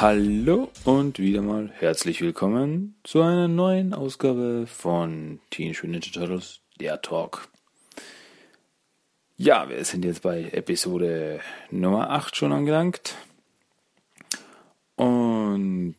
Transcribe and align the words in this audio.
Hallo 0.00 0.70
und 0.84 1.18
wieder 1.18 1.42
mal 1.42 1.72
herzlich 1.74 2.20
willkommen 2.20 2.94
zu 3.02 3.20
einer 3.20 3.48
neuen 3.48 3.92
Ausgabe 3.92 4.68
von 4.68 5.40
Teenage 5.50 5.84
Mutant 5.84 6.04
Ninja 6.06 6.20
Turtles, 6.20 6.60
der 6.78 7.02
Talk. 7.02 7.48
Ja, 9.36 9.68
wir 9.68 9.84
sind 9.84 10.04
jetzt 10.04 10.22
bei 10.22 10.50
Episode 10.52 11.40
Nummer 11.72 12.10
8 12.10 12.36
schon 12.36 12.52
angelangt. 12.52 13.16
Und 14.94 15.96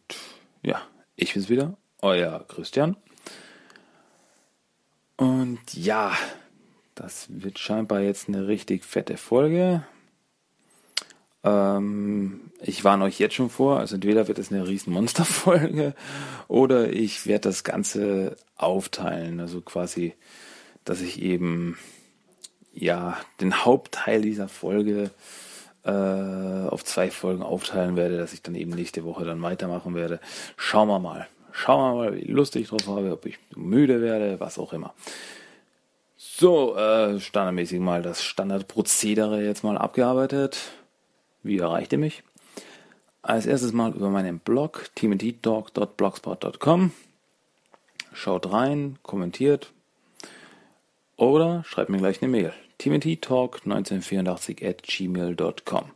ja, 0.63 0.81
ich 1.17 1.33
bin's 1.33 1.49
wieder, 1.49 1.75
euer 2.01 2.45
Christian. 2.47 2.95
Und 5.17 5.73
ja, 5.73 6.13
das 6.95 7.27
wird 7.29 7.59
scheinbar 7.59 7.99
jetzt 7.99 8.29
eine 8.29 8.47
richtig 8.47 8.85
fette 8.85 9.17
Folge. 9.17 9.83
Ähm, 11.49 12.41
ich 12.61 12.83
warne 12.83 13.05
euch 13.05 13.19
jetzt 13.19 13.35
schon 13.35 13.49
vor, 13.49 13.79
also 13.79 13.95
entweder 13.95 14.27
wird 14.27 14.39
es 14.39 14.51
eine 14.51 14.67
riesen 14.67 14.93
Monsterfolge 14.93 15.93
oder 16.47 16.91
ich 16.91 17.25
werde 17.25 17.49
das 17.49 17.63
Ganze 17.63 18.35
aufteilen. 18.57 19.39
Also 19.39 19.61
quasi, 19.61 20.13
dass 20.85 21.01
ich 21.01 21.21
eben 21.21 21.77
ja 22.73 23.17
den 23.41 23.65
Hauptteil 23.65 24.21
dieser 24.21 24.49
Folge 24.49 25.11
äh, 25.83 25.89
auf 25.91 26.83
zwei 26.83 27.09
Folgen 27.09 27.41
aufteilen 27.41 27.95
werde, 27.95 28.17
dass 28.17 28.33
ich 28.33 28.41
dann 28.41 28.55
eben 28.55 28.71
nächste 28.71 29.03
Woche 29.03 29.25
dann 29.25 29.41
weitermachen 29.41 29.95
werde. 29.95 30.19
Schauen 30.57 30.89
wir 30.89 30.99
mal. 30.99 31.27
Schauen 31.51 31.79
wir 31.79 32.03
mal, 32.03 32.15
wie 32.15 32.31
lustig 32.31 32.63
ich 32.63 32.69
drauf 32.69 32.87
habe, 32.87 33.11
ob 33.11 33.25
ich 33.25 33.39
müde 33.55 34.01
werde, 34.01 34.39
was 34.39 34.59
auch 34.59 34.71
immer. 34.73 34.93
So, 36.17 36.75
äh, 36.75 37.19
standardmäßig 37.19 37.79
mal 37.79 38.01
das 38.01 38.23
Standardprozedere 38.23 39.43
jetzt 39.43 39.63
mal 39.63 39.77
abgearbeitet. 39.77 40.59
Wie 41.43 41.59
erreicht 41.59 41.91
ihr 41.93 41.99
mich? 41.99 42.23
Als 43.21 43.45
erstes 43.45 43.73
mal 43.73 43.93
über 43.93 44.09
meinen 44.09 44.39
Blog 44.39 44.89
teamedtalk.blogspot.com. 44.95 46.91
Schaut 48.13 48.51
rein, 48.51 48.97
kommentiert 49.03 49.71
oder 51.15 51.63
schreibt 51.65 51.89
mir 51.89 51.97
gleich 51.97 52.21
eine 52.21 52.31
Mail. 52.31 52.53
teamedtalk1984 52.79 54.67
at 54.67 54.83
gmail.com. 54.83 55.91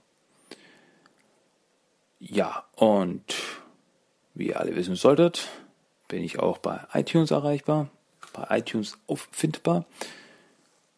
Ja, 2.20 2.66
und 2.76 3.24
wie 4.34 4.48
ihr 4.50 4.60
alle 4.60 4.76
wissen 4.76 4.96
solltet, 4.96 5.50
bin 6.08 6.24
ich 6.24 6.40
auch 6.40 6.58
bei 6.58 6.80
iTunes 6.94 7.32
erreichbar, 7.32 7.90
bei 8.34 8.60
iTunes 8.60 8.98
auffindbar. 9.08 9.86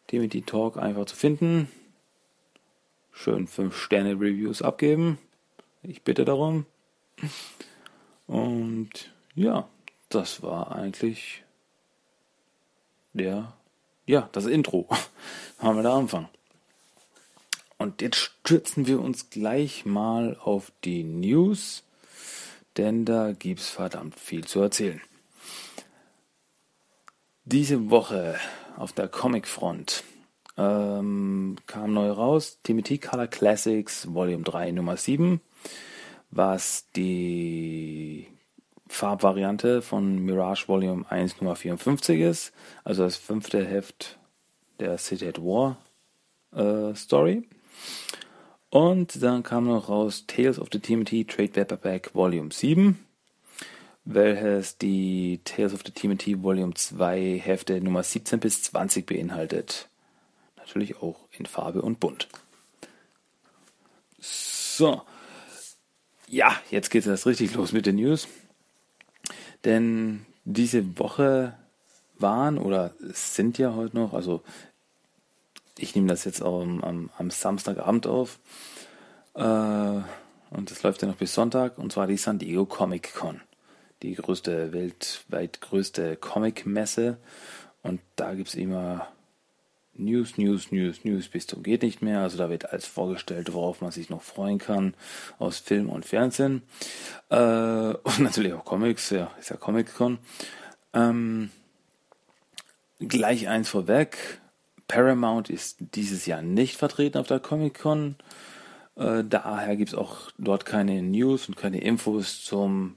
Timothy 0.08 0.42
Talk 0.42 0.76
einfach 0.76 1.06
zu 1.06 1.16
finden. 1.16 1.68
Schön 3.16 3.46
5 3.46 3.76
Sterne 3.76 4.12
Reviews 4.12 4.62
abgeben. 4.62 5.18
Ich 5.82 6.02
bitte 6.02 6.24
darum. 6.24 6.66
Und 8.26 9.10
ja, 9.34 9.68
das 10.08 10.42
war 10.42 10.72
eigentlich 10.72 11.42
der, 13.14 13.52
ja, 14.06 14.28
das 14.32 14.46
Intro. 14.46 14.88
Haben 15.58 15.76
wir 15.76 15.82
da 15.82 15.96
Anfang. 15.96 16.28
Und 17.78 18.02
jetzt 18.02 18.16
stürzen 18.16 18.86
wir 18.86 19.00
uns 19.00 19.30
gleich 19.30 19.84
mal 19.84 20.36
auf 20.40 20.70
die 20.84 21.02
News 21.02 21.82
denn 22.76 23.04
da 23.04 23.32
gibt's 23.32 23.70
verdammt 23.70 24.18
viel 24.18 24.44
zu 24.44 24.60
erzählen. 24.60 25.00
Diese 27.44 27.90
Woche 27.90 28.38
auf 28.76 28.92
der 28.92 29.08
Comicfront 29.08 30.04
ähm, 30.56 31.56
kam 31.66 31.92
neu 31.92 32.10
raus 32.10 32.58
TMT 32.62 33.00
Color 33.00 33.26
Classics 33.26 34.12
Volume 34.12 34.42
3 34.42 34.72
Nummer 34.72 34.96
7, 34.96 35.40
was 36.30 36.86
die 36.96 38.26
Farbvariante 38.88 39.82
von 39.82 40.24
Mirage 40.24 40.68
Volume 40.68 41.04
1 41.10 41.40
Nummer 41.40 41.56
54 41.56 42.20
ist, 42.20 42.52
also 42.84 43.02
das 43.02 43.16
fünfte 43.16 43.64
Heft 43.64 44.18
der 44.80 44.98
City 44.98 45.26
at 45.26 45.38
War 45.38 45.76
äh, 46.54 46.94
Story. 46.94 47.42
Und 48.70 49.22
dann 49.22 49.42
kam 49.42 49.66
noch 49.66 49.88
raus 49.88 50.24
Tales 50.26 50.58
of 50.58 50.68
the 50.72 50.78
TMT 50.78 51.28
Trade 51.28 51.48
Paperback 51.48 52.14
Volume 52.14 52.50
7, 52.52 52.98
welches 54.04 54.78
die 54.78 55.40
Tales 55.44 55.72
of 55.72 55.82
the 55.84 55.92
TMT 55.92 56.42
Volume 56.42 56.74
2 56.74 57.40
Hefte 57.42 57.80
Nummer 57.80 58.02
17 58.02 58.40
bis 58.40 58.62
20 58.64 59.06
beinhaltet. 59.06 59.88
Natürlich 60.66 60.96
auch 61.00 61.28
in 61.30 61.46
Farbe 61.46 61.80
und 61.80 62.00
bunt. 62.00 62.28
So. 64.18 65.02
Ja, 66.28 66.56
jetzt 66.70 66.90
geht 66.90 67.02
es 67.02 67.06
erst 67.06 67.26
richtig 67.26 67.54
los 67.54 67.72
mit 67.72 67.86
den 67.86 67.96
News. 67.96 68.26
Denn 69.64 70.26
diese 70.44 70.98
Woche 70.98 71.56
waren 72.18 72.58
oder 72.58 72.94
sind 73.00 73.58
ja 73.58 73.74
heute 73.74 73.96
noch, 73.96 74.12
also 74.12 74.42
ich 75.78 75.94
nehme 75.94 76.08
das 76.08 76.24
jetzt 76.24 76.42
am, 76.42 76.82
am, 76.82 77.10
am 77.16 77.30
Samstagabend 77.30 78.06
auf. 78.06 78.40
Äh, 79.34 80.00
und 80.50 80.70
das 80.70 80.82
läuft 80.82 81.02
ja 81.02 81.08
noch 81.08 81.16
bis 81.16 81.34
Sonntag. 81.34 81.78
Und 81.78 81.92
zwar 81.92 82.06
die 82.08 82.16
San 82.16 82.38
Diego 82.38 82.66
Comic 82.66 83.14
Con. 83.14 83.40
Die 84.02 84.14
größte, 84.14 84.72
weltweit 84.72 85.60
größte 85.60 86.16
Comic-Messe. 86.16 87.18
Und 87.82 88.00
da 88.16 88.34
gibt 88.34 88.48
es 88.48 88.54
immer 88.56 89.08
News, 89.98 90.38
News, 90.38 90.70
News, 90.72 91.04
News 91.04 91.28
bis 91.28 91.46
zum 91.46 91.62
geht 91.62 91.82
nicht 91.82 92.02
mehr. 92.02 92.20
Also 92.20 92.38
da 92.38 92.50
wird 92.50 92.70
alles 92.72 92.86
vorgestellt, 92.86 93.52
worauf 93.52 93.80
man 93.80 93.90
sich 93.90 94.10
noch 94.10 94.22
freuen 94.22 94.58
kann 94.58 94.94
aus 95.38 95.58
Film 95.58 95.88
und 95.88 96.04
Fernsehen. 96.04 96.62
Äh, 97.30 97.36
und 98.02 98.20
natürlich 98.20 98.52
auch 98.52 98.64
Comics, 98.64 99.10
ja, 99.10 99.30
ist 99.38 99.50
ja 99.50 99.56
Comic-Con. 99.56 100.18
Ähm, 100.92 101.50
gleich 103.00 103.48
eins 103.48 103.68
vorweg. 103.68 104.40
Paramount 104.88 105.50
ist 105.50 105.78
dieses 105.94 106.26
Jahr 106.26 106.42
nicht 106.42 106.76
vertreten 106.76 107.18
auf 107.18 107.26
der 107.26 107.40
Comic-Con. 107.40 108.16
Äh, 108.96 109.24
daher 109.24 109.76
gibt 109.76 109.90
es 109.90 109.94
auch 109.94 110.30
dort 110.38 110.64
keine 110.64 111.02
News 111.02 111.48
und 111.48 111.56
keine 111.56 111.80
Infos 111.80 112.44
zum 112.44 112.96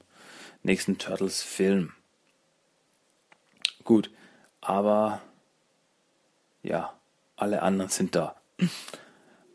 nächsten 0.64 0.98
Turtles-Film. 0.98 1.92
Gut, 3.84 4.12
aber 4.62 5.22
ja, 6.64 6.94
alle 7.36 7.62
anderen 7.62 7.90
sind 7.90 8.16
da. 8.16 8.36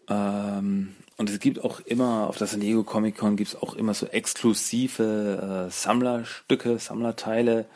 ähm, 0.08 0.96
und 1.16 1.30
es 1.30 1.38
gibt 1.38 1.62
auch 1.62 1.80
immer, 1.80 2.28
auf 2.28 2.38
der 2.38 2.46
San 2.46 2.60
Diego 2.60 2.82
Comic 2.82 3.16
Con 3.16 3.36
gibt 3.36 3.50
es 3.50 3.62
auch 3.62 3.74
immer 3.74 3.94
so 3.94 4.06
exklusive 4.06 5.66
äh, 5.68 5.70
Sammlerstücke, 5.70 6.78
Sammlerteile, 6.78 7.66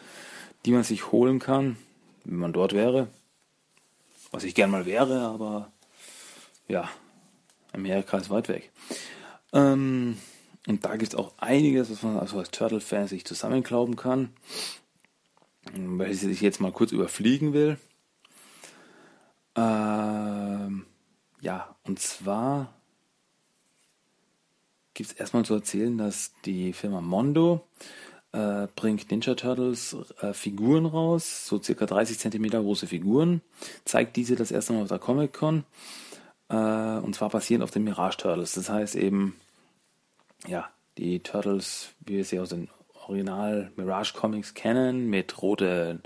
die 0.64 0.72
man 0.72 0.82
sich 0.82 1.12
holen 1.12 1.38
kann, 1.38 1.76
wenn 2.24 2.38
man 2.38 2.52
dort 2.52 2.72
wäre 2.72 3.08
was 4.30 4.44
ich 4.44 4.54
gern 4.54 4.70
mal 4.70 4.86
wäre, 4.86 5.20
aber 5.20 5.70
ja, 6.68 6.88
Amerika 7.72 8.18
ist 8.18 8.30
weit 8.30 8.48
weg. 8.48 8.70
Ähm, 9.52 10.18
und 10.66 10.84
da 10.84 10.96
gibt 10.96 11.12
es 11.12 11.18
auch 11.18 11.32
einiges, 11.38 11.90
was 11.90 12.02
man 12.02 12.18
also 12.18 12.38
als 12.38 12.50
Turtle-Fan 12.50 13.08
sich 13.08 13.24
zusammenklauben 13.24 13.96
kann. 13.96 14.30
Weil 15.74 16.10
ich 16.10 16.40
jetzt 16.40 16.60
mal 16.60 16.72
kurz 16.72 16.92
überfliegen 16.92 17.52
will. 17.52 17.78
Ähm, 19.58 20.86
ja, 21.40 21.74
und 21.84 21.98
zwar 21.98 22.72
gibt 24.94 25.10
es 25.10 25.16
erstmal 25.16 25.44
zu 25.44 25.54
erzählen, 25.54 25.98
dass 25.98 26.32
die 26.44 26.72
Firma 26.72 27.00
Mondo 27.00 27.66
äh, 28.32 28.68
bringt 28.76 29.10
Ninja 29.10 29.34
Turtles 29.34 29.96
äh, 30.20 30.32
Figuren 30.32 30.86
raus, 30.86 31.46
so 31.46 31.60
circa 31.60 31.86
30 31.86 32.18
cm 32.18 32.50
große 32.50 32.86
Figuren, 32.86 33.40
zeigt 33.84 34.16
diese 34.16 34.36
das 34.36 34.52
erste 34.52 34.74
Mal 34.74 34.82
auf 34.82 34.88
der 34.88 34.98
Comic 34.98 35.32
Con 35.32 35.64
äh, 36.48 36.54
und 36.54 37.14
zwar 37.14 37.30
basierend 37.30 37.64
auf 37.64 37.70
den 37.72 37.84
Mirage 37.84 38.18
Turtles. 38.18 38.52
Das 38.52 38.70
heißt 38.70 38.94
eben, 38.94 39.34
ja, 40.46 40.70
die 40.98 41.20
Turtles, 41.20 41.94
wie 42.00 42.16
wir 42.16 42.24
sie 42.24 42.38
aus 42.38 42.50
den 42.50 42.68
Original 43.06 43.72
Mirage 43.76 44.12
Comics 44.14 44.54
kennen, 44.54 45.08
mit 45.08 45.42
roten 45.42 46.02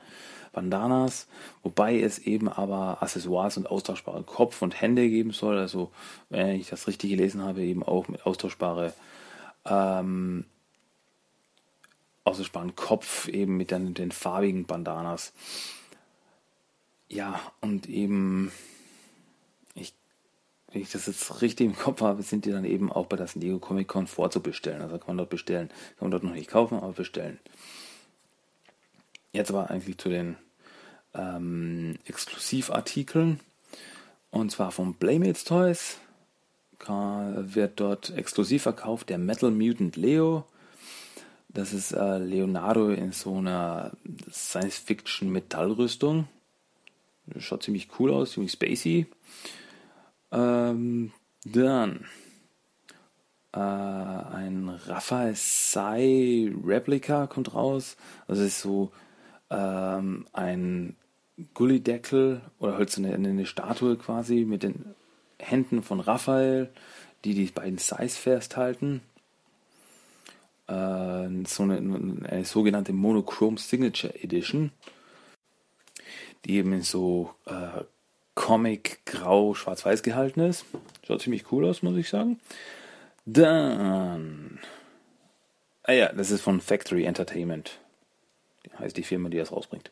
Bandanas, 0.52 1.26
wobei 1.62 2.00
es 2.00 2.18
eben 2.18 2.48
aber 2.48 3.02
Accessoires 3.02 3.56
und 3.56 3.70
austauschbare 3.70 4.22
Kopf 4.22 4.62
und 4.62 4.80
Hände 4.80 5.08
geben 5.08 5.32
soll. 5.32 5.58
Also, 5.58 5.90
wenn 6.28 6.60
ich 6.60 6.68
das 6.68 6.86
richtig 6.86 7.10
gelesen 7.10 7.42
habe, 7.42 7.62
eben 7.62 7.82
auch 7.82 8.08
mit 8.08 8.26
austauschbare 8.26 8.92
ähm, 9.64 10.44
austauschbaren 12.24 12.76
Kopf 12.76 13.28
eben 13.28 13.56
mit 13.56 13.70
den, 13.70 13.94
den 13.94 14.12
farbigen 14.12 14.66
Bandanas. 14.66 15.32
Ja, 17.08 17.40
und 17.60 17.88
eben, 17.88 18.52
wenn 20.72 20.82
ich 20.82 20.90
das 20.90 21.06
jetzt 21.06 21.42
richtig 21.42 21.66
im 21.66 21.76
Kopf 21.76 22.00
habe, 22.00 22.22
sind 22.22 22.46
die 22.46 22.50
dann 22.50 22.64
eben 22.64 22.90
auch 22.90 23.06
bei 23.06 23.16
das 23.16 23.34
Lego 23.34 23.58
Comic 23.58 23.88
Con 23.88 24.06
vorzubestellen. 24.06 24.80
Also 24.80 24.98
kann 24.98 25.08
man 25.08 25.18
dort 25.18 25.30
bestellen. 25.30 25.68
Kann 25.98 26.08
man 26.08 26.10
dort 26.10 26.24
noch 26.24 26.32
nicht 26.32 26.48
kaufen, 26.48 26.78
aber 26.78 26.92
bestellen. 26.92 27.38
Jetzt 29.32 29.50
aber 29.50 29.70
eigentlich 29.70 29.98
zu 29.98 30.08
den 30.08 30.36
ähm, 31.14 31.98
Exklusivartikeln. 32.04 33.40
Und 34.30 34.50
zwar 34.50 34.72
von 34.72 34.94
Playmates 34.94 35.44
Toys 35.44 35.98
wird 36.84 37.78
dort 37.78 38.10
exklusiv 38.16 38.62
verkauft 38.62 39.08
der 39.08 39.18
Metal 39.18 39.50
Mutant 39.50 39.96
Leo 39.96 40.46
Das 41.48 41.72
ist 41.72 41.92
äh, 41.92 42.18
Leonardo 42.18 42.88
in 42.90 43.12
so 43.12 43.36
einer 43.36 43.92
Science-Fiction-Metallrüstung. 44.30 46.26
Schaut 47.38 47.62
ziemlich 47.62 47.88
cool 47.98 48.10
aus, 48.10 48.32
ziemlich 48.32 48.52
spacey. 48.52 49.06
Ähm, 50.32 51.12
dann 51.44 52.06
äh, 53.52 53.58
ein 53.58 54.68
Raphael 54.86 55.34
Sai 55.36 56.50
Replika 56.64 57.26
kommt 57.26 57.54
raus. 57.54 57.96
Also 58.26 58.42
ist 58.42 58.60
so 58.60 58.90
ähm, 59.50 60.26
ein 60.32 60.96
Gullideckel 61.54 62.42
oder 62.58 62.76
halt 62.76 62.90
so 62.90 63.02
eine, 63.02 63.14
eine, 63.14 63.46
Statue 63.46 63.96
quasi 63.96 64.44
mit 64.44 64.62
den 64.62 64.94
Händen 65.38 65.82
von 65.82 66.00
Raphael, 66.00 66.70
die 67.24 67.34
die 67.34 67.46
beiden 67.46 67.78
Sais 67.78 68.16
festhalten. 68.16 69.00
Äh, 70.68 71.28
so 71.46 71.62
eine, 71.62 71.76
eine, 72.28 72.44
sogenannte 72.44 72.92
Monochrome 72.92 73.58
Signature 73.58 74.14
Edition, 74.22 74.72
die 76.44 76.56
eben 76.56 76.72
in 76.72 76.82
so 76.82 77.34
äh, 77.46 77.82
Comic 78.34 79.04
grau 79.04 79.54
schwarz-weiß 79.54 80.02
gehalten 80.02 80.40
ist. 80.40 80.64
Schaut 81.06 81.22
ziemlich 81.22 81.50
cool 81.52 81.66
aus, 81.66 81.82
muss 81.82 81.96
ich 81.96 82.08
sagen. 82.08 82.40
Dann. 83.24 84.58
Ah 85.84 85.92
ja, 85.92 86.12
das 86.12 86.30
ist 86.30 86.42
von 86.42 86.60
Factory 86.60 87.04
Entertainment. 87.04 87.78
Heißt 88.78 88.96
die 88.96 89.02
Firma, 89.02 89.28
die 89.28 89.36
das 89.36 89.52
rausbringt. 89.52 89.90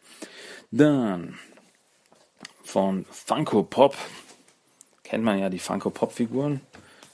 Dann 0.71 1.39
von 2.63 3.05
Funko 3.11 3.63
Pop. 3.63 3.97
Kennt 5.03 5.25
man 5.25 5.39
ja 5.39 5.51
die 5.51 5.59
Funko 5.59 5.91
Pop 5.91 6.13
Figuren. 6.13 6.61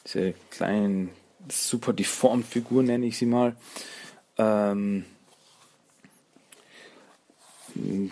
Diese 0.05 0.35
kleinen, 0.50 1.11
super 1.50 1.93
deformed 1.93 2.47
Figuren 2.47 2.87
nenne 2.87 3.06
ich 3.06 3.17
sie 3.19 3.26
mal. 3.26 3.56
Ähm, 4.37 5.05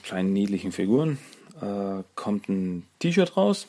kleinen 0.03 0.33
niedlichen 0.33 0.73
Figuren. 0.73 1.19
Äh, 1.61 2.03
kommt 2.15 2.49
ein 2.49 2.87
T-Shirt 2.99 3.37
raus 3.37 3.67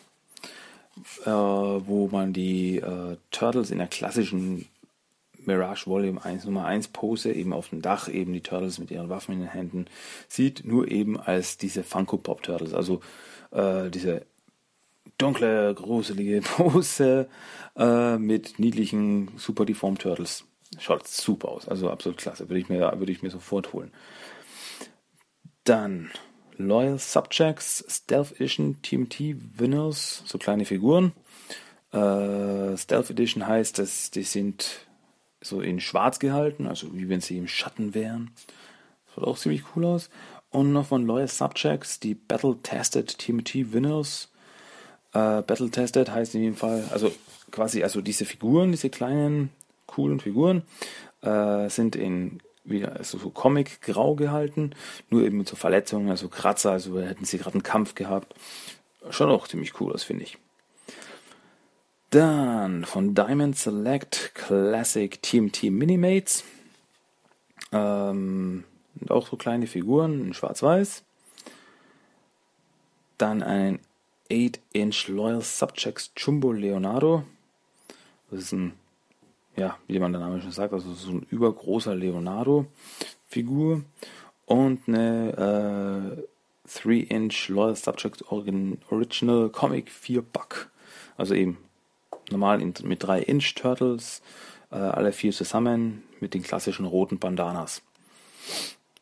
äh, 1.26 1.30
wo 1.30 2.08
man 2.12 2.34
die 2.34 2.78
äh, 2.78 3.18
Turtles 3.32 3.72
in 3.72 3.78
der 3.80 3.88
klassischen 3.88 4.68
Mirage 5.48 5.88
Volume 5.88 6.24
1 6.24 6.46
Nummer 6.46 6.66
1 6.66 6.90
Pose 6.90 7.32
eben 7.32 7.54
auf 7.54 7.70
dem 7.70 7.82
Dach 7.82 8.08
eben 8.08 8.34
die 8.34 8.42
Turtles 8.42 8.80
mit 8.80 8.92
ihren 8.92 9.10
Waffen 9.10 9.34
in 9.34 9.40
den 9.40 9.50
Händen 9.50 9.86
sieht, 10.28 10.66
nur 10.66 10.90
eben 10.90 11.20
als 11.20 11.58
diese 11.58 11.84
Funko 11.84 12.18
Pop 12.18 12.44
Turtles, 12.44 12.74
also 12.74 13.02
äh, 13.52 13.90
diese 13.90 14.26
dunkle, 15.18 15.74
gruselige 15.74 16.42
Pose 16.58 17.28
äh, 17.76 18.18
mit 18.18 18.60
niedlichen 18.60 19.32
Super 19.38 19.66
Deformed 19.66 20.02
Turtles. 20.02 20.46
Schaut 20.80 21.08
super 21.08 21.50
aus, 21.50 21.68
also 21.68 21.90
absolut 21.90 22.18
klasse, 22.18 22.50
würde 22.50 22.60
ich 22.60 22.70
mir, 22.70 22.92
würde 22.98 23.12
ich 23.12 23.24
mir 23.24 23.30
sofort 23.30 23.72
holen. 23.74 23.92
Dann 25.64 26.12
Loyal 26.58 27.00
Subjects, 27.00 27.84
Stealth 27.88 28.34
Edition, 28.34 28.82
TMT 28.82 29.60
Winners, 29.60 30.24
so 30.26 30.38
kleine 30.38 30.66
Figuren. 30.66 31.14
Äh, 31.92 32.78
Stealth 32.78 33.10
Edition 33.10 33.48
heißt, 33.48 33.80
dass 33.80 34.12
die 34.12 34.24
sind 34.24 34.86
so 35.46 35.62
in 35.62 35.80
schwarz 35.80 36.20
gehalten, 36.20 36.68
also 36.68 36.88
wie 36.94 37.10
wenn 37.10 37.22
sie 37.22 37.38
im 37.38 37.48
Schatten 37.48 37.94
wären. 37.94 38.32
Das 39.06 39.16
sieht 39.16 39.24
auch 39.24 39.38
ziemlich 39.38 39.64
cool 39.76 39.86
aus. 39.86 40.10
Und 40.50 40.74
noch 40.74 40.88
von 40.88 41.06
Loyal 41.06 41.28
Subjects, 41.28 42.00
die 42.00 42.16
Battle 42.16 42.58
Tested 42.64 43.18
TMT 43.18 43.74
Winners. 43.74 44.30
Äh, 45.14 45.42
Battle 45.42 45.70
Tested 45.70 46.10
heißt 46.10 46.36
in 46.36 46.42
jedem 46.42 46.56
Fall, 46.56 46.84
also 46.92 47.12
quasi, 47.52 47.84
also 47.84 48.02
diese 48.02 48.26
Figuren, 48.26 48.72
diese 48.72 48.90
kleinen, 48.90 49.50
coolen 49.86 50.20
Figuren, 50.20 50.64
äh, 51.22 51.70
sind 51.70 51.96
in 51.96 52.40
wieder 52.66 52.96
also 52.96 53.18
so 53.18 53.30
Comic-grau 53.30 54.16
gehalten, 54.16 54.72
nur 55.10 55.24
eben 55.24 55.38
mit 55.38 55.48
so 55.48 55.56
Verletzungen, 55.56 56.10
also 56.10 56.28
Kratzer, 56.30 56.72
also 56.72 57.00
hätten 57.00 57.26
sie 57.26 57.38
gerade 57.38 57.54
einen 57.54 57.64
Kampf 57.64 57.96
gehabt. 57.96 58.34
Schon 59.12 59.30
auch 59.30 59.48
ziemlich 59.48 59.80
cool, 59.80 59.94
das 59.94 60.04
finde 60.04 60.24
ich. 60.24 60.38
Dann 62.16 62.86
von 62.86 63.14
Diamond 63.14 63.58
Select 63.58 64.32
Classic 64.36 65.22
TMT 65.22 65.64
Minimates. 65.64 66.46
Ähm, 67.74 68.64
auch 69.10 69.28
so 69.28 69.36
kleine 69.36 69.68
Figuren 69.68 70.28
in 70.28 70.34
schwarz-weiß. 70.34 71.04
Dann 73.18 73.44
ein 73.44 73.80
8-Inch 74.32 75.10
Loyal 75.10 75.42
Subjects 75.42 76.14
Jumbo 76.16 76.54
Leonardo. 76.54 77.26
Das 78.32 78.44
ist 78.44 78.54
ein 78.54 78.76
ja, 79.58 79.78
wie 79.88 80.00
man 80.00 80.14
der 80.14 80.22
Name 80.22 80.42
schon 80.42 80.52
sagt, 80.52 80.72
also 80.72 80.94
so 80.94 81.12
ein 81.12 81.28
übergroßer 81.30 81.96
Leonardo-Figur 81.96 83.84
und 84.46 84.88
eine 84.88 86.24
äh, 86.66 86.70
3-Inch 86.70 87.50
Loyal 87.50 87.76
Subject 87.76 88.24
Original 88.32 89.50
Comic 89.50 89.92
4 89.92 90.22
Buck. 90.22 90.72
Also 91.18 91.34
eben 91.34 91.58
normal 92.32 92.62
in, 92.62 92.74
mit 92.84 93.04
3 93.04 93.22
Inch 93.22 93.56
Turtles, 93.56 94.22
äh, 94.72 94.76
alle 94.76 95.12
vier 95.12 95.32
zusammen 95.32 96.04
mit 96.20 96.34
den 96.34 96.44
klassischen 96.44 96.86
roten 96.86 97.20
Bandanas. 97.20 97.82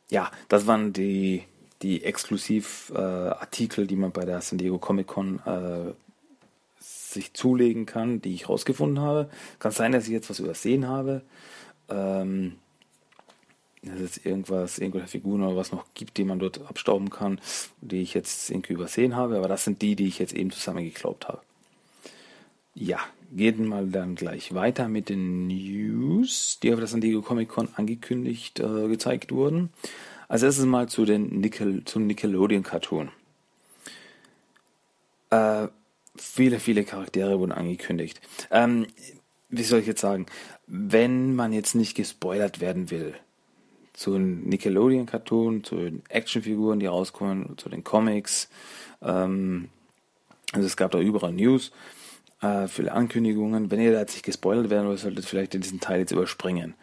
Ja, 0.10 0.32
das 0.50 0.68
waren 0.68 0.94
die, 0.94 1.44
die 1.82 2.04
Exklusiv-Artikel, 2.04 3.86
äh, 3.86 3.88
die 3.88 3.96
man 3.96 4.12
bei 4.12 4.26
der 4.26 4.42
San 4.42 4.58
Diego 4.58 4.78
Comic 4.78 5.08
Con 5.08 5.40
äh, 5.46 5.94
sich 6.80 7.34
zulegen 7.34 7.86
kann, 7.86 8.22
die 8.22 8.34
ich 8.34 8.50
rausgefunden 8.50 9.04
habe. 9.04 9.30
Kann 9.60 9.72
sein, 9.72 9.92
dass 9.92 10.06
ich 10.06 10.12
jetzt 10.12 10.30
was 10.30 10.40
übersehen 10.40 10.88
habe. 10.88 11.22
Ähm, 11.90 12.58
dass 13.84 14.00
es 14.00 14.26
irgendwas, 14.26 14.78
irgendwelche 14.78 15.10
Figuren 15.10 15.44
oder 15.44 15.58
was 15.58 15.72
noch 15.72 15.86
gibt, 15.94 16.18
die 16.18 16.24
man 16.24 16.40
dort 16.40 16.62
abstauben 16.68 17.10
kann, 17.10 17.40
die 17.82 18.02
ich 18.02 18.14
jetzt 18.14 18.50
irgendwie 18.50 18.74
übersehen 18.74 19.16
habe. 19.16 19.38
Aber 19.38 19.48
das 19.48 19.66
sind 19.66 19.82
die, 19.82 19.96
die 19.96 20.08
ich 20.08 20.20
jetzt 20.20 20.34
eben 20.34 20.52
zusammengeklaubt 20.52 21.28
habe. 21.28 21.42
Ja, 22.76 23.00
gehen 23.32 23.68
mal 23.68 23.88
dann 23.88 24.16
gleich 24.16 24.54
weiter 24.54 24.88
mit 24.88 25.10
den 25.10 25.48
News, 25.48 26.60
die 26.62 26.74
auf 26.74 26.80
der 26.80 26.88
San 26.88 27.02
Diego 27.02 27.22
Comic 27.22 27.50
Con 27.50 27.70
angekündigt 27.76 28.60
äh, 28.60 28.88
gezeigt 28.88 29.32
wurden. 29.32 29.70
Als 30.28 30.42
erstes 30.42 30.66
mal 30.66 30.90
zu 30.90 31.06
den 31.06 31.40
Nickel, 31.40 31.86
zum 31.86 32.08
Nickelodeon 32.08 32.64
Cartoon. 32.64 33.12
Äh, 35.30 35.68
viele, 36.16 36.60
viele 36.60 36.84
Charaktere 36.84 37.40
wurden 37.40 37.52
angekündigt. 37.52 38.22
Ähm, 38.50 38.88
wie 39.50 39.64
soll 39.64 39.82
ich 39.82 39.88
jetzt 39.88 40.02
sagen? 40.02 40.26
Wenn 40.66 41.36
man 41.36 41.54
jetzt 41.54 41.76
nicht 41.76 41.96
gespoilert 41.96 42.60
werden 42.60 42.90
will, 42.90 43.14
zu 43.94 44.14
den 44.14 44.50
Nickelodeon-Cartoon, 44.50 45.64
zu 45.64 45.76
den 45.76 46.02
Actionfiguren, 46.10 46.80
die 46.80 46.88
rauskommen, 46.88 47.58
zu 47.58 47.70
den 47.70 47.84
Comics, 47.84 48.50
ähm, 49.04 49.70
also 50.52 50.66
es 50.66 50.76
gab 50.78 50.92
da 50.92 51.00
überall 51.00 51.34
News, 51.34 51.72
äh, 52.44 52.68
viele 52.68 52.92
Ankündigungen. 52.92 53.72
Wenn 53.72 53.80
ihr 53.80 53.92
da 53.92 54.00
jetzt 54.00 54.14
nicht 54.14 54.26
gespoilert 54.26 54.70
werden 54.70 54.88
wollt, 54.88 55.00
solltet 55.00 55.26
ihr 55.26 55.30
vielleicht 55.30 55.54
diesen 55.54 55.80
Teil 55.80 56.02
jetzt 56.02 56.12
überspringen. 56.12 56.76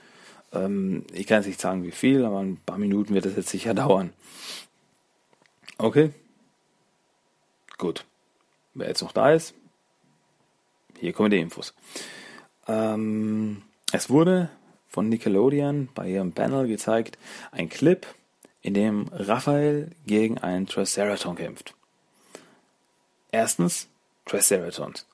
Ähm, 0.52 1.04
ich 1.12 1.26
kann 1.26 1.38
jetzt 1.38 1.46
nicht 1.46 1.60
sagen, 1.60 1.84
wie 1.84 1.92
viel, 1.92 2.24
aber 2.24 2.40
ein 2.40 2.56
paar 2.64 2.78
Minuten 2.78 3.14
wird 3.14 3.26
das 3.26 3.36
jetzt 3.36 3.50
sicher 3.50 3.74
dauern. 3.74 4.12
Okay? 5.78 6.10
Gut 7.78 8.04
wer 8.74 8.88
jetzt 8.88 9.02
noch 9.02 9.12
da 9.12 9.32
ist, 9.32 9.54
hier 10.98 11.12
kommen 11.12 11.30
die 11.30 11.38
Infos. 11.38 11.74
Ähm, 12.66 13.62
es 13.92 14.10
wurde 14.10 14.50
von 14.88 15.08
Nickelodeon 15.08 15.88
bei 15.94 16.08
ihrem 16.08 16.32
Panel 16.32 16.66
gezeigt, 16.66 17.18
ein 17.52 17.68
Clip, 17.68 18.06
in 18.62 18.74
dem 18.74 19.08
Raphael 19.12 19.90
gegen 20.06 20.38
einen 20.38 20.66
Triceraton 20.66 21.36
kämpft. 21.36 21.74
Erstens, 23.32 23.88
Triceratons. 24.26 25.06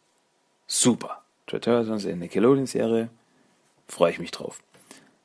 Super. 0.67 1.23
Triceratons 1.47 2.05
in 2.05 2.11
der 2.11 2.17
Nickelodeon-Serie. 2.19 3.09
Freue 3.89 4.11
ich 4.11 4.19
mich 4.19 4.33
drauf. 4.33 4.61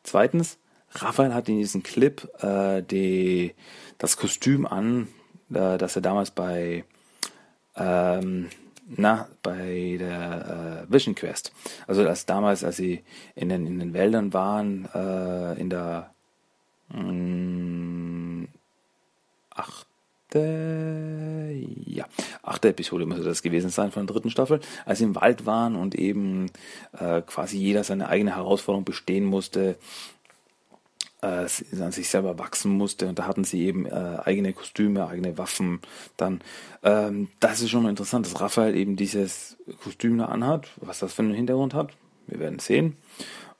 Zweitens, 0.04 0.58
Raphael 0.92 1.34
hat 1.34 1.50
in 1.50 1.58
diesem 1.58 1.84
Clip 1.84 2.30
äh, 2.44 2.82
die, 2.84 3.56
das 3.98 4.18
Kostüm 4.18 4.66
an, 4.66 5.08
äh, 5.50 5.78
das 5.78 5.96
er 5.96 6.02
damals 6.02 6.32
bei 6.32 6.84
ähm, 7.76 8.50
na, 8.98 9.28
bei 9.42 9.96
der 10.00 10.86
äh, 10.90 10.94
Vision 10.94 11.16
Quest. 11.16 11.54
Also 11.88 12.08
als 12.08 12.26
damals, 12.26 12.64
als 12.64 12.78
sie 12.78 13.04
in 13.36 13.50
den, 13.50 13.66
in 13.66 13.80
den 13.80 13.94
Wäldern 13.94 14.34
waren, 14.34 14.88
äh, 14.94 15.60
in 15.60 15.70
der 15.70 16.12
mh, 16.90 17.02
mm, 17.02 18.48
achte, 19.52 20.40
ja, 22.01 22.08
achte 22.43 22.70
Episode 22.70 23.05
müsste 23.05 23.24
das 23.24 23.41
gewesen 23.41 23.70
sein 23.70 23.91
von 23.91 24.05
der 24.05 24.13
dritten 24.13 24.29
Staffel, 24.29 24.60
als 24.86 25.00
sie 25.00 25.05
im 25.05 25.15
Wald 25.15 25.46
waren 25.46 25.75
und 25.75 25.96
eben 25.96 26.48
äh, 26.98 27.22
quasi 27.22 27.58
jeder 27.58 27.84
seine 27.84 28.10
eigene 28.10 28.36
Herausforderung 28.36 28.86
bestehen 28.86 29.25
musste, 29.25 29.77
äh, 31.22 31.48
an 31.79 31.91
sich 31.91 32.10
selber 32.10 32.39
wachsen 32.39 32.72
musste. 32.72 33.08
Und 33.08 33.20
da 33.20 33.27
hatten 33.27 33.43
sie 33.43 33.65
eben 33.65 33.86
äh, 33.86 34.17
eigene 34.24 34.53
Kostüme, 34.53 35.08
eigene 35.08 35.38
Waffen. 35.38 35.79
Dann, 36.17 36.41
ähm, 36.84 37.27
das 37.39 37.62
ist 37.62 37.70
schon 37.70 37.84
mal 37.84 37.89
interessant, 37.89 38.25
dass 38.25 38.41
Raphael 38.41 38.75
eben 38.75 38.96
dieses 38.96 39.58
Kostüm 39.84 40.17
da 40.17 40.25
anhat. 40.25 40.70
Was 40.77 41.00
das 41.00 41.13
für 41.13 41.22
einen 41.22 41.34
Hintergrund 41.36 41.74
hat, 41.74 41.91
wir 42.27 42.39
werden 42.39 42.60
sehen. 42.60 42.98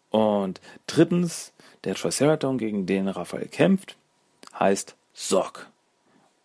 Und 0.10 0.60
drittens, 0.88 1.53
Der 1.83 1.95
Triceraton, 1.95 2.60
gegen 2.60 2.86
den 2.86 3.07
Raphael 3.07 3.48
kämpft, 3.48 3.98
heißt 4.60 4.95
Sock. 5.13 5.71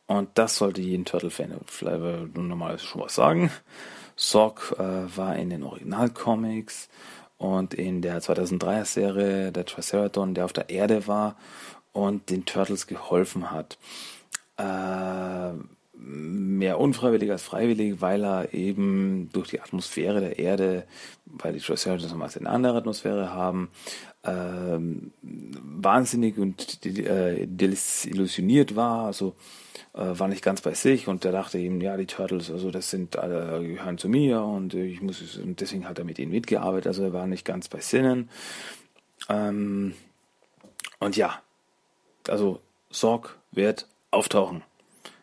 Und 0.06 0.30
das 0.34 0.56
sollte 0.56 0.80
jeden 0.80 1.04
Turtle-Fan 1.04 1.54
normal 2.34 2.78
schon 2.78 3.02
was 3.02 3.14
sagen. 3.14 3.50
Sock 4.14 4.74
äh, 4.78 5.16
war 5.16 5.36
in 5.36 5.50
den 5.50 5.62
Originalcomics 5.62 6.88
und 7.38 7.74
in 7.74 8.02
der 8.02 8.22
2003er 8.22 8.84
Serie 8.84 9.52
der 9.52 9.66
Triceraton, 9.66 10.34
der 10.34 10.46
auf 10.46 10.52
der 10.52 10.70
Erde 10.70 11.06
war 11.06 11.36
und 11.92 12.30
den 12.30 12.46
Turtles 12.46 12.86
geholfen 12.86 13.50
hat. 13.50 13.78
Äh, 14.56 15.52
mehr 15.98 16.78
unfreiwillig 16.78 17.30
als 17.30 17.42
freiwillig, 17.42 18.00
weil 18.00 18.24
er 18.24 18.54
eben 18.54 19.28
durch 19.32 19.48
die 19.48 19.60
Atmosphäre 19.60 20.20
der 20.20 20.38
Erde, 20.38 20.84
weil 21.26 21.52
die 21.52 21.60
Triceratons 21.60 22.10
nochmals 22.10 22.36
eine 22.36 22.48
andere 22.48 22.78
Atmosphäre 22.78 23.32
haben, 23.32 23.70
ähm, 24.24 25.12
wahnsinnig 25.22 26.38
und 26.38 26.84
äh, 26.86 27.46
desillusioniert 27.46 28.76
war, 28.76 29.06
also 29.06 29.30
äh, 29.30 29.65
war 29.96 30.28
nicht 30.28 30.42
ganz 30.42 30.60
bei 30.60 30.74
sich 30.74 31.08
und 31.08 31.24
der 31.24 31.32
dachte 31.32 31.58
eben, 31.58 31.80
ja, 31.80 31.96
die 31.96 32.06
Turtles, 32.06 32.50
also 32.50 32.70
das 32.70 32.90
sind 32.90 33.16
alle 33.16 33.66
gehören 33.66 33.98
zu 33.98 34.08
mir 34.08 34.42
und 34.42 34.74
ich 34.74 35.00
muss 35.00 35.36
und 35.36 35.60
deswegen 35.60 35.88
hat 35.88 35.98
er 35.98 36.04
mit 36.04 36.18
ihnen 36.18 36.32
mitgearbeitet, 36.32 36.88
also 36.88 37.04
er 37.04 37.12
war 37.12 37.26
nicht 37.26 37.44
ganz 37.44 37.68
bei 37.68 37.80
Sinnen. 37.80 38.28
Ähm, 39.28 39.94
und 40.98 41.16
ja, 41.16 41.40
also 42.28 42.60
Sorg 42.90 43.38
wird 43.52 43.86
auftauchen. 44.10 44.62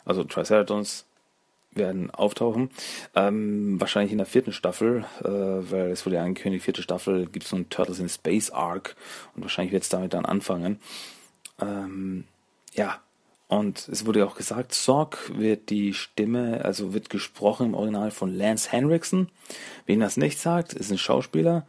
Also 0.06 0.24
Triceratons 0.24 1.06
werden 1.72 2.12
auftauchen. 2.12 2.70
Ähm, 3.16 3.80
wahrscheinlich 3.80 4.12
in 4.12 4.18
der 4.18 4.28
vierten 4.28 4.54
Staffel, 4.54 5.06
äh, 5.22 5.28
weil 5.28 5.92
es 5.92 6.06
wurde 6.06 6.18
ja 6.18 6.24
angekündigt, 6.24 6.66
vierte 6.66 6.84
Staffel 6.84 7.26
gibt 7.28 7.46
es 7.46 7.50
so 7.50 7.56
einen 7.56 7.70
Turtles 7.70 8.00
in 8.00 8.10
Space 8.10 8.52
Arc 8.52 8.96
und 9.36 9.44
wahrscheinlich 9.44 9.74
wird 9.74 9.84
es 9.84 9.90
damit 9.90 10.14
dann 10.14 10.26
anfangen. 10.26 10.80
Ähm, 11.60 12.26
ja, 12.74 13.02
und 13.54 13.88
es 13.88 14.08
wurde 14.08 14.26
auch 14.26 14.36
gesagt, 14.36 14.74
Sorg 14.74 15.32
wird 15.38 15.70
die 15.70 15.94
Stimme, 15.94 16.66
also 16.66 16.94
wird 16.96 17.12
gesprochen 17.12 17.68
im 17.68 17.74
Original 17.76 18.10
von 18.10 18.36
Lance 18.36 18.72
Henriksen. 18.72 19.30
Wen 19.86 20.00
das 20.00 20.18
nicht 20.18 20.40
sagt, 20.40 20.74
ist 20.74 20.92
ein 20.92 20.98
Schauspieler, 20.98 21.68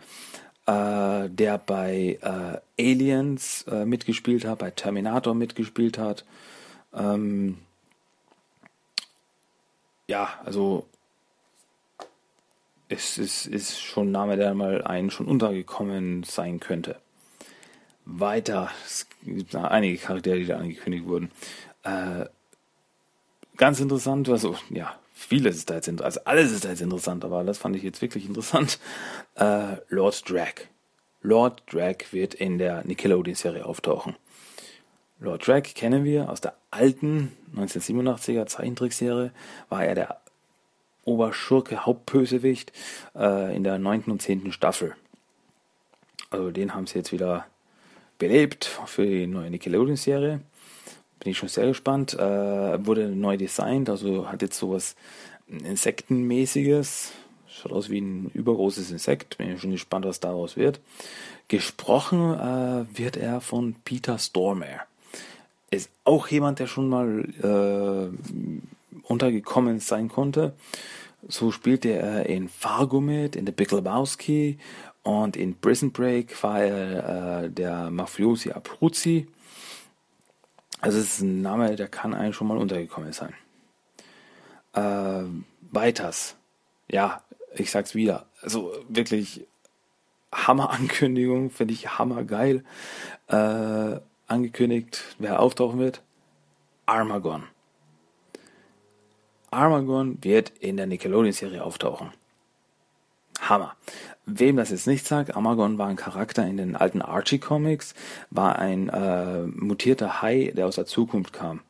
äh, 0.67 1.29
der 1.29 1.59
bei 1.59 2.19
äh, 2.23 2.83
Aliens 2.83 3.67
äh, 3.71 3.85
mitgespielt 3.85 4.47
hat, 4.47 4.61
bei 4.61 4.71
Terminator 4.71 5.35
mitgespielt 5.35 5.99
hat. 5.99 6.25
Ähm, 6.95 7.59
ja, 10.07 10.31
also 10.43 10.87
es 12.89 13.19
ist, 13.19 13.47
ist 13.47 13.79
schon 13.79 14.09
ein 14.09 14.13
Name, 14.13 14.37
der 14.39 14.55
mal 14.55 14.83
einen 14.83 15.11
schon 15.11 15.27
untergekommen 15.27 16.23
sein 16.23 16.61
könnte. 16.61 16.97
Weiter, 18.07 18.71
es 18.85 19.07
gibt 19.25 19.55
einige 19.55 19.97
Charaktere, 19.99 20.39
die 20.39 20.47
da 20.47 20.59
angekündigt 20.59 21.07
wurden. 21.07 21.31
Äh, 21.85 22.27
ganz 23.57 23.81
interessant, 23.81 24.29
also 24.29 24.57
ja, 24.71 24.99
vieles 25.13 25.57
ist 25.57 25.71
da 25.71 25.75
jetzt 25.75 25.89
interessant, 25.89 26.17
also 26.17 26.21
alles 26.25 26.53
ist 26.53 26.65
da 26.65 26.71
jetzt 26.71 26.83
interessant, 26.83 27.25
aber 27.25 27.45
das 27.45 27.59
fand 27.59 27.77
ich 27.77 27.83
jetzt 27.83 28.03
wirklich 28.03 28.27
interessant. 28.27 28.79
Äh, 29.37 29.79
Lord 29.89 30.31
Drag. 30.31 30.69
Lord 31.21 31.63
Drag 31.73 32.13
wird 32.13 32.35
in 32.35 32.59
der 32.59 32.85
Nickelodeon-Serie 32.85 33.67
auftauchen. 33.67 34.15
Lord 35.19 35.45
Drag 35.49 35.63
kennen 35.75 36.05
wir 36.05 36.31
aus 36.31 36.41
der 36.41 36.55
alten 36.71 37.33
1987er 37.57 38.47
Zeichentrickserie, 38.47 39.33
war 39.69 39.85
er 39.85 39.97
der 39.97 40.21
Oberschurke, 41.05 41.85
Hauptbösewicht 41.85 42.73
äh, 43.17 43.57
in 43.57 43.65
der 43.65 43.79
neunten 43.79 44.13
und 44.13 44.23
zehnten 44.23 44.53
Staffel. 44.53 44.95
Also 46.31 46.53
den 46.53 46.75
haben 46.75 46.87
sie 46.87 46.99
jetzt 46.99 47.11
wieder 47.11 47.47
belebt 48.19 48.67
für 48.87 49.05
die 49.05 49.27
neue 49.27 49.51
Nickelodeon-Serie. 49.51 50.41
Bin 51.25 51.33
ich 51.33 51.39
schon 51.39 51.49
sehr 51.49 51.67
gespannt. 51.67 52.15
Äh, 52.15 52.87
wurde 52.87 53.09
neu 53.09 53.37
designt, 53.37 53.91
also 53.91 54.31
hat 54.31 54.43
jetzt 54.43 54.59
sowas 54.59 54.95
Insektenmäßiges. 55.49 57.13
Schaut 57.49 57.73
aus 57.73 57.91
wie 57.91 58.01
ein 58.01 58.31
übergroßes 58.33 58.91
Insekt. 58.93 59.39
Bin 59.39 59.53
ich 59.53 59.61
schon 59.61 59.73
gespannt, 59.73 60.05
was 60.05 60.21
daraus 60.21 60.57
wird. 60.57 60.81
Gesprochen 61.49 62.35
äh, 62.35 62.99
wird 62.99 63.17
er 63.17 63.41
von 63.41 63.75
Peter 63.85 64.19
Stormare 64.19 64.83
ist 65.75 65.91
auch 66.05 66.29
jemand, 66.29 66.59
der 66.59 66.67
schon 66.67 66.89
mal 66.89 67.25
äh, 67.43 69.03
untergekommen 69.03 69.81
sein 69.81 70.09
konnte. 70.09 70.55
So 71.27 71.51
spielte 71.51 71.91
er 71.91 72.27
in 72.27 72.49
Fargo 72.49 73.01
mit, 73.01 73.37
in 73.37 73.47
The 73.47 73.53
Big 73.53 73.73
Lebowski 73.73 74.59
und 75.03 75.37
in 75.37 75.59
Prison 75.59 75.91
Break 75.91 76.43
war 76.43 76.63
er 76.63 77.45
äh, 77.45 77.51
der 77.51 77.91
Mafiosi 77.91 78.53
Abruzzi. 78.53 79.27
Also 80.85 80.99
es 80.99 81.15
ist 81.15 81.21
ein 81.23 81.41
Name, 81.41 81.77
der 81.77 81.89
kann 81.89 82.13
einem 82.13 82.35
schon 82.35 82.47
mal 82.47 82.59
untergekommen 82.59 83.15
sein. 83.15 83.33
Äh, 84.75 85.25
weiters. 85.73 86.37
Ja, 86.91 87.23
ich 87.55 87.71
sag's 87.71 87.95
wieder. 87.95 88.27
Also 88.43 88.71
wirklich 88.91 89.47
Hammer-Ankündigung, 90.31 91.49
finde 91.49 91.73
ich 91.73 91.99
hammergeil. 91.99 92.65
Äh, 93.29 94.01
angekündigt, 94.27 95.17
wer 95.19 95.41
auftauchen 95.41 95.79
wird? 95.79 96.03
Armagon. 96.85 97.45
Armagon 99.51 100.19
wird 100.23 100.51
in 100.61 100.77
der 100.77 100.87
Nickelodeon-Serie 100.87 101.65
auftauchen. 101.65 102.11
Hammer. 103.49 103.77
Wem 104.27 104.57
das 104.57 104.71
jetzt 104.71 104.87
nicht 104.87 105.07
sagt, 105.07 105.37
Armagon 105.37 105.77
war 105.77 105.89
ein 105.89 105.97
Charakter 105.97 106.47
in 106.47 106.57
den 106.57 106.77
alten 106.77 107.03
Archie-Comics, 107.03 107.95
war 108.31 108.59
ein 108.59 108.89
äh, 108.89 109.43
mutierter 109.43 110.23
Hai, 110.23 110.53
der 110.57 110.67
aus 110.67 110.77
der 110.77 110.87
Zukunft 110.87 111.33
kam. 111.33 111.61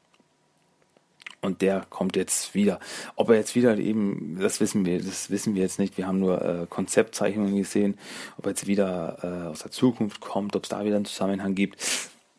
Und 1.40 1.60
der 1.60 1.84
kommt 1.90 2.16
jetzt 2.16 2.54
wieder. 2.54 2.80
Ob 3.16 3.28
er 3.28 3.36
jetzt 3.36 3.54
wieder 3.54 3.76
eben, 3.76 4.38
das 4.40 4.60
wissen 4.60 4.86
wir, 4.86 5.02
das 5.02 5.30
wissen 5.30 5.54
wir 5.54 5.62
jetzt 5.62 5.78
nicht. 5.78 5.98
Wir 5.98 6.06
haben 6.06 6.20
nur 6.20 6.40
äh, 6.40 6.66
Konzeptzeichnungen 6.70 7.56
gesehen. 7.56 7.98
Ob 8.38 8.46
er 8.46 8.50
jetzt 8.50 8.66
wieder 8.66 9.18
äh, 9.22 9.48
aus 9.48 9.58
der 9.58 9.70
Zukunft 9.70 10.20
kommt, 10.20 10.56
ob 10.56 10.62
es 10.62 10.70
da 10.70 10.84
wieder 10.84 10.96
einen 10.96 11.04
Zusammenhang 11.04 11.54
gibt, 11.54 11.76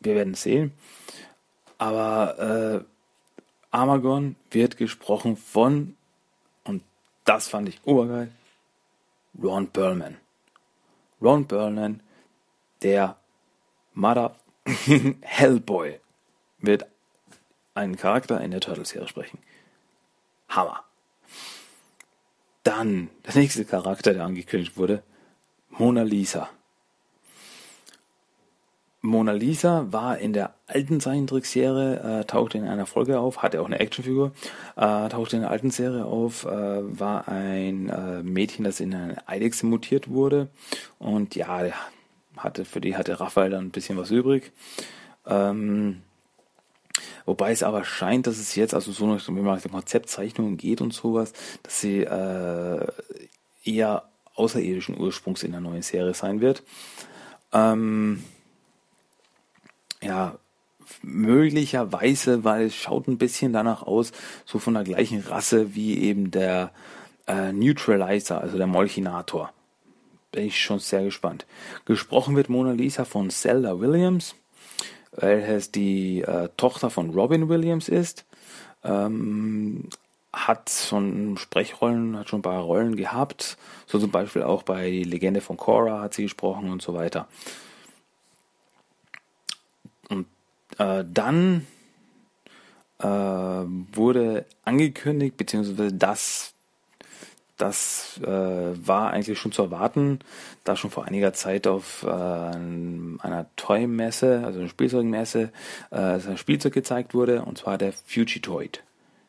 wir 0.00 0.16
werden 0.16 0.34
sehen. 0.34 0.72
Aber 1.78 2.82
äh, 2.82 2.84
Armagon 3.70 4.34
wird 4.50 4.76
gesprochen 4.76 5.36
von, 5.36 5.94
und 6.64 6.82
das 7.24 7.48
fand 7.48 7.68
ich 7.68 7.78
obergeil, 7.84 8.30
Ron 9.42 9.68
Perlman. 9.68 10.16
Ron 11.20 11.46
Perlman, 11.46 12.02
der 12.82 13.16
Mother 13.94 14.36
Hellboy, 15.22 16.00
wird 16.58 16.86
einen 17.74 17.96
Charakter 17.96 18.40
in 18.40 18.50
der 18.50 18.60
Turtles-Serie 18.60 19.08
sprechen. 19.08 19.38
Hammer. 20.48 20.84
Dann 22.62 23.10
der 23.26 23.36
nächste 23.36 23.64
Charakter, 23.64 24.12
der 24.14 24.24
angekündigt 24.24 24.76
wurde, 24.76 25.02
Mona 25.70 26.02
Lisa. 26.02 26.48
Mona 29.06 29.32
Lisa 29.32 29.86
war 29.90 30.18
in 30.18 30.32
der 30.32 30.54
alten 30.66 31.00
Zeichentrickserie, 31.00 32.20
äh, 32.20 32.24
tauchte 32.24 32.58
in 32.58 32.66
einer 32.66 32.86
Folge 32.86 33.18
auf, 33.18 33.42
hatte 33.42 33.60
auch 33.60 33.66
eine 33.66 33.78
Actionfigur, 33.78 34.32
äh, 34.76 35.08
tauchte 35.08 35.36
in 35.36 35.42
der 35.42 35.50
alten 35.50 35.70
Serie 35.70 36.04
auf, 36.04 36.44
äh, 36.44 36.48
war 36.98 37.28
ein 37.28 37.88
äh, 37.88 38.22
Mädchen, 38.22 38.64
das 38.64 38.80
in 38.80 38.94
eine 38.94 39.28
Eidechse 39.28 39.66
mutiert 39.66 40.08
wurde 40.08 40.48
und 40.98 41.34
ja, 41.34 41.70
hatte, 42.36 42.64
für 42.64 42.80
die 42.80 42.96
hatte 42.96 43.18
Raphael 43.18 43.50
dann 43.50 43.66
ein 43.66 43.70
bisschen 43.70 43.96
was 43.96 44.10
übrig. 44.10 44.52
Ähm, 45.26 46.02
wobei 47.24 47.52
es 47.52 47.62
aber 47.62 47.84
scheint, 47.84 48.26
dass 48.26 48.38
es 48.38 48.54
jetzt, 48.54 48.74
also 48.74 48.92
so 48.92 49.06
nach 49.06 49.24
dem 49.24 49.72
Konzeptzeichnungen 49.72 50.56
geht 50.56 50.80
und 50.80 50.92
sowas, 50.92 51.32
dass 51.62 51.80
sie 51.80 52.00
äh, 52.00 52.86
eher 53.64 54.04
außerirdischen 54.34 54.98
Ursprungs 54.98 55.42
in 55.42 55.52
der 55.52 55.60
neuen 55.60 55.82
Serie 55.82 56.14
sein 56.14 56.40
wird. 56.40 56.62
Ähm, 57.52 58.22
ja, 60.06 60.38
möglicherweise, 61.02 62.44
weil 62.44 62.66
es 62.66 62.76
schaut 62.76 63.08
ein 63.08 63.18
bisschen 63.18 63.52
danach 63.52 63.82
aus, 63.82 64.12
so 64.44 64.58
von 64.58 64.74
der 64.74 64.84
gleichen 64.84 65.20
Rasse 65.20 65.74
wie 65.74 65.98
eben 65.98 66.30
der 66.30 66.70
äh, 67.26 67.52
Neutralizer, 67.52 68.40
also 68.40 68.56
der 68.56 68.68
Molchinator. 68.68 69.52
Bin 70.30 70.46
ich 70.46 70.60
schon 70.60 70.78
sehr 70.78 71.02
gespannt. 71.02 71.44
Gesprochen 71.86 72.36
wird 72.36 72.48
Mona 72.48 72.72
Lisa 72.72 73.04
von 73.04 73.30
Zelda 73.30 73.80
Williams, 73.80 74.36
welches 75.12 75.72
die 75.72 76.22
äh, 76.22 76.50
Tochter 76.56 76.90
von 76.90 77.10
Robin 77.10 77.48
Williams 77.48 77.88
ist. 77.88 78.24
Ähm, 78.84 79.88
hat 80.32 80.70
schon 80.70 81.36
Sprechrollen, 81.38 82.16
hat 82.18 82.28
schon 82.28 82.40
ein 82.40 82.42
paar 82.42 82.60
Rollen 82.60 82.94
gehabt. 82.94 83.56
So 83.86 83.98
zum 83.98 84.10
Beispiel 84.10 84.42
auch 84.42 84.62
bei 84.62 84.90
Legende 84.90 85.40
von 85.40 85.56
Korra 85.56 86.02
hat 86.02 86.14
sie 86.14 86.24
gesprochen 86.24 86.70
und 86.70 86.82
so 86.82 86.94
weiter. 86.94 87.26
Und 90.10 90.26
äh, 90.78 91.04
dann 91.06 91.66
äh, 92.98 93.06
wurde 93.06 94.46
angekündigt, 94.64 95.36
beziehungsweise 95.36 95.92
das 95.92 96.54
das 97.56 98.20
äh, 98.22 98.26
war 98.26 99.10
eigentlich 99.12 99.38
schon 99.38 99.52
zu 99.52 99.62
erwarten, 99.62 100.18
da 100.64 100.76
schon 100.76 100.90
vor 100.90 101.06
einiger 101.06 101.32
Zeit 101.32 101.66
auf 101.66 102.02
äh, 102.02 102.06
einer 102.06 103.46
Toy-Messe, 103.56 104.42
also 104.44 104.58
einer 104.58 104.68
Spielzeugmesse, 104.68 105.52
äh, 105.90 105.96
ein 105.96 106.36
Spielzeug 106.36 106.74
gezeigt 106.74 107.14
wurde, 107.14 107.42
und 107.42 107.58
zwar 107.58 107.78
der 107.78 107.92
Fugitoid. 107.92 108.82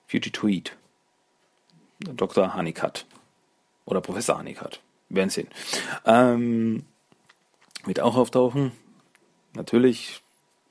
Fugitoid. 0.08 0.76
Dr. 2.00 2.56
Honeycutt. 2.56 3.06
Oder 3.86 4.02
Professor 4.02 4.38
Honeycutt. 4.38 4.82
Werden 5.10 5.30
sehen. 5.30 5.48
Ähm, 6.06 6.84
wird 7.86 8.02
auch 8.02 8.18
auftauchen. 8.18 8.74
Natürlich 9.54 10.22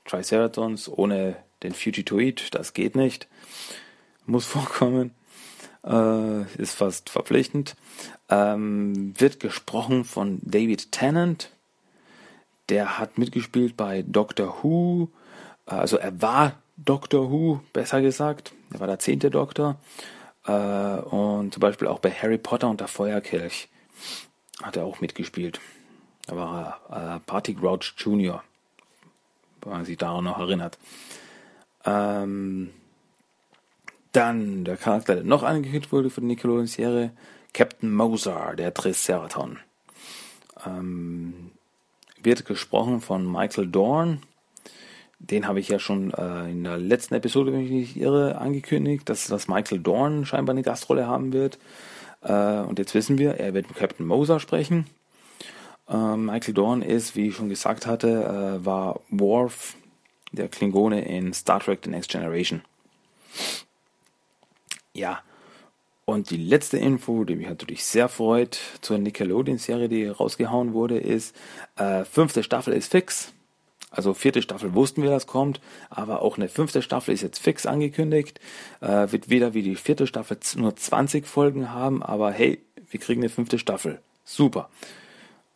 Triceratons 0.07 0.89
ohne 0.89 1.35
den 1.63 1.73
Fugitoid, 1.73 2.53
das 2.55 2.73
geht 2.73 2.95
nicht. 2.95 3.27
Muss 4.25 4.45
vorkommen 4.47 5.11
äh, 5.87 6.41
ist 6.61 6.75
fast 6.75 7.09
verpflichtend. 7.09 7.75
Ähm, 8.29 9.13
wird 9.17 9.39
gesprochen 9.39 10.03
von 10.03 10.39
David 10.43 10.91
Tennant. 10.91 11.51
Der 12.69 12.99
hat 12.99 13.17
mitgespielt 13.17 13.77
bei 13.77 14.03
Doctor 14.05 14.57
Who. 14.61 15.09
Äh, 15.65 15.75
also 15.75 15.97
er 15.97 16.21
war 16.21 16.53
Doctor 16.75 17.31
Who, 17.31 17.61
besser 17.73 18.01
gesagt. 18.01 18.53
Er 18.73 18.79
war 18.79 18.87
der 18.87 18.99
zehnte 18.99 19.29
Doktor. 19.29 19.77
Äh, 20.45 20.51
und 20.51 21.53
zum 21.53 21.61
Beispiel 21.61 21.87
auch 21.87 21.99
bei 21.99 22.11
Harry 22.11 22.37
Potter 22.37 22.69
und 22.69 22.81
der 22.81 22.87
Feuerkelch 22.87 23.69
hat 24.61 24.75
er 24.75 24.85
auch 24.85 25.01
mitgespielt. 25.01 25.59
Da 26.25 26.35
war 26.35 26.81
er 26.89 27.15
äh, 27.15 27.19
Party 27.21 27.53
Grouch 27.53 27.93
Jr., 27.97 28.43
sich 29.85 29.97
daran 29.97 30.23
noch 30.23 30.39
erinnert. 30.39 30.77
Ähm, 31.85 32.71
dann 34.11 34.65
der 34.65 34.77
Charakter, 34.77 35.15
der 35.15 35.23
noch 35.23 35.43
angekündigt 35.43 35.91
wurde 35.91 36.09
für 36.09 36.21
die 36.21 36.27
Nickelodeon-Serie, 36.27 37.11
Captain 37.53 37.93
Moser, 37.93 38.53
der 38.57 38.73
Triceraton. 38.73 39.59
Ähm, 40.65 41.51
wird 42.21 42.45
gesprochen 42.45 43.01
von 43.01 43.31
Michael 43.31 43.67
Dorn. 43.67 44.21
Den 45.19 45.47
habe 45.47 45.59
ich 45.59 45.69
ja 45.69 45.79
schon 45.79 46.13
äh, 46.13 46.51
in 46.51 46.63
der 46.63 46.77
letzten 46.77 47.15
Episode, 47.15 47.53
wenn 47.53 47.61
ich 47.61 47.71
nicht 47.71 47.97
irre, 47.97 48.37
angekündigt, 48.37 49.09
dass, 49.09 49.27
dass 49.27 49.47
Michael 49.47 49.79
Dorn 49.79 50.25
scheinbar 50.25 50.53
eine 50.53 50.63
Gastrolle 50.63 51.07
haben 51.07 51.33
wird. 51.33 51.57
Äh, 52.21 52.59
und 52.59 52.79
jetzt 52.79 52.93
wissen 52.93 53.17
wir, 53.17 53.35
er 53.35 53.53
wird 53.53 53.67
mit 53.67 53.77
Captain 53.77 54.05
Moser 54.05 54.39
sprechen. 54.39 54.85
Äh, 55.89 56.17
Michael 56.17 56.53
Dorn 56.53 56.81
ist, 56.81 57.15
wie 57.15 57.29
ich 57.29 57.35
schon 57.35 57.49
gesagt 57.49 57.85
hatte, 57.85 58.59
äh, 58.61 58.65
war 58.65 59.01
Worf, 59.09 59.75
der 60.31 60.49
Klingone 60.49 61.05
in 61.05 61.33
Star 61.33 61.59
Trek 61.59 61.79
The 61.83 61.89
Next 61.89 62.11
Generation. 62.11 62.61
Ja, 64.93 65.21
und 66.05 66.29
die 66.29 66.37
letzte 66.37 66.77
Info, 66.77 67.25
die 67.25 67.35
mich 67.35 67.49
natürlich 67.49 67.83
sehr 67.83 68.07
freut, 68.07 68.59
zur 68.79 68.97
Nickelodeon-Serie, 68.97 69.89
die 69.89 70.07
rausgehauen 70.07 70.73
wurde, 70.73 70.97
ist, 70.97 71.35
äh, 71.75 72.05
fünfte 72.05 72.43
Staffel 72.43 72.73
ist 72.73 72.91
fix. 72.91 73.33
Also 73.91 74.13
vierte 74.13 74.41
Staffel 74.41 74.73
wussten 74.73 75.01
wir, 75.01 75.09
das 75.09 75.27
kommt, 75.27 75.59
aber 75.89 76.21
auch 76.21 76.37
eine 76.37 76.49
fünfte 76.49 76.81
Staffel 76.81 77.13
ist 77.13 77.23
jetzt 77.23 77.39
fix 77.39 77.65
angekündigt. 77.65 78.39
Äh, 78.79 79.11
wird 79.11 79.29
weder 79.29 79.53
wie 79.53 79.63
die 79.63 79.75
vierte 79.75 80.07
Staffel 80.07 80.37
nur 80.55 80.75
20 80.75 81.25
Folgen 81.25 81.71
haben, 81.71 82.01
aber 82.01 82.31
hey, 82.31 82.61
wir 82.89 82.99
kriegen 82.99 83.21
eine 83.21 83.29
fünfte 83.29 83.59
Staffel. 83.59 83.99
Super. 84.23 84.69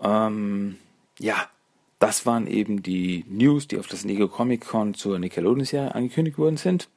Ähm, 0.01 0.77
ja, 1.19 1.47
das 1.99 2.25
waren 2.25 2.47
eben 2.47 2.81
die 2.81 3.25
News, 3.29 3.67
die 3.67 3.77
auf 3.77 3.87
das 3.87 4.05
Nego 4.05 4.27
Comic 4.27 4.65
Con 4.65 4.93
zur 4.93 5.19
Nickelodeon-Serie 5.19 5.93
angekündigt 5.93 6.37
worden 6.37 6.57
sind. 6.57 6.89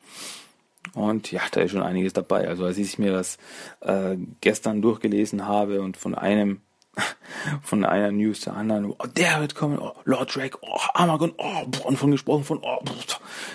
Und 0.94 1.30
ja, 1.32 1.42
da 1.50 1.60
ist 1.60 1.72
schon 1.72 1.82
einiges 1.82 2.12
dabei. 2.12 2.48
Also 2.48 2.64
als 2.64 2.78
ich 2.78 2.98
mir 2.98 3.12
das 3.12 3.38
äh, 3.80 4.16
gestern 4.40 4.82
durchgelesen 4.82 5.46
habe 5.46 5.82
und 5.82 5.96
von 5.96 6.14
einem 6.14 6.60
von 7.62 7.84
einer 7.84 8.12
News 8.12 8.40
zur 8.40 8.54
anderen, 8.54 8.86
oh, 8.86 9.06
der 9.16 9.40
wird 9.40 9.54
kommen, 9.54 9.78
oh, 9.78 9.94
Lord 10.04 10.34
Drake, 10.34 10.58
oh, 10.62 10.78
Armagon, 10.94 11.32
oh, 11.38 11.64
und 11.84 11.96
von 11.96 12.12
gesprochen 12.12 12.44
von, 12.44 12.60
oh, 12.62 12.78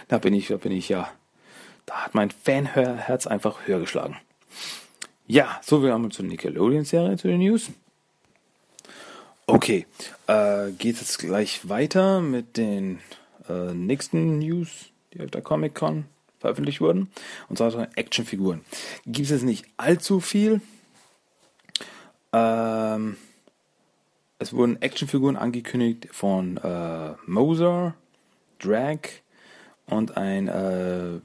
da 0.09 0.17
bin 0.17 0.33
ich, 0.33 0.47
da 0.47 0.57
bin 0.57 0.73
ich 0.73 0.89
ja, 0.89 1.09
da 1.85 2.05
hat 2.05 2.15
mein 2.15 2.31
Fanherz 2.31 3.27
einfach 3.27 3.65
höher 3.65 3.79
geschlagen. 3.79 4.17
Ja, 5.25 5.59
so 5.63 5.81
wir 5.81 5.93
haben 5.93 6.11
zur 6.11 6.25
Nickelodeon-Serie, 6.25 7.17
zu 7.17 7.29
den 7.29 7.39
News. 7.39 7.69
Okay, 9.51 9.87
äh, 10.27 10.69
geht 10.73 10.99
jetzt 10.99 11.17
gleich 11.17 11.67
weiter 11.67 12.21
mit 12.21 12.55
den 12.55 12.99
äh, 13.49 13.73
nächsten 13.73 14.37
News, 14.37 14.91
die 15.11 15.21
auf 15.21 15.31
der 15.31 15.41
Comic-Con 15.41 16.05
veröffentlicht 16.37 16.81
wurden. 16.81 17.09
Und 17.47 17.57
zwar 17.57 17.87
Actionfiguren. 17.95 18.61
Gibt 19.07 19.31
es 19.31 19.41
nicht 19.41 19.65
allzu 19.75 20.19
viel. 20.19 20.61
Ähm, 22.31 23.17
es 24.37 24.53
wurden 24.53 24.79
Actionfiguren 24.83 25.35
angekündigt 25.35 26.09
von 26.11 26.57
äh, 26.57 27.13
Moser, 27.25 27.95
Drag 28.59 28.99
und 29.87 30.15
ein 30.15 30.47
äh, 30.47 31.19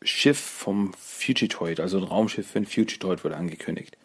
Schiff 0.00 0.38
vom 0.38 0.94
Fugitoid, 0.94 1.80
also 1.80 1.98
ein 1.98 2.04
Raumschiff 2.04 2.46
für 2.46 2.60
ein 2.60 2.66
Fugitoid 2.66 3.24
wurde 3.24 3.36
angekündigt. 3.36 3.96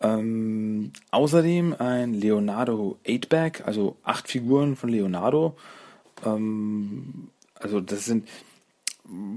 Ähm, 0.00 0.92
außerdem 1.10 1.74
ein 1.78 2.14
Leonardo 2.14 2.98
8-Bag, 3.04 3.66
also 3.66 3.96
acht 4.04 4.28
Figuren 4.28 4.76
von 4.76 4.90
Leonardo. 4.90 5.56
Ähm, 6.24 7.28
also 7.54 7.80
das 7.80 8.04
sind 8.04 8.28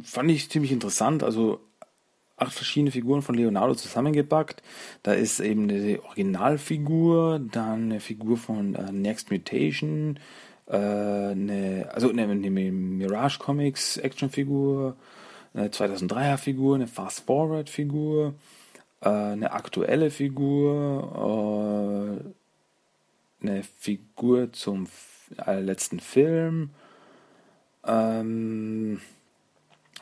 fand 0.04 0.32
ich 0.32 0.50
ziemlich 0.50 0.72
interessant. 0.72 1.24
Also 1.24 1.60
acht 2.38 2.54
verschiedene 2.54 2.92
Figuren 2.92 3.22
von 3.22 3.36
Leonardo 3.36 3.76
zusammengepackt. 3.76 4.62
Da 5.04 5.14
ist 5.14 5.40
eben 5.40 5.70
eine 5.70 6.02
Originalfigur, 6.04 7.40
dann 7.40 7.84
eine 7.84 8.00
Figur 8.00 8.38
von 8.38 8.76
äh, 8.76 8.92
Next 8.92 9.32
Mutation, 9.32 10.20
äh, 10.68 10.76
eine, 10.76 11.90
also 11.94 12.10
eine, 12.10 12.24
eine 12.24 12.50
Mirage 12.50 13.40
Comics 13.40 13.98
Actionfigur, 13.98 14.96
eine 15.54 15.68
2003er 15.70 16.38
Figur, 16.38 16.76
eine 16.76 16.88
Fast 16.88 17.26
Forward 17.26 17.70
Figur, 17.70 18.34
äh, 19.02 19.10
eine 19.10 19.52
aktuelle 19.52 20.12
Figur, 20.12 22.24
äh, 23.42 23.46
eine 23.46 23.64
Figur 23.78 24.54
zum 24.54 24.88
äh, 25.46 25.60
letzten 25.60 26.00
Film. 26.00 26.70
Ähm, 27.86 29.02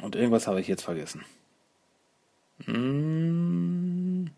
und 0.02 0.16
irgendwas 0.16 0.48
habe 0.48 0.62
ich 0.62 0.68
jetzt 0.68 0.84
vergessen. 0.84 1.26
Hm. 2.66 4.30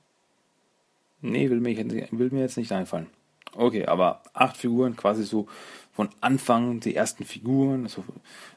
Nee, 1.22 1.50
will 1.50 1.60
mir, 1.60 1.78
will 2.12 2.32
mir 2.32 2.42
jetzt 2.42 2.58
nicht 2.58 2.72
einfallen. 2.72 3.08
Okay, 3.54 3.86
aber 3.86 4.24
acht 4.34 4.58
Figuren, 4.58 4.96
quasi 4.96 5.24
so 5.24 5.48
von 5.94 6.10
Anfang 6.22 6.80
die 6.80 6.96
ersten 6.96 7.26
Figuren, 7.26 7.84
also, 7.84 8.04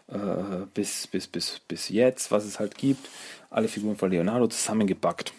äh, 0.08 0.66
bis, 0.72 1.08
bis, 1.08 1.26
bis, 1.26 1.60
bis 1.66 1.88
jetzt, 1.88 2.30
was 2.30 2.44
es 2.44 2.60
halt 2.60 2.78
gibt. 2.78 3.08
Alle 3.50 3.68
Figuren 3.68 3.96
von 3.96 4.10
Leonardo 4.10 4.46
zusammengepackt. 4.46 5.32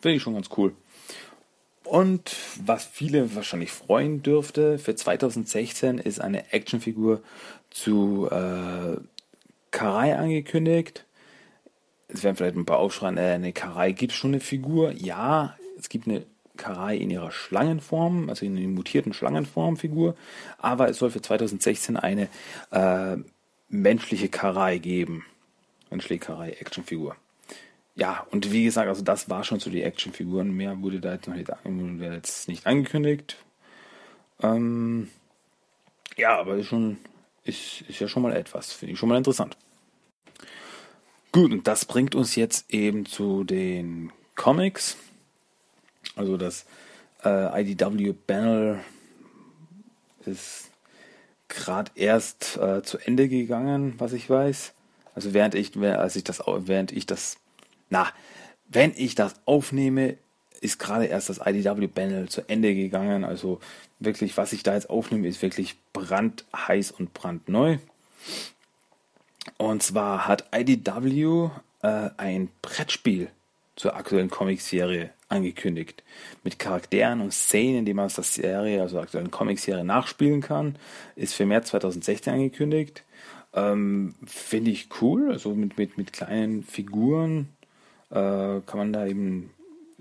Finde 0.00 0.16
ich 0.16 0.22
schon 0.22 0.34
ganz 0.34 0.48
cool. 0.56 0.74
Und 1.84 2.36
was 2.64 2.84
viele 2.84 3.34
wahrscheinlich 3.34 3.72
freuen 3.72 4.22
dürfte, 4.22 4.78
für 4.78 4.94
2016 4.94 5.98
ist 5.98 6.20
eine 6.20 6.52
Actionfigur 6.52 7.20
zu 7.70 8.28
äh, 8.30 8.96
Karai 9.70 10.16
angekündigt. 10.16 11.04
Es 12.08 12.22
werden 12.22 12.36
vielleicht 12.36 12.56
ein 12.56 12.66
paar 12.66 12.78
aufschreien, 12.78 13.18
äh, 13.18 13.32
eine 13.32 13.52
Karai 13.52 13.92
gibt 13.92 14.12
es 14.12 14.18
schon 14.18 14.32
eine 14.32 14.40
Figur. 14.40 14.92
Ja, 14.92 15.56
es 15.78 15.88
gibt 15.88 16.06
eine 16.06 16.24
Karai 16.56 16.96
in 16.96 17.10
ihrer 17.10 17.32
Schlangenform, 17.32 18.28
also 18.28 18.44
in 18.44 18.56
einer 18.56 18.68
mutierten 18.68 19.12
Schlangenformfigur, 19.12 20.14
aber 20.58 20.90
es 20.90 20.98
soll 20.98 21.10
für 21.10 21.22
2016 21.22 21.96
eine 21.96 22.28
äh, 22.70 23.16
menschliche 23.68 24.28
Karai 24.28 24.78
geben. 24.78 25.24
Menschliche 25.90 26.20
Karai, 26.20 26.50
Actionfigur. 26.50 27.16
Ja, 28.00 28.26
und 28.30 28.50
wie 28.50 28.64
gesagt, 28.64 28.88
also 28.88 29.02
das 29.02 29.28
war 29.28 29.44
schon 29.44 29.60
so 29.60 29.70
die 29.70 29.82
Actionfiguren. 29.82 30.50
Mehr 30.56 30.80
wurde 30.80 31.00
da 31.00 31.12
jetzt 31.12 31.28
noch 31.28 31.34
nicht, 31.36 31.50
jetzt 32.00 32.48
nicht 32.48 32.66
angekündigt. 32.66 33.36
Ähm, 34.42 35.10
ja, 36.16 36.38
aber 36.38 36.56
ist 36.56 36.66
schon 36.66 36.96
ist, 37.44 37.82
ist 37.82 38.00
ja 38.00 38.08
schon 38.08 38.22
mal 38.22 38.34
etwas, 38.34 38.72
finde 38.72 38.94
ich 38.94 38.98
schon 38.98 39.08
mal 39.08 39.18
interessant. 39.18 39.56
Gut, 41.32 41.52
und 41.52 41.66
das 41.66 41.84
bringt 41.84 42.14
uns 42.14 42.36
jetzt 42.36 42.72
eben 42.72 43.06
zu 43.06 43.44
den 43.44 44.12
Comics. 44.34 44.96
Also 46.16 46.36
das 46.36 46.66
äh, 47.24 47.62
IDW 47.62 48.14
Panel 48.26 48.80
ist 50.26 50.70
gerade 51.48 51.90
erst 51.94 52.56
äh, 52.56 52.82
zu 52.82 52.98
Ende 52.98 53.28
gegangen, 53.28 53.94
was 53.98 54.12
ich 54.12 54.28
weiß. 54.28 54.72
Also 55.14 55.34
während 55.34 55.54
ich, 55.54 55.76
als 55.76 56.16
ich 56.16 56.24
das, 56.24 56.42
während 56.46 56.92
ich 56.92 57.06
das, 57.06 57.36
na, 57.90 58.08
wenn 58.68 58.92
ich 58.96 59.14
das 59.14 59.34
aufnehme, 59.44 60.16
ist 60.60 60.78
gerade 60.78 61.06
erst 61.06 61.28
das 61.28 61.40
IDW 61.44 61.88
Panel 61.88 62.28
zu 62.28 62.48
Ende 62.48 62.74
gegangen. 62.74 63.24
Also 63.24 63.60
wirklich, 63.98 64.36
was 64.36 64.52
ich 64.52 64.62
da 64.62 64.74
jetzt 64.74 64.90
aufnehme, 64.90 65.26
ist 65.26 65.42
wirklich 65.42 65.76
brandheiß 65.92 66.92
und 66.92 67.14
brandneu. 67.14 67.78
Und 69.56 69.82
zwar 69.82 70.28
hat 70.28 70.48
IDW 70.54 71.50
äh, 71.82 72.10
ein 72.16 72.50
Brettspiel 72.62 73.30
zur 73.76 73.96
aktuellen 73.96 74.30
Comicserie 74.30 75.10
angekündigt. 75.30 76.02
Mit 76.44 76.58
Charakteren 76.58 77.20
und 77.20 77.32
Szenen, 77.32 77.86
die 77.86 77.94
man 77.94 78.06
aus 78.06 78.16
der 78.16 78.24
Serie, 78.24 78.82
also 78.82 79.00
aktuellen 79.00 79.30
Comic-Serie 79.30 79.84
nachspielen 79.84 80.42
kann. 80.42 80.76
Ist 81.16 81.34
für 81.34 81.46
März 81.46 81.68
2016 81.68 82.32
angekündigt. 82.32 83.04
Ähm, 83.54 84.14
Finde 84.26 84.70
ich 84.70 84.88
cool. 85.00 85.30
Also 85.30 85.54
mit, 85.54 85.78
mit, 85.78 85.96
mit 85.96 86.12
kleinen 86.12 86.62
Figuren 86.62 87.48
kann 88.10 88.78
man 88.78 88.92
da 88.92 89.06
eben 89.06 89.50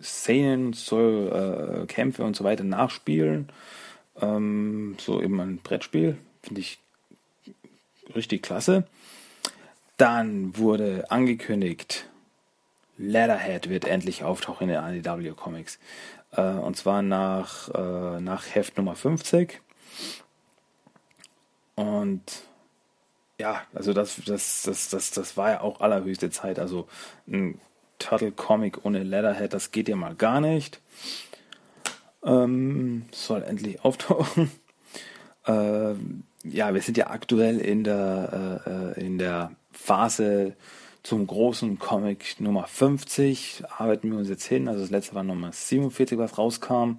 Szenen, 0.02 0.74
so, 0.74 1.30
äh, 1.30 1.86
Kämpfe 1.88 2.24
und 2.24 2.36
so 2.36 2.44
weiter 2.44 2.64
nachspielen. 2.64 3.50
Ähm, 4.22 4.96
so 5.00 5.22
eben 5.22 5.40
ein 5.40 5.58
Brettspiel. 5.58 6.18
Finde 6.42 6.62
ich 6.62 6.80
richtig 8.16 8.44
klasse. 8.44 8.88
Dann 9.98 10.58
wurde 10.58 11.12
angekündigt, 11.12 12.08
Leatherhead 12.98 13.70
wird 13.70 13.86
endlich 13.86 14.24
auftauchen 14.24 14.70
in 14.70 14.76
den 14.76 15.06
IDW 15.06 15.32
Comics. 15.32 15.80
Äh, 16.32 16.42
und 16.42 16.78
zwar 16.78 17.02
nach, 17.02 17.70
äh, 17.70 18.22
nach 18.22 18.44
Heft 18.54 18.78
Nummer 18.78 18.96
50. 18.96 19.62
Und 21.76 22.22
ja, 23.40 23.62
also 23.74 23.94
das, 23.94 24.22
das, 24.26 24.64
das, 24.64 24.90
das, 24.90 25.12
das 25.12 25.38
war 25.38 25.52
ja 25.52 25.62
auch 25.62 25.80
allerhöchste 25.80 26.30
Zeit. 26.30 26.60
Also 26.60 26.88
ein 27.28 27.60
Turtle 28.00 28.32
Comic 28.32 28.86
ohne 28.86 29.04
Leatherhead, 29.04 29.54
das 29.54 29.72
geht 29.72 29.90
ja 29.90 29.96
mal 29.96 30.16
gar 30.16 30.42
nicht. 30.42 30.82
Ähm, 32.24 33.06
soll 33.12 33.44
endlich 33.44 33.84
auftauchen. 33.84 34.52
Äh, 35.48 35.96
ja, 36.44 36.74
wir 36.74 36.82
sind 36.82 36.98
ja 36.98 37.08
aktuell 37.08 37.60
in 37.60 37.86
der, 37.86 38.62
äh, 38.68 38.70
äh 39.00 39.06
in 39.06 39.18
der 39.18 39.52
Phase 39.72 40.54
zum 41.02 41.26
großen 41.26 41.80
Comic 41.80 42.40
Nummer 42.40 42.68
50. 42.68 43.64
Arbeiten 43.78 44.12
wir 44.12 44.18
uns 44.20 44.30
jetzt 44.30 44.46
hin. 44.46 44.68
Also 44.68 44.82
das 44.82 44.92
letzte 44.92 45.16
war 45.16 45.24
Nummer 45.24 45.52
47, 45.52 46.18
was 46.20 46.38
rauskam. 46.38 46.98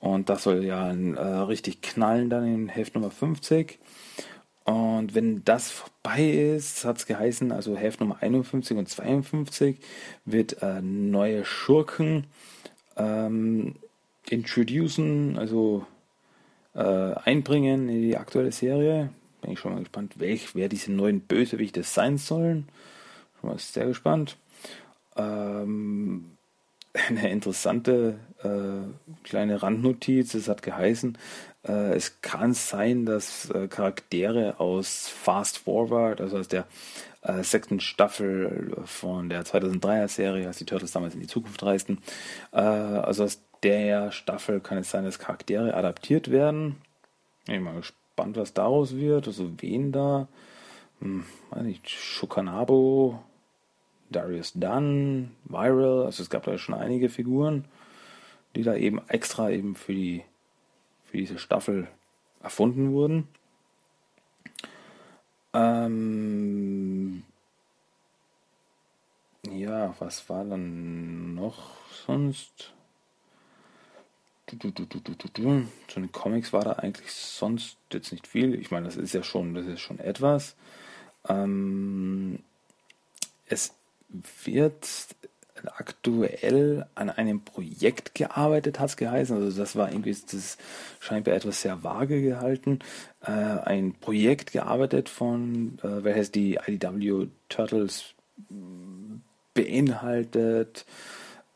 Und 0.00 0.28
das 0.28 0.42
soll 0.42 0.64
ja 0.64 0.90
äh, 0.90 1.20
richtig 1.44 1.80
knallen 1.80 2.28
dann 2.28 2.46
in 2.46 2.68
Heft 2.68 2.94
Nummer 2.94 3.10
50. 3.10 3.78
Und 4.70 5.16
wenn 5.16 5.44
das 5.44 5.72
vorbei 5.72 6.30
ist, 6.30 6.84
hat 6.84 6.98
es 6.98 7.06
geheißen, 7.06 7.50
also 7.50 7.76
Heft 7.76 7.98
Nummer 7.98 8.18
51 8.20 8.76
und 8.76 8.88
52 8.88 9.78
wird 10.24 10.62
äh, 10.62 10.80
neue 10.80 11.44
Schurken 11.44 12.28
ähm, 12.96 13.74
introducen, 14.28 15.36
also 15.38 15.86
äh, 16.74 16.82
einbringen 16.82 17.88
in 17.88 18.00
die 18.00 18.16
aktuelle 18.16 18.52
Serie. 18.52 19.10
Bin 19.40 19.50
ich 19.50 19.58
schon 19.58 19.72
mal 19.72 19.80
gespannt, 19.80 20.20
welch, 20.20 20.54
wer 20.54 20.68
diese 20.68 20.92
neuen 20.92 21.20
Bösewichte 21.20 21.82
sein 21.82 22.16
sollen. 22.16 22.68
Schon 23.40 23.50
mal 23.50 23.58
sehr 23.58 23.86
gespannt. 23.86 24.36
Ähm, 25.16 26.36
eine 27.08 27.28
interessante 27.28 28.20
äh, 28.44 29.24
kleine 29.24 29.62
Randnotiz, 29.64 30.34
es 30.34 30.46
hat 30.46 30.62
geheißen, 30.62 31.18
es 31.68 32.22
kann 32.22 32.54
sein, 32.54 33.04
dass 33.04 33.50
äh, 33.50 33.68
Charaktere 33.68 34.58
aus 34.58 35.08
Fast 35.08 35.58
Forward, 35.58 36.20
also 36.20 36.38
aus 36.38 36.48
der 36.48 36.66
äh, 37.22 37.42
sechsten 37.42 37.80
Staffel 37.80 38.76
von 38.84 39.28
der 39.28 39.44
2003er 39.44 40.08
Serie, 40.08 40.46
als 40.46 40.58
die 40.58 40.64
Turtles 40.64 40.92
damals 40.92 41.14
in 41.14 41.20
die 41.20 41.26
Zukunft 41.26 41.62
reisten, 41.62 41.98
äh, 42.52 42.60
also 42.60 43.24
aus 43.24 43.42
der 43.62 44.10
Staffel 44.10 44.60
kann 44.60 44.78
es 44.78 44.90
sein, 44.90 45.04
dass 45.04 45.18
Charaktere 45.18 45.74
adaptiert 45.74 46.30
werden. 46.30 46.76
Ich 47.42 47.52
bin 47.52 47.62
mal 47.62 47.74
gespannt, 47.74 48.36
was 48.36 48.54
daraus 48.54 48.96
wird. 48.96 49.26
Also 49.26 49.50
wen 49.58 49.92
da? 49.92 50.28
Hm, 51.00 51.24
weiß 51.50 51.62
nicht, 51.62 51.88
Shukanabo, 51.90 53.22
Darius 54.08 54.52
Dunn, 54.54 55.32
Viral. 55.44 56.06
Also 56.06 56.22
es 56.22 56.30
gab 56.30 56.44
da 56.44 56.56
schon 56.56 56.74
einige 56.74 57.10
Figuren, 57.10 57.66
die 58.56 58.62
da 58.62 58.74
eben 58.74 59.00
extra 59.08 59.50
eben 59.50 59.74
für 59.74 59.92
die 59.92 60.24
für 61.10 61.18
diese 61.18 61.38
Staffel 61.38 61.88
erfunden 62.40 62.92
wurden. 62.92 63.28
Ähm, 65.52 67.24
ja, 69.50 69.94
was 69.98 70.28
war 70.28 70.44
dann 70.44 71.34
noch 71.34 71.76
sonst? 72.06 72.72
Zu 74.46 76.00
den 76.00 76.12
Comics 76.12 76.52
war 76.52 76.64
da 76.64 76.72
eigentlich 76.72 77.12
sonst 77.12 77.76
jetzt 77.92 78.10
nicht 78.10 78.26
viel. 78.26 78.54
Ich 78.54 78.70
meine, 78.70 78.86
das 78.86 78.96
ist 78.96 79.12
ja 79.12 79.22
schon, 79.22 79.54
das 79.54 79.66
ist 79.66 79.80
schon 79.80 80.00
etwas. 80.00 80.56
Ähm, 81.28 82.40
es 83.46 83.74
wird 84.44 84.88
aktuell 85.68 86.86
an 86.94 87.10
einem 87.10 87.42
Projekt 87.42 88.14
gearbeitet, 88.14 88.80
hat 88.80 88.90
es 88.90 88.96
geheißen. 88.96 89.36
Also 89.36 89.58
das 89.58 89.76
war 89.76 89.90
irgendwie, 89.90 90.16
das 90.30 90.58
scheinbar 91.00 91.34
etwas 91.34 91.62
sehr 91.62 91.82
vage 91.82 92.22
gehalten. 92.22 92.80
Äh, 93.22 93.30
ein 93.30 93.94
Projekt 93.94 94.52
gearbeitet 94.52 95.08
von, 95.08 95.78
äh, 95.82 96.04
welches 96.04 96.30
die 96.30 96.58
IDW 96.66 97.28
Turtles 97.48 98.14
beinhaltet. 99.54 100.86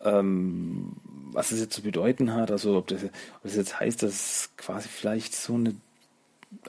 Ähm, 0.00 0.96
was 1.32 1.50
es 1.50 1.60
jetzt 1.60 1.74
zu 1.74 1.82
bedeuten 1.82 2.32
hat, 2.34 2.50
also 2.50 2.76
ob 2.76 2.86
das, 2.86 3.04
ob 3.04 3.42
das 3.42 3.56
jetzt 3.56 3.80
heißt, 3.80 4.02
dass 4.02 4.50
quasi 4.56 4.88
vielleicht 4.88 5.34
so 5.34 5.54
eine 5.54 5.74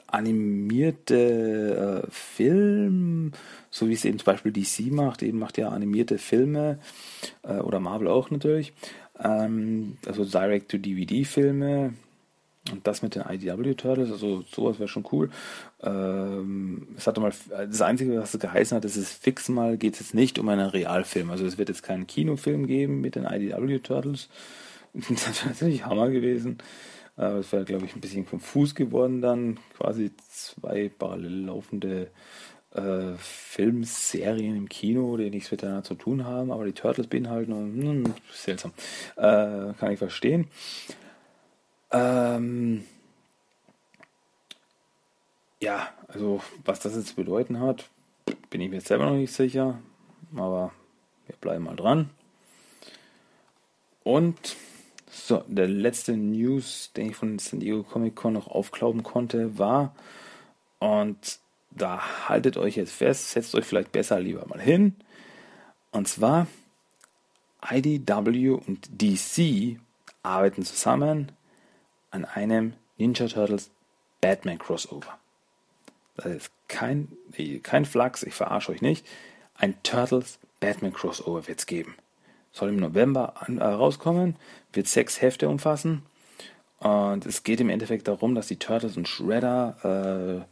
animierte 0.06 2.04
äh, 2.04 2.10
Film, 2.10 3.32
so 3.70 3.88
wie 3.88 3.94
es 3.94 4.04
eben 4.04 4.18
zum 4.18 4.26
Beispiel 4.26 4.52
DC 4.52 4.92
macht, 4.92 5.22
eben 5.22 5.38
macht 5.38 5.58
ja 5.58 5.68
animierte 5.68 6.18
Filme 6.18 6.78
äh, 7.42 7.58
oder 7.58 7.80
Marvel 7.80 8.08
auch 8.08 8.30
natürlich, 8.30 8.72
ähm, 9.22 9.96
also 10.06 10.24
Direct-to-DVD-Filme 10.24 11.94
und 12.72 12.86
das 12.86 13.02
mit 13.02 13.14
den 13.14 13.22
IDW 13.22 13.74
Turtles, 13.74 14.10
also 14.10 14.42
sowas 14.42 14.78
wäre 14.78 14.88
schon 14.88 15.06
cool. 15.12 15.30
Ähm, 15.82 16.88
es 16.96 17.06
hatte 17.06 17.20
mal, 17.20 17.32
das 17.48 17.80
Einzige, 17.80 18.18
was 18.18 18.34
es 18.34 18.40
geheißen 18.40 18.76
hat, 18.76 18.84
ist 18.84 18.96
es 18.96 19.12
fix 19.12 19.48
mal, 19.48 19.76
geht 19.76 19.94
es 19.94 20.00
jetzt 20.00 20.14
nicht 20.14 20.38
um 20.38 20.48
einen 20.48 20.68
Realfilm. 20.68 21.30
Also 21.30 21.46
es 21.46 21.58
wird 21.58 21.68
jetzt 21.68 21.82
keinen 21.82 22.06
Kinofilm 22.06 22.66
geben 22.66 23.00
mit 23.00 23.14
den 23.14 23.24
IDW 23.24 23.78
Turtles. 23.80 24.28
Das 25.10 25.42
wäre 25.42 25.50
natürlich 25.50 25.84
Hammer 25.84 26.08
gewesen. 26.10 26.58
Aber 27.16 27.38
es 27.38 27.50
wäre, 27.52 27.64
glaube 27.64 27.86
ich, 27.86 27.94
ein 27.94 28.00
bisschen 28.00 28.26
konfus 28.26 28.74
geworden 28.74 29.22
dann. 29.22 29.58
Quasi 29.76 30.10
zwei 30.28 30.90
parallel 30.90 31.46
laufende 31.46 32.10
äh, 32.74 33.14
Filmserien 33.16 34.56
im 34.56 34.68
Kino, 34.68 35.16
die 35.16 35.30
nichts 35.30 35.50
miteinander 35.50 35.84
zu 35.84 35.94
tun 35.94 36.26
haben, 36.26 36.50
aber 36.50 36.66
die 36.66 36.72
Turtles 36.72 37.06
beinhalten. 37.06 37.52
Und, 37.52 37.82
hm, 37.82 38.14
seltsam. 38.30 38.72
Äh, 39.16 39.72
kann 39.78 39.92
ich 39.92 39.98
verstehen. 39.98 40.48
Ähm, 41.90 42.84
ja, 45.62 45.88
also 46.08 46.42
was 46.64 46.80
das 46.80 46.96
jetzt 46.96 47.16
bedeuten 47.16 47.60
hat, 47.60 47.88
bin 48.50 48.60
ich 48.60 48.68
mir 48.68 48.76
jetzt 48.76 48.88
selber 48.88 49.06
noch 49.06 49.16
nicht 49.16 49.32
sicher, 49.32 49.78
aber 50.34 50.72
wir 51.26 51.36
bleiben 51.36 51.64
mal 51.64 51.76
dran. 51.76 52.10
Und 54.04 54.56
so, 55.10 55.44
der 55.46 55.68
letzte 55.68 56.16
News, 56.16 56.92
den 56.96 57.10
ich 57.10 57.16
von 57.16 57.38
San 57.38 57.60
Diego 57.60 57.82
Comic 57.82 58.16
Con 58.16 58.32
noch 58.32 58.48
aufklauben 58.48 59.02
konnte, 59.02 59.58
war, 59.58 59.94
und 60.78 61.38
da 61.70 62.28
haltet 62.28 62.56
euch 62.56 62.76
jetzt 62.76 62.92
fest, 62.92 63.30
setzt 63.30 63.54
euch 63.54 63.64
vielleicht 63.64 63.92
besser 63.92 64.20
lieber 64.20 64.46
mal 64.46 64.60
hin, 64.60 64.96
und 65.90 66.08
zwar 66.08 66.46
IDW 67.70 68.50
und 68.50 68.88
DC 68.90 69.78
arbeiten 70.22 70.64
zusammen 70.64 71.32
an 72.10 72.24
einem 72.24 72.74
Ninja 72.98 73.28
Turtles 73.28 73.70
Batman 74.20 74.58
Crossover. 74.58 75.18
Das 76.16 76.26
ist 76.26 76.50
kein, 76.68 77.08
kein 77.62 77.84
Flachs, 77.84 78.22
ich 78.22 78.34
verarsche 78.34 78.72
euch 78.72 78.82
nicht. 78.82 79.06
Ein 79.54 79.80
Turtles 79.82 80.38
Batman 80.60 80.92
Crossover 80.92 81.46
wird 81.46 81.58
es 81.58 81.66
geben. 81.66 81.94
Soll 82.56 82.70
im 82.70 82.76
November 82.76 83.34
an, 83.36 83.58
äh, 83.58 83.64
rauskommen, 83.64 84.36
wird 84.72 84.86
sechs 84.86 85.20
Hefte 85.20 85.46
umfassen. 85.46 86.02
Und 86.78 87.26
es 87.26 87.42
geht 87.42 87.60
im 87.60 87.68
Endeffekt 87.68 88.08
darum, 88.08 88.34
dass 88.34 88.46
die 88.46 88.58
Turtles 88.58 88.96
und 88.96 89.06
Shredder 89.06 90.46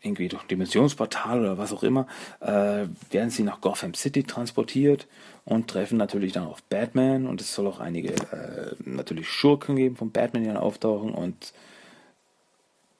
äh, 0.00 0.06
irgendwie 0.06 0.28
durch 0.28 0.44
Dimensionsportal 0.44 1.40
oder 1.40 1.58
was 1.58 1.70
auch 1.74 1.82
immer, 1.82 2.06
äh, 2.40 2.86
werden 3.10 3.28
sie 3.28 3.42
nach 3.42 3.60
Gotham 3.60 3.92
City 3.92 4.22
transportiert 4.22 5.06
und 5.44 5.68
treffen 5.68 5.98
natürlich 5.98 6.32
dann 6.32 6.46
auf 6.46 6.62
Batman. 6.62 7.26
Und 7.26 7.42
es 7.42 7.54
soll 7.54 7.66
auch 7.66 7.78
einige 7.78 8.14
äh, 8.14 8.74
natürlich 8.78 9.28
Schurken 9.28 9.76
geben 9.76 9.96
von 9.96 10.12
Batman, 10.12 10.44
die 10.44 10.48
dann 10.48 10.56
auftauchen. 10.56 11.12
Und 11.12 11.52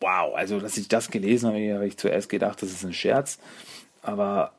wow, 0.00 0.34
also 0.34 0.60
dass 0.60 0.76
ich 0.76 0.88
das 0.88 1.10
gelesen 1.10 1.48
habe, 1.48 1.74
habe 1.74 1.86
ich 1.86 1.96
zuerst 1.96 2.28
gedacht, 2.28 2.60
das 2.60 2.72
ist 2.72 2.84
ein 2.84 2.92
Scherz, 2.92 3.38
aber 4.02 4.52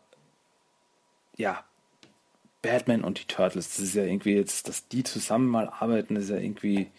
ja, 1.37 1.63
Batman 2.63 3.03
und 3.03 3.19
die 3.19 3.25
Turtles, 3.25 3.69
das 3.69 3.79
ist 3.79 3.93
ja 3.93 4.03
irgendwie 4.03 4.33
jetzt, 4.33 4.67
dass 4.67 4.87
die 4.87 5.03
zusammen 5.03 5.47
mal 5.47 5.69
arbeiten, 5.69 6.15
ist 6.15 6.29
ja 6.29 6.37
irgendwie, 6.37 6.89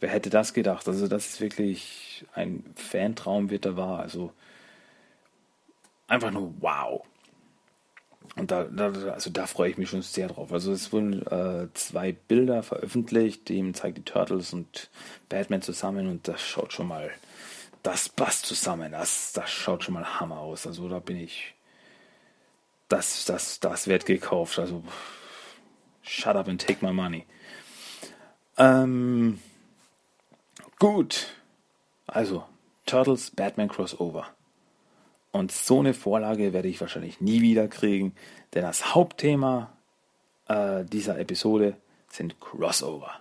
wer 0.00 0.08
hätte 0.08 0.30
das 0.30 0.54
gedacht? 0.54 0.88
Also 0.88 1.08
das 1.08 1.26
ist 1.26 1.40
wirklich 1.42 2.24
ein 2.34 2.64
Fantraum 2.76 3.50
wird 3.50 3.66
da 3.66 3.76
wahr, 3.76 3.98
also 3.98 4.32
einfach 6.06 6.30
nur 6.30 6.54
wow. 6.60 7.04
und 8.36 8.50
da, 8.50 8.64
da, 8.64 8.92
also 9.12 9.30
da 9.30 9.46
freue 9.46 9.70
ich 9.70 9.76
mich 9.76 9.90
schon 9.90 10.02
sehr 10.02 10.28
drauf. 10.28 10.52
Also 10.52 10.72
es 10.72 10.92
wurden 10.92 11.26
äh, 11.26 11.68
zwei 11.74 12.12
Bilder 12.12 12.62
veröffentlicht, 12.62 13.48
dem 13.48 13.74
zeigt 13.74 13.98
die 13.98 14.04
Turtles 14.04 14.52
und 14.52 14.88
Batman 15.28 15.62
zusammen 15.62 16.06
und 16.08 16.28
das 16.28 16.40
schaut 16.40 16.72
schon 16.72 16.86
mal, 16.86 17.10
das 17.82 18.08
passt 18.08 18.46
zusammen. 18.46 18.92
Das, 18.92 19.32
das 19.32 19.50
schaut 19.50 19.82
schon 19.82 19.94
mal 19.94 20.20
Hammer 20.20 20.38
aus. 20.38 20.66
Also 20.66 20.88
da 20.88 21.00
bin 21.00 21.16
ich, 21.16 21.54
das, 22.88 23.24
das, 23.24 23.60
das 23.60 23.86
wird 23.86 24.06
gekauft. 24.06 24.58
Also 24.58 24.82
shut 26.02 26.36
up 26.36 26.48
and 26.48 26.60
take 26.60 26.84
my 26.84 26.92
money. 26.92 27.26
Ähm, 28.56 29.40
gut. 30.78 31.28
Also 32.06 32.44
Turtles 32.86 33.30
Batman 33.30 33.68
Crossover. 33.68 34.26
Und 35.30 35.52
so 35.52 35.80
eine 35.80 35.94
Vorlage 35.94 36.52
werde 36.52 36.68
ich 36.68 36.80
wahrscheinlich 36.80 37.20
nie 37.20 37.42
wieder 37.42 37.68
kriegen, 37.68 38.14
denn 38.54 38.62
das 38.62 38.94
Hauptthema 38.94 39.70
äh, 40.48 40.84
dieser 40.84 41.18
Episode 41.18 41.76
sind 42.08 42.40
Crossover. 42.40 43.12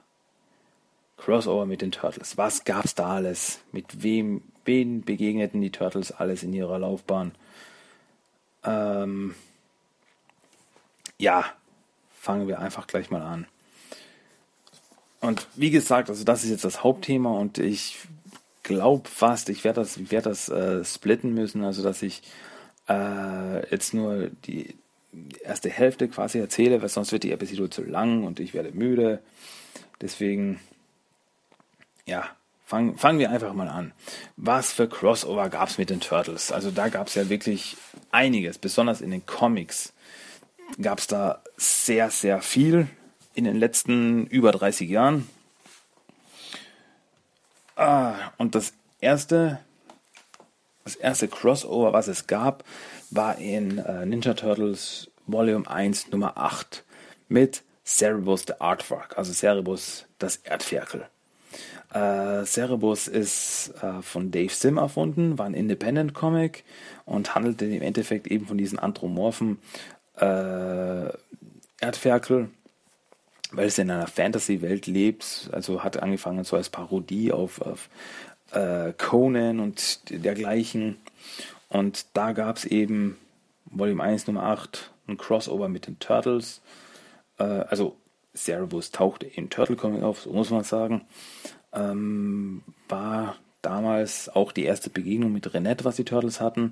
Crossover 1.17 1.65
mit 1.65 1.81
den 1.81 1.91
Turtles. 1.91 2.37
Was 2.37 2.63
gab's 2.63 2.95
da 2.95 3.15
alles? 3.15 3.59
Mit 3.71 4.03
wem, 4.03 4.41
wen 4.63 5.01
begegneten 5.01 5.59
die 5.61 5.71
Turtles 5.71 6.11
alles 6.11 6.43
in 6.43 6.53
ihrer 6.53 6.79
Laufbahn? 6.79 7.33
Ähm, 8.63 9.35
ja, 11.17 11.45
fangen 12.19 12.47
wir 12.47 12.59
einfach 12.59 12.87
gleich 12.87 13.09
mal 13.09 13.21
an. 13.21 13.47
Und 15.19 15.47
wie 15.55 15.71
gesagt, 15.71 16.09
also 16.09 16.23
das 16.23 16.43
ist 16.43 16.51
jetzt 16.51 16.65
das 16.65 16.83
Hauptthema 16.83 17.31
und 17.31 17.57
ich 17.57 17.97
glaube 18.63 19.07
fast, 19.09 19.49
ich 19.49 19.63
werde 19.63 19.81
das, 19.81 19.97
ich 19.97 20.11
werd 20.11 20.25
das 20.25 20.49
äh, 20.49 20.83
splitten 20.83 21.33
müssen, 21.33 21.63
also 21.63 21.81
dass 21.81 22.01
ich 22.01 22.21
äh, 22.87 23.69
jetzt 23.71 23.93
nur 23.93 24.29
die 24.45 24.75
erste 25.43 25.69
Hälfte 25.69 26.07
quasi 26.07 26.39
erzähle, 26.39 26.81
weil 26.81 26.89
sonst 26.89 27.11
wird 27.11 27.23
die 27.23 27.31
Episode 27.31 27.69
zu 27.69 27.83
lang 27.83 28.23
und 28.23 28.39
ich 28.39 28.53
werde 28.53 28.71
müde. 28.71 29.19
Deswegen, 30.01 30.59
ja, 32.05 32.25
fangen 32.65 32.97
fangen 32.97 33.19
wir 33.19 33.31
einfach 33.31 33.53
mal 33.53 33.69
an. 33.69 33.93
Was 34.35 34.73
für 34.73 34.87
Crossover 34.87 35.49
gab 35.49 35.69
es 35.69 35.77
mit 35.77 35.89
den 35.89 36.01
Turtles? 36.01 36.51
Also 36.51 36.69
da 36.69 36.89
gab 36.89 37.07
es 37.07 37.15
ja 37.15 37.29
wirklich 37.29 37.77
einiges, 38.11 38.59
besonders 38.59 39.01
in 39.01 39.11
den 39.11 39.25
Comics 39.25 39.93
gab 40.81 40.99
es 40.99 41.07
da 41.07 41.41
sehr, 41.57 42.09
sehr 42.09 42.41
viel 42.41 42.87
in 43.33 43.43
den 43.43 43.55
letzten 43.55 44.25
über 44.27 44.51
30 44.51 44.89
Jahren. 44.89 45.29
Ah, 47.75 48.15
und 48.37 48.55
das 48.55 48.73
erste, 48.99 49.59
das 50.83 50.95
erste 50.95 51.27
Crossover, 51.27 51.93
was 51.93 52.07
es 52.07 52.27
gab, 52.27 52.63
war 53.11 53.37
in 53.37 53.77
äh, 53.77 54.05
Ninja 54.05 54.33
Turtles 54.33 55.09
Volume 55.27 55.69
1 55.69 56.09
Nummer 56.09 56.37
8 56.37 56.83
mit 57.27 57.63
Cerebus 57.85 58.45
the 58.47 58.53
Artwork, 58.59 59.17
also 59.17 59.31
Cerebus 59.31 60.05
das 60.17 60.37
Erdferkel. 60.37 61.07
Äh, 61.93 62.43
Cerebus 62.43 63.07
ist 63.07 63.73
äh, 63.81 64.01
von 64.01 64.31
Dave 64.31 64.53
Sim 64.53 64.77
erfunden, 64.77 65.37
war 65.37 65.45
ein 65.45 65.53
Independent 65.53 66.13
Comic 66.13 66.63
und 67.05 67.33
handelte 67.33 67.65
im 67.65 67.81
Endeffekt 67.81 68.27
eben 68.27 68.45
von 68.45 68.57
diesen 68.57 68.77
anthropomorphen 68.77 69.59
äh, 70.17 71.09
Erdferkel 71.79 72.49
weil 73.51 73.67
es 73.67 73.77
in 73.77 73.89
einer 73.89 74.07
Fantasy-Welt 74.07 74.87
lebt, 74.87 75.49
also 75.51 75.83
hat 75.83 76.01
angefangen 76.01 76.43
so 76.43 76.55
als 76.55 76.69
Parodie 76.69 77.31
auf, 77.31 77.61
auf 77.61 77.89
äh, 78.51 78.93
Conan 78.93 79.59
und 79.59 80.01
dergleichen. 80.09 80.97
Und 81.69 82.05
da 82.13 82.33
gab 82.33 82.57
es 82.57 82.65
eben 82.65 83.17
Volume 83.65 84.03
1 84.03 84.27
Nummer 84.27 84.43
8 84.43 84.91
ein 85.07 85.17
Crossover 85.17 85.69
mit 85.69 85.87
den 85.87 85.99
Turtles. 85.99 86.61
Äh, 87.37 87.43
also 87.43 87.95
Cerebus 88.35 88.91
tauchte 88.91 89.25
in 89.25 89.49
Turtle 89.49 89.75
Comic 89.75 90.03
auf, 90.03 90.21
so 90.21 90.31
muss 90.31 90.49
man 90.49 90.63
sagen. 90.63 91.05
Ähm, 91.73 92.63
war 92.89 93.35
damals 93.61 94.29
auch 94.29 94.51
die 94.51 94.65
erste 94.65 94.89
Begegnung 94.89 95.31
mit 95.31 95.53
Renette, 95.53 95.85
was 95.85 95.95
die 95.95 96.05
Turtles 96.05 96.41
hatten. 96.41 96.71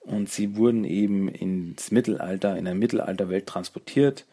Und 0.00 0.30
sie 0.30 0.56
wurden 0.56 0.84
eben 0.84 1.28
ins 1.28 1.90
Mittelalter, 1.90 2.56
in 2.56 2.66
eine 2.66 2.74
Mittelalterwelt 2.74 3.46
transportiert 3.46 4.26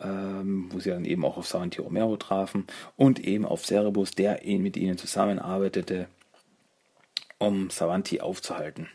ähm, 0.00 0.68
wo 0.72 0.78
sie 0.78 0.90
dann 0.90 1.04
eben 1.04 1.24
auch 1.24 1.36
auf 1.36 1.46
Savanti 1.46 1.80
Romero 1.80 2.16
trafen 2.16 2.66
und 2.96 3.20
eben 3.20 3.44
auf 3.44 3.64
Cerebus, 3.64 4.12
der 4.12 4.40
mit 4.44 4.76
ihnen 4.76 4.98
zusammenarbeitete, 4.98 6.08
um 7.38 7.70
Savanti 7.70 8.20
aufzuhalten. 8.20 8.88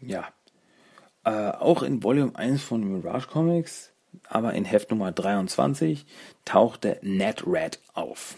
Ja. 0.00 0.28
Äh, 1.24 1.50
auch 1.50 1.82
in 1.82 2.02
Volume 2.02 2.34
1 2.34 2.62
von 2.62 2.82
Mirage 2.82 3.28
Comics, 3.28 3.92
aber 4.26 4.54
in 4.54 4.64
Heft 4.64 4.90
Nummer 4.90 5.12
23, 5.12 6.06
tauchte 6.46 6.98
Ned 7.02 7.46
Red 7.46 7.78
auf. 7.92 8.36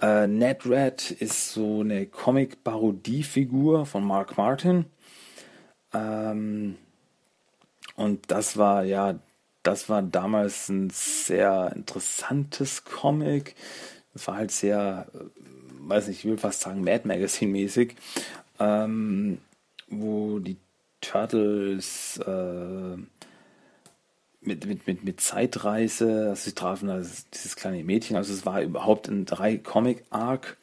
Äh, 0.00 0.26
Ned 0.26 0.66
Red 0.66 1.10
ist 1.10 1.52
so 1.52 1.80
eine 1.80 2.06
Comic-Parodie-Figur 2.06 3.86
von 3.86 4.04
Mark 4.04 4.36
Martin. 4.36 4.86
Ähm, 5.92 6.76
und 7.96 8.30
das 8.30 8.56
war 8.56 8.84
ja 8.84 9.18
das 9.68 9.90
war 9.90 10.00
damals 10.02 10.70
ein 10.70 10.88
sehr 10.90 11.72
interessantes 11.74 12.84
Comic. 12.84 13.54
Das 14.14 14.26
war 14.26 14.36
halt 14.36 14.50
sehr, 14.50 15.06
äh, 15.12 15.18
weiß 15.88 16.08
nicht, 16.08 16.20
ich 16.20 16.24
will 16.24 16.38
fast 16.38 16.62
sagen 16.62 16.82
Mad 16.82 17.06
Magazine 17.06 17.52
mäßig, 17.52 17.94
ähm, 18.58 19.38
wo 19.88 20.38
die 20.38 20.56
Turtles 21.02 22.18
äh, 22.18 22.96
mit, 24.40 24.66
mit, 24.66 24.86
mit, 24.86 25.04
mit 25.04 25.20
Zeitreise, 25.20 26.28
also 26.30 26.42
sie 26.42 26.54
trafen 26.54 26.90
also 26.90 27.10
dieses 27.34 27.56
kleine 27.56 27.82
Mädchen, 27.82 28.16
also 28.16 28.32
es 28.32 28.46
war 28.46 28.62
überhaupt 28.62 29.08
ein 29.08 29.24
drei 29.24 29.56
Comic 29.56 30.04
Arc 30.10 30.56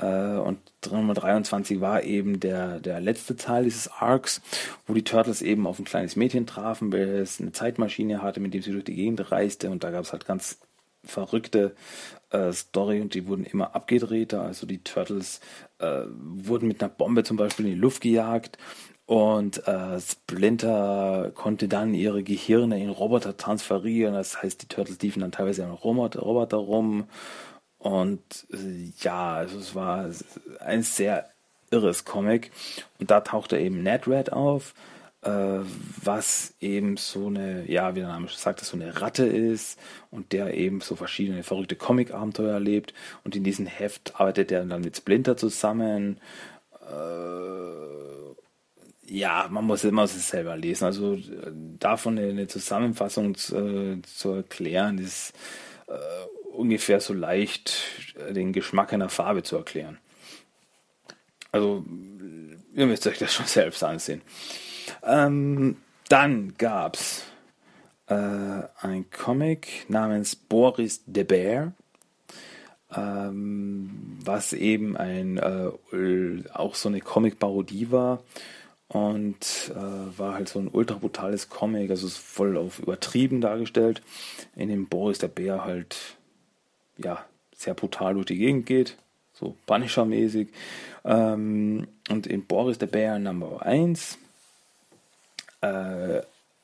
äh, 0.00 0.36
und 0.36 0.58
Nummer 0.90 1.14
23 1.14 1.80
war 1.80 2.02
eben 2.04 2.40
der, 2.40 2.80
der 2.80 3.00
letzte 3.00 3.36
Teil 3.36 3.64
dieses 3.64 3.88
Arcs, 3.88 4.40
wo 4.86 4.94
die 4.94 5.04
Turtles 5.04 5.42
eben 5.42 5.66
auf 5.66 5.78
ein 5.78 5.84
kleines 5.84 6.16
Mädchen 6.16 6.46
trafen, 6.46 6.92
welches 6.92 7.40
eine 7.40 7.52
Zeitmaschine 7.52 8.22
hatte, 8.22 8.40
mit 8.40 8.54
dem 8.54 8.62
sie 8.62 8.72
durch 8.72 8.84
die 8.84 8.94
Gegend 8.94 9.30
reiste. 9.30 9.70
Und 9.70 9.84
da 9.84 9.90
gab 9.90 10.04
es 10.04 10.12
halt 10.12 10.24
ganz 10.24 10.58
verrückte 11.04 11.74
äh, 12.30 12.52
Story 12.52 13.00
und 13.00 13.14
die 13.14 13.26
wurden 13.26 13.44
immer 13.44 13.74
abgedrehter. 13.74 14.42
Also 14.42 14.66
die 14.66 14.82
Turtles 14.82 15.40
äh, 15.78 16.02
wurden 16.08 16.68
mit 16.68 16.82
einer 16.82 16.90
Bombe 16.90 17.22
zum 17.22 17.36
Beispiel 17.36 17.66
in 17.66 17.74
die 17.74 17.80
Luft 17.80 18.00
gejagt 18.02 18.58
und 19.10 19.66
äh, 19.66 20.00
Splinter 20.00 21.32
konnte 21.34 21.66
dann 21.66 21.94
ihre 21.94 22.22
Gehirne 22.22 22.80
in 22.80 22.90
Roboter 22.90 23.36
transferieren. 23.36 24.14
Das 24.14 24.40
heißt, 24.40 24.62
die 24.62 24.68
Turtles 24.68 25.02
liefen 25.02 25.18
dann 25.18 25.32
teilweise 25.32 25.64
an 25.64 25.72
Roboter, 25.72 26.20
Roboter 26.20 26.58
rum 26.58 27.08
und 27.78 28.20
äh, 28.52 28.92
ja, 29.00 29.34
also 29.34 29.58
es 29.58 29.74
war 29.74 30.08
ein 30.60 30.84
sehr 30.84 31.28
irres 31.72 32.04
Comic. 32.04 32.52
Und 33.00 33.10
da 33.10 33.18
tauchte 33.22 33.58
eben 33.58 33.82
Ned 33.82 34.06
Red 34.06 34.32
auf, 34.32 34.74
äh, 35.22 35.58
was 36.04 36.54
eben 36.60 36.96
so 36.96 37.26
eine, 37.26 37.68
ja, 37.68 37.96
wie 37.96 38.00
der 38.00 38.10
Name 38.10 38.28
schon 38.28 38.38
sagt, 38.38 38.60
so 38.60 38.76
eine 38.76 39.02
Ratte 39.02 39.26
ist 39.26 39.76
und 40.12 40.30
der 40.32 40.54
eben 40.54 40.80
so 40.82 40.94
verschiedene 40.94 41.42
verrückte 41.42 41.74
Comic-Abenteuer 41.74 42.52
erlebt. 42.52 42.94
Und 43.24 43.34
in 43.34 43.42
diesem 43.42 43.66
Heft 43.66 44.20
arbeitet 44.20 44.52
er 44.52 44.64
dann 44.64 44.82
mit 44.82 44.96
Splinter 44.96 45.36
zusammen. 45.36 46.20
Ja, 49.06 49.48
man 49.50 49.64
muss, 49.64 49.82
muss 49.84 50.14
es 50.14 50.28
selber 50.28 50.56
lesen. 50.56 50.84
Also 50.84 51.18
davon 51.78 52.18
eine, 52.18 52.46
Zusammenfassung 52.46 53.34
zu, 53.34 54.00
zu 54.02 54.30
erklären, 54.32 54.98
ist 54.98 55.32
äh, 55.88 55.92
ungefähr 56.52 57.00
so 57.00 57.14
leicht 57.14 58.14
äh, 58.16 58.32
den 58.32 58.52
Geschmack 58.52 58.92
einer 58.92 59.08
Farbe 59.08 59.42
zu 59.42 59.56
erklären. 59.56 59.98
Also, 61.52 61.84
ihr 62.74 62.86
müsst 62.86 63.06
euch 63.06 63.18
das 63.18 63.34
schon 63.34 63.46
selbst 63.46 63.82
ansehen. 63.82 64.22
Ähm, 65.02 65.78
dann 66.08 66.54
gab 66.58 66.94
es 66.94 67.24
äh, 68.06 68.14
ein 68.14 69.10
Comic 69.10 69.86
namens 69.88 70.36
Boris 70.36 71.02
the 71.12 71.24
Bear, 71.24 71.72
ähm, 72.94 74.18
was 74.24 74.52
eben 74.52 74.96
ein 74.96 75.38
äh, 75.38 76.50
auch 76.52 76.74
so 76.74 76.88
eine 76.88 77.00
Comic-Parodie 77.00 77.90
war 77.90 78.22
und 78.90 79.70
äh, 79.70 80.18
war 80.18 80.34
halt 80.34 80.48
so 80.48 80.58
ein 80.58 80.68
ultra 80.68 80.96
brutales 80.96 81.48
Comic, 81.48 81.90
also 81.90 82.08
ist 82.08 82.18
voll 82.18 82.56
auf 82.56 82.80
übertrieben 82.80 83.40
dargestellt, 83.40 84.02
in 84.56 84.68
dem 84.68 84.88
Boris 84.88 85.18
der 85.18 85.28
Bär 85.28 85.64
halt 85.64 86.16
ja, 86.98 87.24
sehr 87.54 87.74
brutal 87.74 88.14
durch 88.14 88.26
die 88.26 88.36
Gegend 88.36 88.66
geht, 88.66 88.96
so 89.32 89.54
Punisher-mäßig. 89.66 90.48
Ähm, 91.04 91.86
und 92.08 92.26
in 92.26 92.44
Boris 92.46 92.78
der 92.78 92.88
Bär 92.88 93.20
Number 93.20 93.64
1 93.64 94.18
äh, 95.60 96.22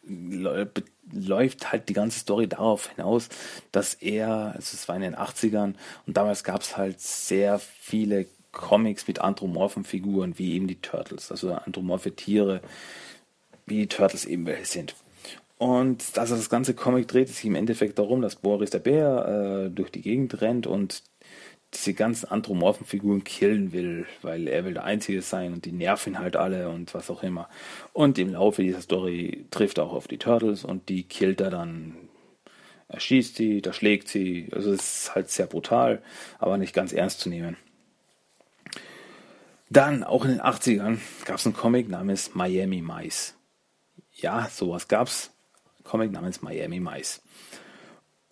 läuft 0.08 1.70
halt 1.70 1.88
die 1.88 1.92
ganze 1.92 2.18
Story 2.18 2.48
darauf 2.48 2.90
hinaus, 2.90 3.28
dass 3.70 3.94
er, 3.94 4.52
also 4.56 4.74
es 4.74 4.88
war 4.88 4.96
in 4.96 5.02
den 5.02 5.14
80ern 5.14 5.74
und 6.06 6.16
damals 6.16 6.42
gab 6.42 6.62
es 6.62 6.76
halt 6.76 7.00
sehr 7.00 7.60
viele 7.60 8.26
Comics 8.56 9.06
mit 9.06 9.20
anthropomorphen 9.20 9.84
Figuren, 9.84 10.38
wie 10.38 10.54
eben 10.54 10.66
die 10.66 10.80
Turtles, 10.80 11.30
also 11.30 11.52
anthropomorphe 11.52 12.16
Tiere, 12.16 12.62
wie 13.66 13.76
die 13.76 13.86
Turtles 13.86 14.24
eben 14.24 14.46
welche 14.46 14.64
sind. 14.64 14.94
Und 15.58 16.18
also 16.18 16.36
das 16.36 16.50
ganze 16.50 16.74
Comic 16.74 17.06
dreht 17.08 17.28
sich 17.28 17.44
im 17.44 17.54
Endeffekt 17.54 17.98
darum, 17.98 18.22
dass 18.22 18.36
Boris 18.36 18.70
der 18.70 18.78
Bär 18.78 19.66
äh, 19.66 19.70
durch 19.70 19.90
die 19.90 20.02
Gegend 20.02 20.40
rennt 20.40 20.66
und 20.66 21.02
diese 21.74 21.94
ganzen 21.94 22.28
anthropomorphen 22.30 22.86
Figuren 22.86 23.24
killen 23.24 23.72
will, 23.72 24.06
weil 24.22 24.48
er 24.48 24.64
will 24.64 24.74
der 24.74 24.84
Einzige 24.84 25.20
sein 25.20 25.52
und 25.52 25.64
die 25.64 25.72
nerven 25.72 26.18
halt 26.18 26.36
alle 26.36 26.70
und 26.70 26.94
was 26.94 27.10
auch 27.10 27.22
immer. 27.22 27.48
Und 27.92 28.18
im 28.18 28.32
Laufe 28.32 28.62
dieser 28.62 28.80
Story 28.80 29.46
trifft 29.50 29.78
er 29.78 29.84
auch 29.84 29.92
auf 29.92 30.08
die 30.08 30.18
Turtles 30.18 30.64
und 30.64 30.88
die 30.88 31.02
killt 31.02 31.40
er 31.40 31.50
dann. 31.50 31.96
Er 32.88 33.00
schießt 33.00 33.36
sie, 33.36 33.62
da 33.62 33.72
schlägt 33.72 34.08
sie. 34.08 34.48
Also 34.52 34.72
es 34.72 35.06
ist 35.06 35.14
halt 35.14 35.28
sehr 35.28 35.46
brutal, 35.46 36.02
aber 36.38 36.56
nicht 36.56 36.72
ganz 36.72 36.92
ernst 36.92 37.20
zu 37.20 37.28
nehmen. 37.28 37.56
Dann, 39.68 40.04
auch 40.04 40.24
in 40.24 40.30
den 40.32 40.40
80ern, 40.40 40.98
gab 41.24 41.36
es 41.36 41.46
einen 41.46 41.56
Comic 41.56 41.88
namens 41.88 42.34
Miami 42.34 42.82
Mice. 42.82 43.34
Ja, 44.12 44.48
sowas 44.50 44.88
gab's. 44.88 45.32
Comic 45.82 46.12
namens 46.12 46.42
Miami 46.42 46.80
Mice. 46.80 47.22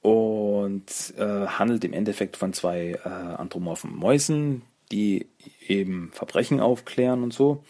Und 0.01 1.14
äh, 1.16 1.47
handelt 1.47 1.85
im 1.85 1.92
Endeffekt 1.92 2.37
von 2.37 2.53
zwei 2.53 2.99
äh, 3.05 3.09
anthropomorphen 3.09 3.94
Mäusen, 3.94 4.62
die 4.92 5.27
eben 5.66 6.11
Verbrechen 6.12 6.61
aufklären 6.61 7.23
und 7.23 7.33
so. 7.33 7.64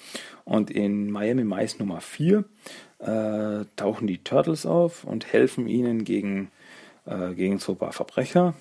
Und 0.45 0.71
in 0.71 1.11
Miami 1.11 1.45
Mice 1.45 1.79
Nummer 1.79 2.01
4 2.01 2.45
äh, 2.99 3.65
tauchen 3.77 4.07
die 4.07 4.23
Turtles 4.23 4.67
auf 4.67 5.05
und 5.05 5.33
helfen 5.33 5.69
ihnen 5.69 6.05
gegen, 6.05 6.51
äh, 7.07 7.35
gegen 7.35 7.59
so 7.59 7.73
ein 7.73 7.79
paar 7.79 7.93
Verbrecher 7.93 8.55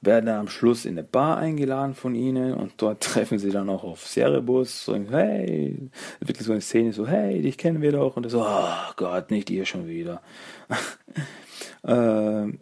werden 0.00 0.28
am 0.28 0.48
Schluss 0.48 0.84
in 0.84 0.92
eine 0.92 1.02
Bar 1.02 1.38
eingeladen 1.38 1.94
von 1.94 2.14
ihnen 2.14 2.54
und 2.54 2.74
dort 2.78 3.00
treffen 3.02 3.38
sie 3.38 3.50
dann 3.50 3.70
auch 3.70 3.84
auf 3.84 4.06
Cerebus. 4.06 4.84
So, 4.84 4.94
hey, 4.94 5.90
wirklich 6.20 6.46
so 6.46 6.52
eine 6.52 6.60
Szene, 6.60 6.92
so, 6.92 7.06
hey, 7.06 7.42
dich 7.42 7.58
kennen 7.58 7.82
wir 7.82 7.92
doch. 7.92 8.16
Und 8.16 8.28
so, 8.30 8.44
oh 8.44 8.92
Gott, 8.96 9.30
nicht 9.30 9.50
ihr 9.50 9.64
schon 9.66 9.86
wieder. 9.88 10.22
ähm, 11.84 12.60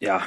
ja. 0.00 0.22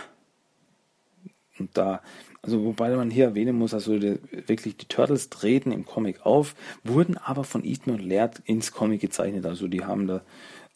Und 1.60 1.76
da, 1.76 2.02
also 2.42 2.64
wobei 2.64 2.96
man 2.96 3.10
hier 3.10 3.26
erwähnen 3.26 3.58
muss, 3.58 3.74
also 3.74 3.98
die, 3.98 4.20
wirklich 4.48 4.78
die 4.78 4.88
Turtles 4.88 5.30
treten 5.30 5.72
im 5.72 5.86
Comic 5.86 6.26
auf, 6.26 6.56
wurden 6.84 7.18
aber 7.18 7.44
von 7.44 7.66
Eaton 7.66 7.94
und 7.94 8.02
Laird 8.02 8.40
ins 8.46 8.72
Comic 8.72 9.02
gezeichnet. 9.02 9.46
Also 9.46 9.68
die 9.68 9.84
haben 9.84 10.08
da, 10.08 10.22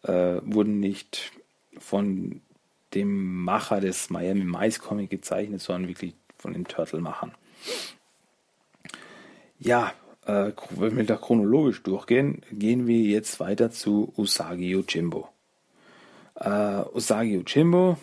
äh, 0.03 0.41
wurden 0.43 0.79
nicht 0.79 1.31
von 1.77 2.41
dem 2.93 3.43
Macher 3.43 3.79
des 3.79 4.09
Miami 4.09 4.43
Mice 4.43 4.79
Comic 4.79 5.09
gezeichnet, 5.09 5.61
sondern 5.61 5.87
wirklich 5.89 6.15
von 6.37 6.53
den 6.53 6.65
Turtle-Machern. 6.65 7.33
Ja, 9.59 9.93
äh, 10.25 10.51
wenn 10.71 10.97
wir 10.97 11.05
da 11.05 11.15
chronologisch 11.15 11.83
durchgehen, 11.83 12.41
gehen 12.51 12.87
wir 12.87 12.99
jetzt 12.99 13.39
weiter 13.39 13.71
zu 13.71 14.13
Usagi 14.17 14.69
Yojimbo. 14.69 15.29
Äh, 16.35 16.81
Usagi 16.93 17.35
Yojimbo 17.35 17.97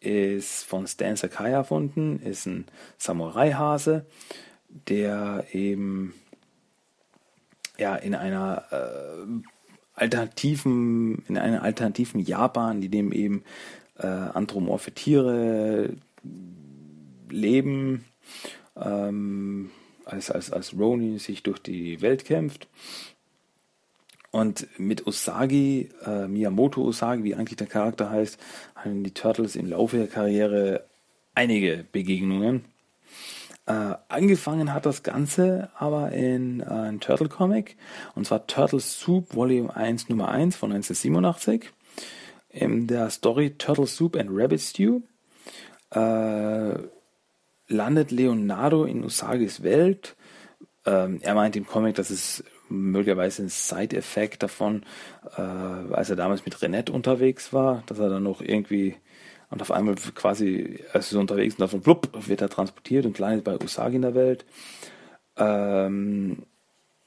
ist 0.00 0.64
von 0.64 0.86
Stan 0.86 1.16
Sakai 1.16 1.50
erfunden, 1.50 2.20
ist 2.20 2.46
ein 2.46 2.66
Samurai-Hase, 2.98 4.06
der 4.68 5.46
eben 5.52 6.14
ja 7.78 7.96
in 7.96 8.14
einer 8.14 8.64
äh, 8.70 9.57
alternativen, 10.00 11.24
in 11.28 11.38
einer 11.38 11.62
alternativen 11.62 12.20
Japan, 12.20 12.82
in 12.82 12.90
dem 12.90 13.12
eben 13.12 13.42
äh, 13.98 14.06
anthropomorphe 14.06 14.92
Tiere 14.92 15.90
leben, 17.30 18.04
ähm, 18.76 19.70
als, 20.04 20.30
als, 20.30 20.50
als 20.50 20.78
Ronin 20.78 21.18
sich 21.18 21.42
durch 21.42 21.58
die 21.58 22.00
Welt 22.00 22.24
kämpft. 22.24 22.68
Und 24.30 24.68
mit 24.78 25.06
Usagi, 25.06 25.88
äh, 26.04 26.28
Miyamoto 26.28 26.82
Usagi, 26.82 27.24
wie 27.24 27.34
eigentlich 27.34 27.56
der 27.56 27.66
Charakter 27.66 28.10
heißt, 28.10 28.38
haben 28.74 29.02
die 29.02 29.14
Turtles 29.14 29.56
im 29.56 29.66
Laufe 29.66 29.96
der 29.96 30.06
Karriere 30.06 30.84
einige 31.34 31.84
Begegnungen. 31.92 32.64
Äh, 33.68 33.96
angefangen 34.08 34.72
hat 34.72 34.86
das 34.86 35.02
Ganze 35.02 35.68
aber 35.76 36.12
in 36.12 36.60
äh, 36.60 36.64
einem 36.64 37.00
Turtle 37.00 37.28
Comic, 37.28 37.76
und 38.14 38.26
zwar 38.26 38.46
Turtle 38.46 38.80
Soup 38.80 39.34
Volume 39.34 39.76
1 39.76 40.08
Nummer 40.08 40.28
1 40.28 40.56
von 40.56 40.72
1987. 40.72 41.70
In 42.48 42.86
der 42.86 43.10
Story 43.10 43.50
Turtle 43.58 43.86
Soup 43.86 44.16
and 44.16 44.30
Rabbit 44.32 44.62
Stew 44.62 45.02
äh, 45.90 46.78
landet 47.68 48.10
Leonardo 48.10 48.84
in 48.84 49.04
Usagis 49.04 49.62
Welt. 49.62 50.16
Ähm, 50.86 51.18
er 51.20 51.34
meint 51.34 51.54
im 51.54 51.66
Comic, 51.66 51.96
dass 51.96 52.08
es 52.08 52.42
möglicherweise 52.70 53.42
ein 53.42 53.50
Side-Effekt 53.50 54.42
davon, 54.42 54.82
äh, 55.36 55.42
als 55.42 56.08
er 56.08 56.16
damals 56.16 56.46
mit 56.46 56.62
Renette 56.62 56.90
unterwegs 56.90 57.52
war, 57.52 57.82
dass 57.84 57.98
er 57.98 58.08
dann 58.08 58.22
noch 58.22 58.40
irgendwie 58.40 58.96
und 59.50 59.62
auf 59.62 59.70
einmal 59.70 59.94
quasi, 60.14 60.80
als 60.92 61.10
sie 61.10 61.18
unterwegs 61.18 61.54
sind, 61.54 61.60
davon 61.60 61.80
blub, 61.80 62.10
wird 62.28 62.42
er 62.42 62.50
transportiert 62.50 63.06
und 63.06 63.18
landet 63.18 63.44
bei 63.44 63.56
Usagi 63.56 63.96
in 63.96 64.02
der 64.02 64.14
Welt. 64.14 64.44
Ähm, 65.36 66.42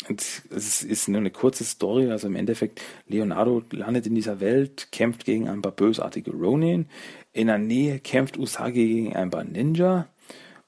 es 0.10 0.84
ist 0.84 1.08
nur 1.08 1.20
eine 1.20 1.30
kurze 1.30 1.64
Story, 1.64 2.10
also 2.10 2.28
im 2.28 2.36
Endeffekt, 2.36 2.82
Leonardo 3.08 3.62
landet 3.72 4.08
in 4.08 4.16
dieser 4.16 4.40
Welt, 4.40 4.92
kämpft 4.92 5.26
gegen 5.26 5.48
ein 5.48 5.62
paar 5.62 5.72
bösartige 5.72 6.32
Ronin. 6.32 6.88
In 7.34 7.48
der 7.48 7.60
Nähe 7.60 8.00
kämpft 8.00 8.38
Usagi 8.38 8.88
gegen 8.88 9.16
ein 9.16 9.30
paar 9.30 9.44
Ninja. 9.44 10.08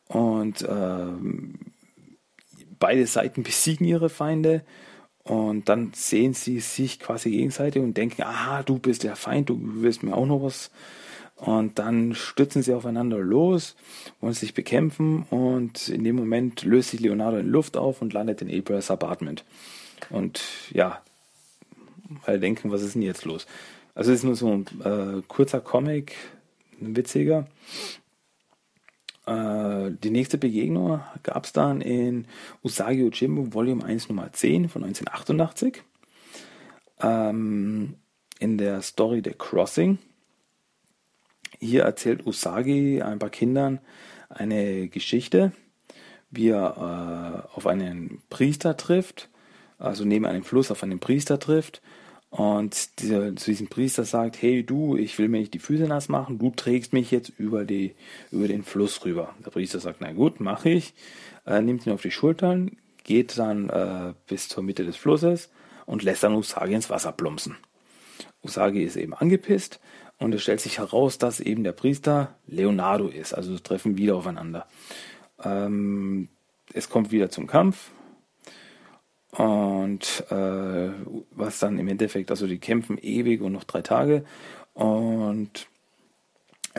Und 0.07 0.63
ähm, 0.69 1.55
beide 2.77 3.07
Seiten 3.07 3.41
besiegen 3.43 3.88
ihre 3.88 4.09
Feinde. 4.09 4.63
Und 5.23 5.69
dann 5.69 5.93
sehen 5.95 6.33
sie 6.33 6.59
sich 6.59 6.99
quasi 6.99 7.31
gegenseitig 7.31 7.81
und 7.81 7.95
denken, 7.95 8.23
aha, 8.23 8.62
du 8.62 8.77
bist 8.77 9.03
der 9.03 9.15
Feind, 9.15 9.49
du 9.49 9.57
willst 9.59 10.03
mir 10.03 10.15
auch 10.15 10.25
noch 10.25 10.43
was 10.43 10.69
und 11.43 11.77
dann 11.77 12.15
stützen 12.15 12.63
sie 12.63 12.73
aufeinander 12.73 13.17
los, 13.17 13.75
wollen 14.21 14.34
sich 14.34 14.53
bekämpfen 14.53 15.23
und 15.29 15.89
in 15.89 16.06
dem 16.06 16.15
Moment 16.15 16.63
löst 16.63 16.91
sich 16.91 17.01
Leonardo 17.01 17.38
in 17.38 17.49
Luft 17.49 17.75
auf 17.75 18.01
und 18.01 18.13
landet 18.13 18.41
in 18.41 18.49
Abrahams 18.49 18.89
Apartment. 18.89 19.43
Und 20.10 20.41
ja, 20.71 21.01
alle 22.25 22.39
denken, 22.39 22.71
was 22.71 22.82
ist 22.82 22.95
denn 22.95 23.01
jetzt 23.01 23.25
los? 23.25 23.45
Also 23.93 24.13
es 24.13 24.19
ist 24.19 24.23
nur 24.23 24.38
so 24.38 24.53
ein 24.53 24.65
äh, 24.86 25.21
kurzer 25.27 25.60
Comic, 25.60 26.15
ein 26.82 26.95
witziger. 26.95 27.45
Äh, 29.25 29.91
die 30.01 30.12
nächste 30.12 30.38
Begegnung 30.38 31.01
gab 31.23 31.43
es 31.43 31.51
dann 31.51 31.82
in 31.82 32.25
Usagi 32.63 33.03
Ojimbo 33.03 33.53
Volume 33.53 33.84
1 33.84 34.08
Nummer 34.08 34.32
10 34.32 34.69
von 34.69 34.86
1988. 34.86 35.84
Ähm, 37.01 37.95
in 38.39 38.58
der 38.58 38.82
Story 38.82 39.21
The 39.21 39.34
Crossing 39.38 39.97
hier 41.59 41.83
erzählt 41.83 42.25
Usagi 42.25 43.01
ein 43.01 43.19
paar 43.19 43.29
Kindern 43.29 43.79
eine 44.29 44.87
Geschichte, 44.87 45.51
wie 46.31 46.49
er 46.49 47.45
äh, 47.51 47.55
auf 47.55 47.67
einen 47.67 48.21
Priester 48.29 48.75
trifft, 48.77 49.29
also 49.77 50.05
neben 50.05 50.25
einem 50.25 50.43
Fluss 50.43 50.71
auf 50.71 50.83
einen 50.83 50.99
Priester 50.99 51.39
trifft 51.39 51.81
und 52.33 52.99
dieser, 52.99 53.35
zu 53.35 53.51
diesem 53.51 53.67
Priester 53.67 54.05
sagt, 54.05 54.41
hey 54.41 54.63
du, 54.63 54.97
ich 54.97 55.19
will 55.19 55.27
mir 55.27 55.39
nicht 55.39 55.53
die 55.53 55.59
Füße 55.59 55.83
nass 55.83 56.09
machen, 56.09 56.39
du 56.39 56.49
trägst 56.49 56.91
mich 56.91 57.11
jetzt 57.11 57.31
über, 57.37 57.63
die, 57.63 57.93
über 58.31 58.47
den 58.47 58.63
Fluss 58.63 59.05
rüber. 59.05 59.35
Der 59.45 59.51
Priester 59.51 59.79
sagt, 59.79 60.01
na 60.01 60.11
gut, 60.13 60.39
mache 60.39 60.69
ich, 60.69 60.95
äh, 61.45 61.61
nimmt 61.61 61.85
ihn 61.85 61.93
auf 61.93 62.01
die 62.01 62.09
Schultern, 62.09 62.71
geht 63.03 63.37
dann 63.37 63.69
äh, 63.69 64.13
bis 64.27 64.47
zur 64.47 64.63
Mitte 64.63 64.83
des 64.83 64.97
Flusses 64.97 65.51
und 65.85 66.01
lässt 66.01 66.23
dann 66.23 66.33
Usagi 66.33 66.73
ins 66.73 66.89
Wasser 66.89 67.11
plumpsen. 67.11 67.56
Usagi 68.41 68.81
ist 68.81 68.95
eben 68.95 69.13
angepisst 69.13 69.79
und 70.24 70.34
es 70.34 70.42
stellt 70.42 70.62
sich 70.62 70.80
heraus, 70.80 71.17
dass 71.17 71.42
eben 71.42 71.63
der 71.63 71.74
Priester 71.74 72.36
Leonardo 72.48 73.08
ist. 73.08 73.34
Also 73.34 73.58
treffen 73.60 73.98
wieder 73.98 74.15
aufeinander. 74.15 74.65
Ähm, 75.44 76.30
es 76.74 76.90
kommt 76.90 77.12
wieder 77.12 77.30
zum 77.30 77.46
Kampf. 77.46 77.92
Und 79.32 80.24
äh, 80.30 80.92
was 81.32 81.60
dann 81.60 81.78
im 81.78 81.88
Endeffekt, 81.88 82.32
also 82.32 82.48
die 82.48 82.60
kämpfen 82.60 82.98
ewig 83.00 83.42
und 83.42 83.52
noch 83.52 83.65
drei 83.65 83.82
Tage. 83.82 84.24
Und 84.74 85.67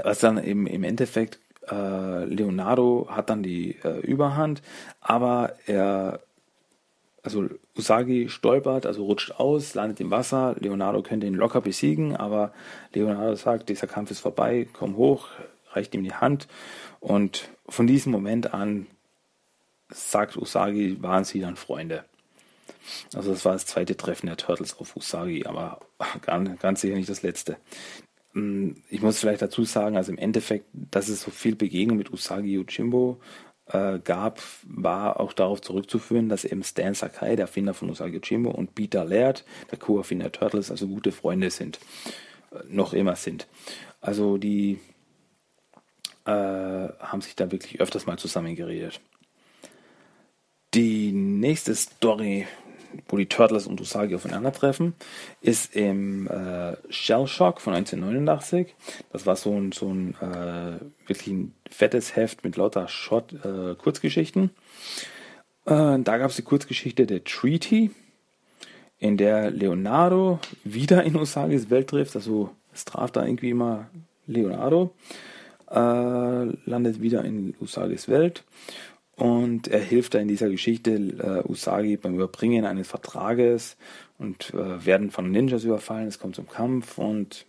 was 0.03 0.21
dann 0.21 0.43
eben 0.43 0.67
im 0.67 0.83
Endeffekt, 0.83 1.39
äh, 1.71 2.25
Leonardo 2.25 3.09
hat 3.11 3.29
dann 3.29 3.43
die 3.43 3.77
äh, 3.85 4.01
Überhand, 4.01 4.63
aber 5.01 5.55
er 5.67 6.21
also 7.25 7.49
Usagi 7.75 8.29
stolpert, 8.29 8.85
also 8.85 9.05
rutscht 9.05 9.33
aus, 9.33 9.75
landet 9.75 9.99
im 10.01 10.11
Wasser. 10.11 10.55
Leonardo 10.61 11.03
könnte 11.03 11.27
ihn 11.27 11.35
locker 11.35 11.62
besiegen, 11.62 12.14
aber 12.14 12.53
Leonardo 12.93 13.35
sagt, 13.35 13.70
dieser 13.70 13.87
Kampf 13.87 14.11
ist 14.11 14.20
vorbei, 14.20 14.68
komm 14.72 14.97
hoch, 14.97 15.29
reicht 15.72 15.95
ihm 15.95 16.05
die 16.05 16.12
Hand. 16.12 16.47
Und 17.01 17.49
von 17.66 17.87
diesem 17.87 18.12
Moment 18.12 18.53
an 18.53 18.87
sagt 19.89 20.37
Usagi, 20.37 21.03
waren 21.03 21.25
sie 21.25 21.41
dann 21.41 21.57
Freunde. 21.57 22.05
Also 23.14 23.31
das 23.31 23.45
war 23.47 23.55
das 23.55 23.64
zweite 23.64 23.97
Treffen 23.97 24.27
der 24.27 24.37
Turtles 24.37 24.79
auf 24.79 24.95
Usagi, 24.95 25.47
aber 25.47 25.81
ganz, 26.20 26.83
sicher 26.83 26.97
nicht 26.97 27.09
das 27.09 27.22
letzte. 27.22 27.57
Hm, 28.33 28.77
ich 28.91 29.01
muss 29.01 29.18
vielleicht 29.18 29.41
dazu 29.41 29.64
sagen, 29.64 29.97
also 29.97 30.12
im 30.12 30.18
Endeffekt, 30.18 30.66
dass 30.72 31.09
es 31.09 31.22
so 31.22 31.31
viel 31.31 31.57
Begegnung 31.57 31.97
mit 31.97 32.12
Usagi 32.12 32.53
Yojimbo 32.53 33.18
äh, 33.67 33.99
gab, 33.99 34.41
war 34.65 35.21
auch 35.21 35.33
darauf 35.33 35.61
zurückzuführen, 35.61 36.29
dass 36.29 36.45
eben 36.45 36.62
Stan 36.62 36.95
Sakai, 36.95 37.37
der 37.37 37.47
Erfinder 37.47 37.75
von 37.75 37.91
Usagi 37.91 38.17
Yojimbo, 38.17 38.51
und 38.51 38.75
Peter 38.75 39.05
Laird, 39.05 39.45
der 39.71 39.79
Co-Erfinder 39.79 40.33
Turtles, 40.33 40.71
also 40.71 40.87
gute 40.87 41.12
Freunde 41.12 41.51
sind. 41.51 41.79
Äh, 42.51 42.59
noch 42.69 42.93
immer 42.93 43.17
sind. 43.17 43.47
Also 44.01 44.37
die 44.37 44.79
äh, 46.27 46.31
haben 46.31 47.21
sich 47.21 47.37
da 47.37 47.51
wirklich 47.51 47.81
öfters 47.81 48.07
mal 48.07 48.19
zusammengeredet. 48.19 49.01
Die 50.75 51.12
nächste 51.12 51.75
Story, 51.75 52.47
wo 53.09 53.17
die 53.17 53.27
Turtles 53.27 53.67
und 53.67 53.81
Usagi 53.81 54.15
aufeinandertreffen, 54.15 54.95
ist 55.41 55.75
im 55.75 56.29
äh, 56.29 56.77
Shell 56.91 57.27
Shock 57.27 57.61
von 57.61 57.75
1989. 57.75 58.75
Das 59.13 59.27
war 59.27 59.37
so 59.37 59.53
ein, 59.53 59.73
so 59.73 59.89
ein 59.89 60.15
äh, 60.21 61.09
wirklich 61.09 61.35
ein 61.35 61.55
fettes 61.71 62.17
Heft 62.17 62.45
mit 62.45 62.57
lauter 62.57 62.89
Short, 62.89 63.33
äh, 63.45 63.75
Kurzgeschichten. 63.75 64.51
Äh, 65.67 65.99
da 65.99 66.19
gab 66.19 66.31
es 66.31 66.37
die 66.37 66.43
Kurzgeschichte 66.43 67.07
der 67.07 67.25
Treaty, 67.25 67.91
in 68.99 69.17
der 69.17 69.51
Leonardo 69.51 70.39
wieder 70.65 71.03
in 71.05 71.17
Usagis 71.17 71.69
Welt 71.71 71.89
trifft. 71.89 72.17
Also 72.17 72.51
es 72.73 72.85
traf 72.85 73.11
da 73.11 73.25
irgendwie 73.25 73.51
immer 73.51 73.89
Leonardo. 74.27 74.95
Äh, 75.71 75.77
landet 76.67 77.03
wieder 77.03 77.25
in 77.25 77.55
Usagis 77.61 78.09
Welt 78.09 78.45
und 79.17 79.69
er 79.69 79.81
hilft 79.81 80.15
da 80.15 80.19
in 80.19 80.29
dieser 80.29 80.49
Geschichte 80.49 80.93
äh, 80.93 81.49
Usagi 81.49 81.97
beim 81.97 82.15
Überbringen 82.15 82.65
eines 82.65 82.89
Vertrages 82.89 83.77
und 84.19 84.53
äh, 84.55 84.85
werden 84.85 85.11
von 85.11 85.31
Ninjas 85.31 85.65
überfallen. 85.65 86.09
Es 86.09 86.19
kommt 86.19 86.35
zum 86.35 86.49
Kampf 86.49 86.99
und 86.99 87.47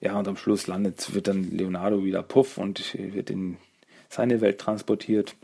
ja, 0.00 0.18
und 0.18 0.28
am 0.28 0.36
Schluss 0.36 0.66
landet, 0.66 1.14
wird 1.14 1.28
dann 1.28 1.50
Leonardo 1.50 2.04
wieder 2.04 2.22
Puff 2.22 2.58
und 2.58 2.94
wird 2.94 3.30
in 3.30 3.56
seine 4.08 4.40
Welt 4.40 4.58
transportiert. 4.58 5.34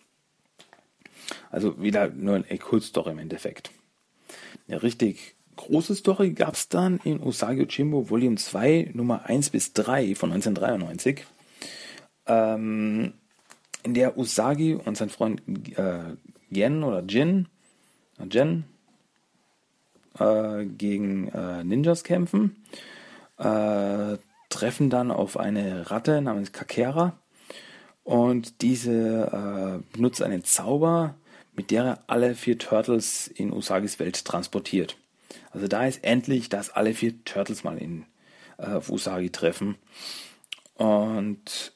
Also 1.51 1.81
wieder 1.83 2.09
nur 2.09 2.37
eine 2.37 2.59
Kultstory 2.59 3.13
im 3.13 3.19
Endeffekt. 3.19 3.71
Eine 4.69 4.83
richtig 4.83 5.35
große 5.57 5.95
Story 5.95 6.33
gab 6.33 6.55
es 6.55 6.69
dann 6.69 7.01
in 7.05 7.23
Usagi 7.23 7.63
Uchimbo 7.63 8.11
Volume 8.11 8.37
2, 8.37 8.91
Nummer 8.95 9.27
1 9.27 9.51
bis 9.51 9.73
3 9.73 10.15
von 10.15 10.33
1993. 10.33 11.25
Ähm, 12.27 13.15
in 13.83 13.95
der 13.95 14.19
Usagi 14.19 14.75
und 14.75 14.97
sein 14.97 15.11
Freund 15.11 15.43
äh, 15.77 16.17
Gen 16.51 16.83
oder 16.83 17.03
Jin, 17.03 17.49
äh, 18.19 18.27
Jen, 18.31 18.65
äh, 20.19 20.65
gegen 20.65 21.29
äh, 21.29 21.65
Ninjas 21.65 22.05
kämpfen, 22.05 22.65
äh, 23.39 24.19
treffen 24.49 24.91
dann 24.91 25.11
auf 25.11 25.39
eine 25.39 25.91
Ratte 25.91 26.21
namens 26.21 26.53
Kakera 26.53 27.17
und 28.05 28.63
diese 28.63 29.83
äh, 29.83 29.95
benutzt 29.97 30.23
einen 30.23 30.45
Zauber, 30.45 31.15
mit 31.55 31.71
der 31.71 31.85
er 31.85 31.99
alle 32.07 32.35
vier 32.35 32.59
Turtles 32.59 33.29
in 33.29 33.53
Usagis 33.53 33.99
Welt 33.99 34.25
transportiert. 34.25 34.97
Also 35.53 35.69
da 35.69 35.87
ist 35.87 36.05
endlich, 36.05 36.49
dass 36.49 36.71
alle 36.71 36.95
vier 36.95 37.25
Turtles 37.25 37.65
mal 37.65 37.79
in, 37.79 38.05
auf 38.57 38.91
Usagi 38.91 39.31
treffen. 39.31 39.77
Und 40.75 41.73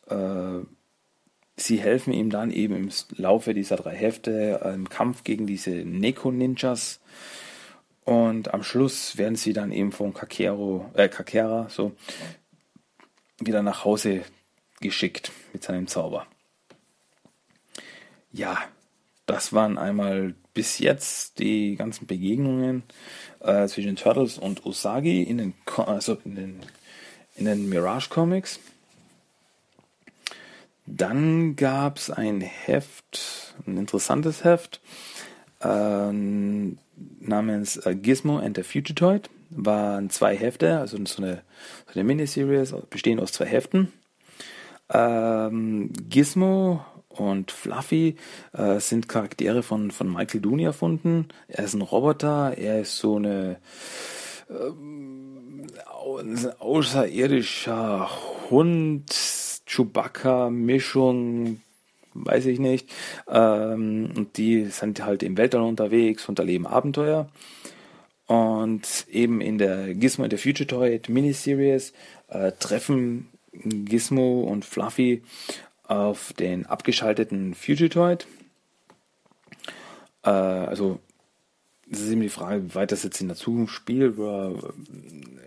sie 1.57 1.80
helfen 1.80 2.12
ihm 2.12 2.30
dann 2.30 2.50
eben 2.50 2.74
im 2.74 2.90
Laufe 3.16 3.55
dieser 3.55 3.76
drei 3.76 3.94
Hefte 3.94 4.61
im 4.74 4.88
Kampf 4.88 5.24
gegen 5.24 5.46
diese 5.46 5.70
Neko-Ninjas. 5.70 7.00
Und 8.05 8.52
am 8.52 8.62
Schluss 8.62 9.16
werden 9.16 9.36
sie 9.36 9.52
dann 9.52 9.72
eben 9.72 9.90
von 9.90 10.12
Kakero, 10.12 10.90
äh, 10.94 11.09
Kakera 11.09 11.68
so 11.70 11.92
wieder 13.38 13.62
nach 13.62 13.84
Hause 13.84 14.22
geschickt 14.80 15.32
mit 15.52 15.62
seinem 15.62 15.86
Zauber. 15.86 16.26
Ja, 18.30 18.59
das 19.26 19.52
waren 19.52 19.78
einmal 19.78 20.34
bis 20.52 20.78
jetzt 20.78 21.38
die 21.38 21.76
ganzen 21.76 22.07
Begegnungen 22.07 22.82
äh, 23.40 23.66
zwischen 23.66 23.96
Turtles 23.96 24.38
und 24.38 24.66
Usagi 24.66 25.22
in 25.22 25.38
den, 25.38 25.55
also 25.76 26.18
in 26.24 26.34
den, 26.34 26.61
in 27.36 27.46
den 27.46 27.68
Mirage 27.68 28.11
Comics. 28.11 28.61
Dann 30.87 31.57
gab 31.57 31.97
es 31.97 32.11
ein 32.11 32.41
Heft, 32.41 33.55
ein 33.66 33.76
interessantes 33.78 34.45
Heft, 34.45 34.80
äh, 35.61 36.12
namens 36.12 37.76
äh, 37.78 37.95
Gizmo 37.95 38.39
and 38.39 38.57
the 38.57 38.62
Fugitoid. 38.62 39.30
Waren 39.51 40.11
zwei 40.11 40.37
Hefte, 40.37 40.78
also 40.78 40.97
so 41.05 41.22
eine, 41.22 41.43
so 41.87 41.95
eine 41.95 42.05
Miniseries, 42.05 42.74
bestehend 42.91 43.20
aus 43.22 43.32
zwei 43.32 43.47
Heften. 43.47 43.93
Ähm, 44.91 45.93
Gizmo 46.09 46.85
und 47.09 47.51
Fluffy 47.53 48.16
äh, 48.53 48.80
sind 48.80 49.09
Charaktere 49.09 49.62
von, 49.62 49.91
von 49.91 50.12
Michael 50.12 50.41
Dooney 50.41 50.64
erfunden. 50.64 51.28
Er 51.49 51.64
ist 51.64 51.74
ein 51.74 51.82
Roboter, 51.82 52.59
er 52.59 52.80
ist 52.80 52.99
so 52.99 53.16
eine 53.16 53.59
ähm, 54.51 55.66
außerirdischer 56.59 58.11
Hund, 58.51 59.14
Chewbacca-Mischung, 59.75 61.61
weiß 62.14 62.47
ich 62.47 62.59
nicht. 62.59 62.91
Ähm, 63.29 64.11
und 64.16 64.37
die 64.37 64.66
sind 64.66 65.05
halt 65.05 65.22
im 65.22 65.37
Weltall 65.37 65.62
unterwegs 65.62 66.29
und 66.29 66.39
erleben 66.39 66.66
Abenteuer. 66.66 67.29
Und 68.27 69.07
eben 69.11 69.41
in 69.41 69.59
der 69.59 69.95
Gizmo 69.95 70.25
in 70.25 70.31
der 70.31 70.39
Future 70.39 70.66
Toy 70.66 71.01
Miniseries 71.09 71.93
äh, 72.29 72.53
treffen 72.59 73.29
Gizmo 73.53 74.43
und 74.43 74.64
Fluffy 74.64 75.22
auf 75.87 76.33
den 76.33 76.66
abgeschalteten 76.66 77.55
Fugitoid. 77.55 78.27
Äh, 80.22 80.31
also, 80.31 81.01
das 81.89 82.01
ist 82.01 82.11
eben 82.11 82.20
die 82.20 82.28
Frage, 82.28 82.64
wie 82.64 82.74
weit 82.74 82.93
das 82.93 83.03
jetzt 83.03 83.20
in 83.20 83.28
der 83.28 83.37
Zukunft 83.37 83.74
spielt. 83.74 84.18
Oder, 84.18 84.55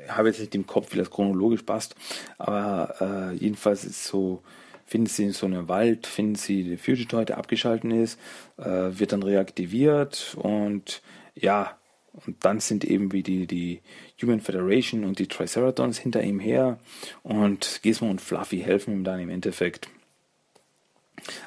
ich 0.06 0.12
habe 0.12 0.28
jetzt 0.28 0.40
nicht 0.40 0.56
im 0.56 0.68
Kopf, 0.68 0.94
wie 0.94 0.98
das 0.98 1.10
chronologisch 1.10 1.64
passt. 1.64 1.96
Aber 2.38 2.96
äh, 3.02 3.36
jedenfalls 3.36 3.84
ist 3.84 4.06
so, 4.06 4.42
finden 4.86 5.08
sie 5.08 5.26
in 5.26 5.34
so 5.34 5.46
einem 5.46 5.68
Wald, 5.68 6.08
finden 6.08 6.36
sie 6.36 6.64
den 6.64 6.78
Fugitoid, 6.78 7.30
der 7.30 7.38
abgeschaltet 7.38 7.92
ist, 7.92 8.20
äh, 8.58 8.64
wird 8.66 9.12
dann 9.12 9.24
reaktiviert 9.24 10.38
und 10.40 11.02
ja, 11.36 11.78
und 12.26 12.44
dann 12.44 12.60
sind 12.60 12.84
eben 12.84 13.12
wie 13.12 13.22
die, 13.22 13.46
die 13.46 13.82
Human 14.22 14.40
Federation 14.40 15.04
und 15.04 15.20
die 15.20 15.28
Triceratons 15.28 16.00
hinter 16.00 16.24
ihm 16.24 16.40
her 16.40 16.80
und 17.22 17.82
Gizmo 17.84 18.10
und 18.10 18.22
Fluffy 18.22 18.60
helfen 18.60 18.94
ihm 18.94 19.04
dann 19.04 19.20
im 19.20 19.30
Endeffekt 19.30 19.90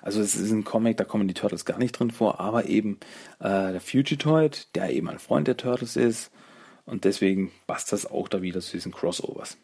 also 0.03 0.21
es 0.21 0.35
ist 0.35 0.51
ein 0.51 0.65
Comic, 0.65 0.97
da 0.97 1.05
kommen 1.05 1.29
die 1.29 1.35
Turtles 1.35 1.65
gar 1.65 1.79
nicht 1.79 1.99
drin 1.99 2.11
vor, 2.11 2.41
aber 2.41 2.67
eben 2.67 2.99
äh, 3.39 3.73
der 3.73 3.81
Fugitoid, 3.81 4.69
der 4.75 4.91
eben 4.91 5.09
ein 5.09 5.19
Freund 5.19 5.47
der 5.49 5.57
Turtles 5.57 5.97
ist 5.97 6.31
und 6.87 7.05
deswegen 7.05 7.53
passt 7.67 7.93
das 7.93 8.11
auch 8.11 8.29
da 8.29 8.43
wieder 8.43 8.61
zu 8.61 8.73
diesen 8.73 8.93
Crossovers. 8.93 9.57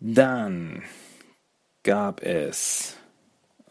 Dann 0.00 0.82
gab 1.82 2.22
es 2.22 2.96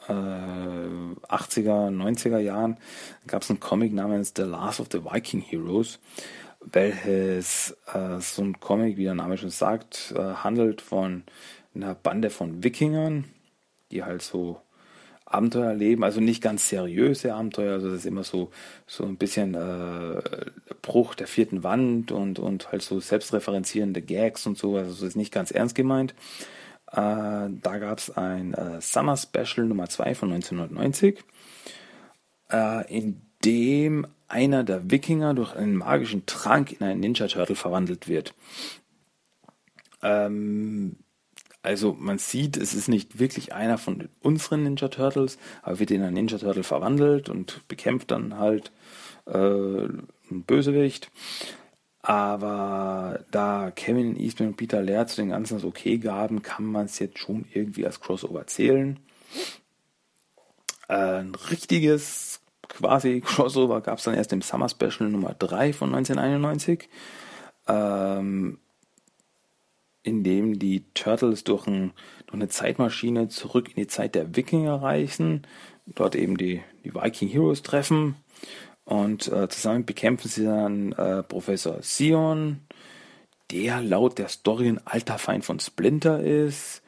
äh, 0.08 0.12
80er, 0.12 1.90
90er 1.90 2.40
Jahren 2.40 2.78
gab 3.28 3.42
es 3.42 3.50
einen 3.50 3.60
Comic 3.60 3.94
namens 3.94 4.34
The 4.36 4.44
Last 4.44 4.80
of 4.80 4.88
the 4.92 5.04
Viking 5.04 5.42
Heroes, 5.42 6.00
welches 6.62 7.76
äh, 7.94 8.20
so 8.20 8.42
ein 8.42 8.60
Comic, 8.60 8.98
wie 8.98 9.04
der 9.04 9.16
Name 9.16 9.38
schon 9.38 9.50
sagt, 9.50 10.14
äh, 10.16 10.22
handelt 10.22 10.82
von 10.82 11.24
einer 11.76 11.96
Bande 11.96 12.30
von 12.30 12.64
Wikingern, 12.64 13.26
die 13.94 14.04
halt 14.04 14.22
so 14.22 14.60
Abenteuer 15.26 15.70
erleben, 15.70 16.04
also 16.04 16.20
nicht 16.20 16.44
ganz 16.44 16.70
seriöse 16.70 17.34
Abenteuer, 17.34 17.74
also 17.74 17.90
das 17.90 18.00
ist 18.00 18.06
immer 18.06 18.24
so, 18.24 18.52
so 18.86 19.06
ein 19.06 19.18
bisschen 19.18 19.56
äh, 19.56 20.22
Bruch 20.82 21.16
der 21.16 21.28
vierten 21.28 21.64
Wand 21.64 22.12
und, 22.12 22.40
und 22.40 22.72
halt 22.72 22.82
so 22.82 23.00
selbstreferenzierende 23.00 24.02
Gags 24.02 24.46
und 24.46 24.58
so, 24.58 24.78
also 24.78 24.92
das 24.92 25.02
ist 25.02 25.16
nicht 25.16 25.34
ganz 25.34 25.52
ernst 25.52 25.76
gemeint. 25.76 26.14
Äh, 26.92 26.96
da 26.96 27.78
gab 27.80 27.98
es 27.98 28.16
ein 28.16 28.54
äh, 28.54 28.82
Summer 28.82 29.18
Special 29.18 29.66
Nummer 29.66 29.90
2 29.90 30.14
von 30.14 30.34
1990, 30.34 31.24
äh, 32.52 32.96
in 32.96 33.22
dem 33.44 34.08
einer 34.28 34.64
der 34.64 34.92
Wikinger 34.92 35.34
durch 35.34 35.56
einen 35.56 35.76
magischen 35.76 36.26
Trank 36.26 36.74
in 36.74 36.86
einen 36.86 37.00
Ninja 37.00 37.28
Turtle 37.28 37.56
verwandelt 37.56 38.08
wird. 38.08 38.34
Ähm, 40.02 40.98
also 41.64 41.96
man 41.98 42.18
sieht, 42.18 42.58
es 42.58 42.74
ist 42.74 42.90
nicht 42.90 43.20
wirklich 43.20 43.54
einer 43.54 43.78
von 43.78 44.10
unseren 44.22 44.64
Ninja 44.64 44.90
Turtles, 44.90 45.38
aber 45.62 45.80
wird 45.80 45.92
in 45.92 46.04
einen 46.04 46.14
Ninja 46.14 46.38
Turtle 46.38 46.64
verwandelt 46.64 47.30
und 47.30 47.66
bekämpft 47.70 48.12
dann 48.12 48.38
halt 48.38 48.72
äh, 49.26 49.32
einen 49.34 50.08
Bösewicht. 50.46 51.10
Aber 52.02 53.22
da 53.32 53.72
Kevin 53.72 54.20
Eastman 54.20 54.50
und 54.50 54.58
Peter 54.58 54.84
Laird 54.84 55.10
zu 55.10 55.22
den 55.22 55.30
ganzen 55.30 55.56
das 55.56 55.64
okay 55.64 55.98
gaben, 55.98 56.42
kann 56.42 56.66
man 56.66 56.86
es 56.86 57.00
jetzt 57.00 57.18
schon 57.18 57.46
irgendwie 57.54 57.86
als 57.86 58.02
Crossover 58.02 58.46
zählen. 58.46 59.00
Äh, 60.90 61.22
ein 61.22 61.34
richtiges 61.50 62.42
quasi 62.68 63.22
Crossover 63.22 63.80
gab 63.80 64.00
es 64.00 64.04
dann 64.04 64.16
erst 64.16 64.34
im 64.34 64.42
Summer 64.42 64.68
Special 64.68 65.10
Nummer 65.10 65.34
3 65.34 65.72
von 65.72 65.96
1991. 65.96 66.90
Ähm, 67.70 68.60
in 70.04 70.24
dem 70.24 70.60
die 70.60 70.84
Turtles 70.94 71.44
durch, 71.44 71.66
ein, 71.68 71.92
durch 72.28 72.36
eine 72.36 72.50
Zeitmaschine 72.50 73.30
zurück 73.30 73.70
in 73.70 73.76
die 73.76 73.88
Zeit 73.88 74.16
der 74.16 74.36
Wikinger 74.36 74.82
reisen, 74.82 75.48
dort 75.88 76.16
eben 76.16 76.38
die, 76.38 76.62
die 76.84 76.94
Viking 76.94 77.30
Heroes 77.30 77.64
treffen 77.64 78.16
und 78.86 79.32
äh, 79.32 79.48
zusammen 79.48 79.86
bekämpfen 79.86 80.28
sie 80.28 80.44
dann 80.44 80.92
äh, 80.94 81.24
Professor 81.24 81.82
Sion, 81.82 82.60
der 83.52 83.82
laut 83.82 84.18
der 84.18 84.28
Story 84.28 84.68
ein 84.68 84.86
alter 84.86 85.18
Feind 85.18 85.46
von 85.46 85.60
Splinter 85.60 86.22
ist, 86.22 86.82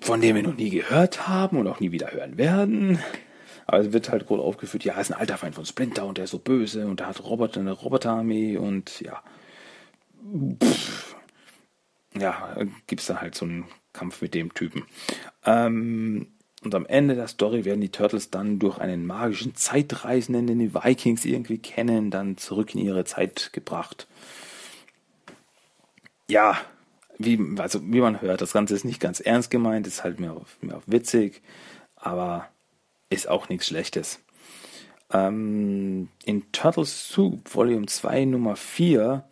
von 0.00 0.20
dem 0.20 0.36
wir 0.36 0.42
noch 0.42 0.56
nie 0.56 0.70
gehört 0.70 1.28
haben 1.28 1.58
und 1.58 1.66
auch 1.68 1.80
nie 1.80 1.92
wieder 1.92 2.12
hören 2.12 2.38
werden. 2.38 2.98
Aber 3.66 3.80
es 3.80 3.92
wird 3.92 4.10
halt 4.10 4.26
groß 4.26 4.40
aufgeführt, 4.40 4.84
ja, 4.84 4.94
er 4.94 5.00
ist 5.00 5.12
ein 5.12 5.20
alter 5.20 5.36
Feind 5.36 5.54
von 5.54 5.66
Splinter 5.66 6.06
und 6.06 6.16
der 6.16 6.24
ist 6.24 6.30
so 6.30 6.38
böse 6.38 6.86
und 6.86 7.00
der 7.00 7.08
hat 7.08 7.22
Roboter, 7.22 7.60
eine 7.60 7.72
Roboterarmee 7.72 8.56
und 8.56 9.00
ja. 9.00 9.22
Pff, 10.62 11.17
ja, 12.20 12.56
gibt 12.86 13.00
es 13.00 13.06
da 13.06 13.20
halt 13.20 13.34
so 13.34 13.44
einen 13.44 13.64
Kampf 13.92 14.22
mit 14.22 14.34
dem 14.34 14.54
Typen. 14.54 14.84
Ähm, 15.44 16.28
und 16.62 16.74
am 16.74 16.86
Ende 16.86 17.14
der 17.14 17.28
Story 17.28 17.64
werden 17.64 17.80
die 17.80 17.90
Turtles 17.90 18.30
dann 18.30 18.58
durch 18.58 18.78
einen 18.78 19.06
magischen 19.06 19.54
Zeitreisenden, 19.54 20.46
den 20.46 20.58
die 20.58 20.74
Vikings 20.74 21.24
irgendwie 21.24 21.58
kennen, 21.58 22.10
dann 22.10 22.36
zurück 22.36 22.74
in 22.74 22.80
ihre 22.80 23.04
Zeit 23.04 23.52
gebracht. 23.52 24.08
Ja, 26.28 26.58
wie, 27.16 27.38
also 27.58 27.80
wie 27.82 28.00
man 28.00 28.20
hört, 28.20 28.40
das 28.40 28.52
Ganze 28.52 28.74
ist 28.74 28.84
nicht 28.84 29.00
ganz 29.00 29.20
ernst 29.20 29.50
gemeint, 29.50 29.86
ist 29.86 30.04
halt 30.04 30.20
mehr, 30.20 30.36
mehr 30.60 30.82
witzig, 30.86 31.42
aber 31.96 32.48
ist 33.08 33.28
auch 33.28 33.48
nichts 33.48 33.66
Schlechtes. 33.66 34.20
Ähm, 35.10 36.08
in 36.24 36.52
Turtles 36.52 37.08
Soup 37.08 37.54
Volume 37.54 37.86
2 37.86 38.26
Nummer 38.26 38.56
4 38.56 39.24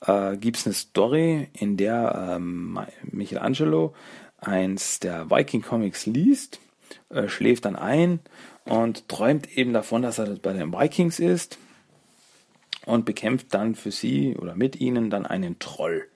äh, 0.00 0.36
gibt 0.36 0.58
es 0.58 0.66
eine 0.66 0.74
Story, 0.74 1.48
in 1.52 1.76
der 1.76 2.36
ähm, 2.36 2.78
Michelangelo 3.02 3.94
eins 4.38 5.00
der 5.00 5.30
Viking 5.30 5.62
Comics 5.62 6.06
liest, 6.06 6.60
äh, 7.08 7.28
schläft 7.28 7.64
dann 7.64 7.76
ein 7.76 8.20
und 8.64 9.08
träumt 9.08 9.56
eben 9.56 9.72
davon, 9.72 10.02
dass 10.02 10.18
er 10.18 10.36
bei 10.36 10.52
den 10.52 10.72
Vikings 10.72 11.18
ist 11.18 11.58
und 12.84 13.04
bekämpft 13.04 13.54
dann 13.54 13.74
für 13.74 13.90
sie 13.90 14.36
oder 14.36 14.54
mit 14.54 14.76
ihnen 14.80 15.10
dann 15.10 15.26
einen 15.26 15.58
Troll. 15.58 16.08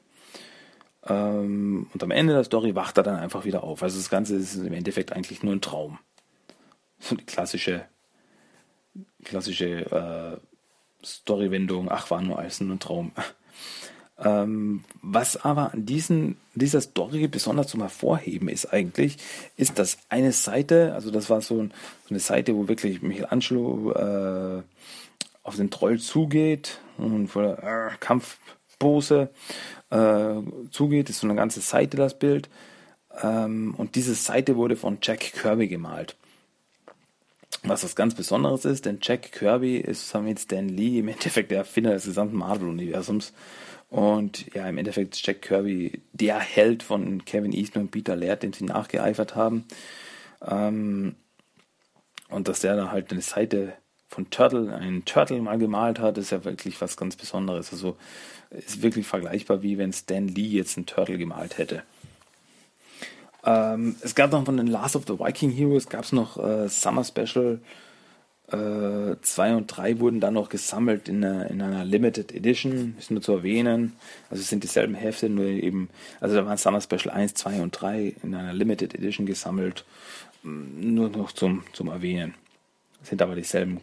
Ähm, 1.06 1.88
und 1.92 2.02
am 2.02 2.10
Ende 2.10 2.34
der 2.34 2.44
Story 2.44 2.74
wacht 2.74 2.98
er 2.98 3.02
dann 3.02 3.16
einfach 3.16 3.44
wieder 3.44 3.64
auf. 3.64 3.82
Also 3.82 3.98
das 3.98 4.10
Ganze 4.10 4.36
ist 4.36 4.54
im 4.56 4.72
Endeffekt 4.72 5.12
eigentlich 5.12 5.42
nur 5.42 5.54
ein 5.54 5.60
Traum. 5.62 5.98
So 6.98 7.16
die 7.16 7.24
klassische, 7.24 7.86
klassische 9.24 9.90
äh, 9.90 11.04
Storywendung, 11.04 11.90
ach, 11.90 12.10
war 12.10 12.20
nur 12.20 12.38
alles 12.38 12.60
nur 12.60 12.76
ein 12.76 12.80
Traum. 12.80 13.12
Ähm, 14.22 14.84
was 15.00 15.44
aber 15.44 15.72
an 15.72 15.86
diesen, 15.86 16.36
dieser 16.54 16.80
Story 16.80 17.26
besonders 17.26 17.68
zum 17.68 17.80
Hervorheben 17.80 18.48
ist 18.48 18.72
eigentlich, 18.72 19.16
ist, 19.56 19.78
dass 19.78 19.98
eine 20.10 20.32
Seite, 20.32 20.92
also 20.94 21.10
das 21.10 21.30
war 21.30 21.40
so, 21.40 21.62
ein, 21.62 21.72
so 22.04 22.10
eine 22.10 22.20
Seite, 22.20 22.54
wo 22.54 22.68
wirklich 22.68 23.00
Michelangelo 23.00 23.92
äh, 23.92 24.62
auf 25.42 25.56
den 25.56 25.70
Troll 25.70 25.98
zugeht 25.98 26.80
und 26.98 27.28
voller 27.28 27.62
äh, 27.62 27.96
Kampfpose 27.98 29.30
äh, 29.90 30.34
zugeht, 30.70 31.08
ist 31.08 31.20
so 31.20 31.26
eine 31.26 31.36
ganze 31.36 31.60
Seite 31.60 31.96
das 31.96 32.18
Bild. 32.18 32.50
Ähm, 33.22 33.74
und 33.76 33.94
diese 33.94 34.14
Seite 34.14 34.56
wurde 34.56 34.76
von 34.76 34.98
Jack 35.00 35.20
Kirby 35.20 35.68
gemalt. 35.68 36.14
Was 37.62 37.84
was 37.84 37.96
ganz 37.96 38.14
Besonderes 38.14 38.64
ist, 38.64 38.86
denn 38.86 38.98
Jack 39.02 39.32
Kirby 39.32 39.78
ist 39.78 40.14
mit 40.14 40.40
Stan 40.40 40.68
Lee 40.68 41.00
im 41.00 41.08
Endeffekt 41.08 41.50
der 41.50 41.58
Erfinder 41.58 41.92
des 41.92 42.04
gesamten 42.04 42.36
Marvel-Universums. 42.36 43.32
Und 43.90 44.54
ja, 44.54 44.68
im 44.68 44.78
Endeffekt 44.78 45.16
ist 45.16 45.26
Jack 45.26 45.42
Kirby 45.42 46.00
der 46.12 46.38
Held 46.38 46.84
von 46.84 47.24
Kevin 47.24 47.52
Eastman 47.52 47.84
und 47.84 47.90
Peter 47.90 48.14
Laird, 48.14 48.44
dem 48.44 48.52
sie 48.52 48.64
nachgeeifert 48.64 49.34
haben. 49.34 49.64
Ähm, 50.46 51.16
und 52.28 52.46
dass 52.46 52.60
der 52.60 52.76
da 52.76 52.92
halt 52.92 53.10
eine 53.10 53.20
Seite 53.20 53.72
von 54.08 54.30
Turtle, 54.30 54.74
einen 54.74 55.04
Turtle 55.04 55.40
mal 55.40 55.58
gemalt 55.58 55.98
hat, 55.98 56.18
ist 56.18 56.30
ja 56.30 56.44
wirklich 56.44 56.80
was 56.80 56.96
ganz 56.96 57.16
Besonderes. 57.16 57.72
Also 57.72 57.96
ist 58.50 58.82
wirklich 58.82 59.06
vergleichbar, 59.06 59.62
wie 59.62 59.76
wenn 59.76 59.92
Stan 59.92 60.26
Lee 60.26 60.46
jetzt 60.46 60.76
einen 60.76 60.86
Turtle 60.86 61.18
gemalt 61.18 61.58
hätte. 61.58 61.82
Ähm, 63.44 63.96
es 64.02 64.14
gab 64.14 64.30
noch 64.30 64.44
von 64.44 64.56
den 64.56 64.66
Last 64.68 64.94
of 64.94 65.04
the 65.06 65.18
Viking 65.18 65.50
Heroes, 65.50 65.88
gab 65.88 66.04
es 66.04 66.12
noch 66.12 66.36
äh, 66.36 66.68
Summer 66.68 67.04
Special 67.04 67.60
2 68.50 69.50
äh, 69.50 69.54
und 69.54 69.66
3 69.68 70.00
wurden 70.00 70.20
dann 70.20 70.34
noch 70.34 70.48
gesammelt 70.48 71.08
in 71.08 71.24
einer, 71.24 71.48
in 71.50 71.62
einer 71.62 71.84
Limited 71.84 72.32
Edition, 72.32 72.96
ist 72.98 73.10
nur 73.10 73.22
zu 73.22 73.32
erwähnen. 73.32 73.92
Also 74.28 74.42
es 74.42 74.48
sind 74.48 74.64
dieselben 74.64 74.94
Hefte, 74.94 75.28
nur 75.28 75.44
eben, 75.44 75.88
also 76.20 76.34
da 76.34 76.44
waren 76.44 76.56
Summer 76.56 76.80
Special 76.80 77.10
1, 77.10 77.34
2 77.34 77.62
und 77.62 77.70
3 77.80 78.16
in 78.22 78.34
einer 78.34 78.52
Limited 78.52 78.94
Edition 78.94 79.24
gesammelt, 79.24 79.84
mm, 80.42 80.94
nur 80.94 81.10
noch 81.10 81.30
zum, 81.30 81.62
zum 81.72 81.88
Erwähnen. 81.88 82.34
sind 83.02 83.22
aber 83.22 83.36
dieselben, 83.36 83.80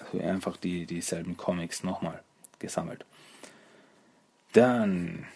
also 0.00 0.24
einfach 0.24 0.56
die, 0.56 0.86
dieselben 0.86 1.36
Comics 1.36 1.84
nochmal 1.84 2.22
gesammelt. 2.58 3.04
Dann 4.54 5.26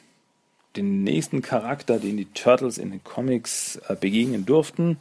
den 0.77 1.05
nächsten 1.05 1.43
Charakter, 1.43 1.99
den 1.99 2.17
die 2.17 2.33
Turtles 2.33 2.79
in 2.79 2.91
den 2.91 3.05
Comics 3.05 3.77
äh, 3.89 3.97
begegnen 3.97 4.47
durften, 4.47 4.97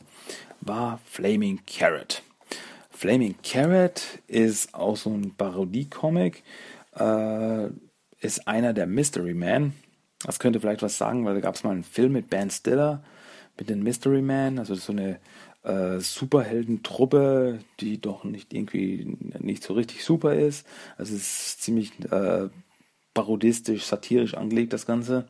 war 0.60 1.00
Flaming 1.06 1.62
Carrot. 1.66 2.22
Flaming 3.02 3.34
Carrot 3.42 4.20
ist 4.28 4.76
auch 4.76 4.96
so 4.96 5.10
ein 5.10 5.34
Parodie-Comic. 5.36 6.44
Äh, 6.96 7.70
ist 8.20 8.48
einer 8.48 8.74
der 8.74 8.86
Mystery 8.86 9.34
Man. 9.34 9.74
Das 10.24 10.38
könnte 10.38 10.60
vielleicht 10.60 10.84
was 10.84 11.00
sagen, 11.00 11.26
weil 11.26 11.34
da 11.34 11.40
gab 11.40 11.56
es 11.56 11.64
mal 11.64 11.72
einen 11.72 11.84
Film 11.84 12.12
mit 12.12 12.30
Ben 12.30 12.52
Stiller, 12.52 13.04
mit 13.58 13.72
den 13.72 13.82
Mystery 13.82 14.22
Man, 14.22 14.60
also 14.60 14.76
so 14.76 14.92
eine 14.92 15.20
äh, 15.64 15.98
Superheldentruppe, 15.98 17.62
die 17.80 18.00
doch 18.00 18.24
nicht 18.24 18.54
irgendwie 18.54 19.18
nicht 19.40 19.64
so 19.64 19.74
richtig 19.74 20.04
super 20.04 20.36
ist. 20.36 20.68
Also 20.96 21.16
es 21.16 21.48
ist 21.48 21.64
ziemlich 21.64 21.94
äh, 22.12 22.50
parodistisch, 23.16 23.84
satirisch 23.84 24.36
angelegt, 24.36 24.74
das 24.74 24.86
Ganze. 24.86 25.28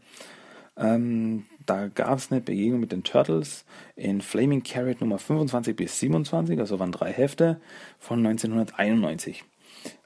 Ähm, 0.75 1.45
da 1.71 1.87
gab 1.87 2.17
es 2.17 2.29
eine 2.31 2.41
Begegnung 2.41 2.81
mit 2.81 2.91
den 2.91 3.03
Turtles 3.03 3.63
in 3.95 4.19
Flaming 4.19 4.61
Carrot 4.61 4.99
Nummer 4.99 5.17
25 5.17 5.73
bis 5.73 5.99
27, 6.01 6.59
also 6.59 6.79
waren 6.79 6.91
drei 6.91 7.13
Hefte 7.13 7.61
von 7.97 8.19
1991. 8.19 9.45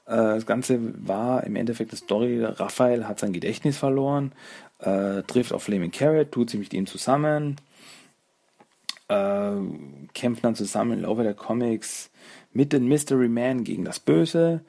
Äh, 0.06 0.14
das 0.14 0.46
Ganze 0.46 0.78
war 1.04 1.42
im 1.42 1.56
Endeffekt 1.56 1.90
eine 1.90 1.98
Story, 1.98 2.44
Raphael 2.44 3.08
hat 3.08 3.18
sein 3.18 3.32
Gedächtnis 3.32 3.78
verloren, 3.78 4.30
äh, 4.78 5.24
trifft 5.24 5.52
auf 5.52 5.64
Flaming 5.64 5.90
Carrot, 5.90 6.30
tut 6.30 6.50
sich 6.50 6.60
mit 6.60 6.72
ihm 6.72 6.86
zusammen, 6.86 7.56
äh, 9.08 9.56
kämpft 10.14 10.44
dann 10.44 10.54
zusammen 10.54 10.92
im 10.92 11.00
Laufe 11.00 11.24
der 11.24 11.34
Comics 11.34 12.10
mit 12.52 12.72
den 12.72 12.86
Mystery 12.86 13.28
Man 13.28 13.64
gegen 13.64 13.84
das 13.84 13.98
Böse, 13.98 14.60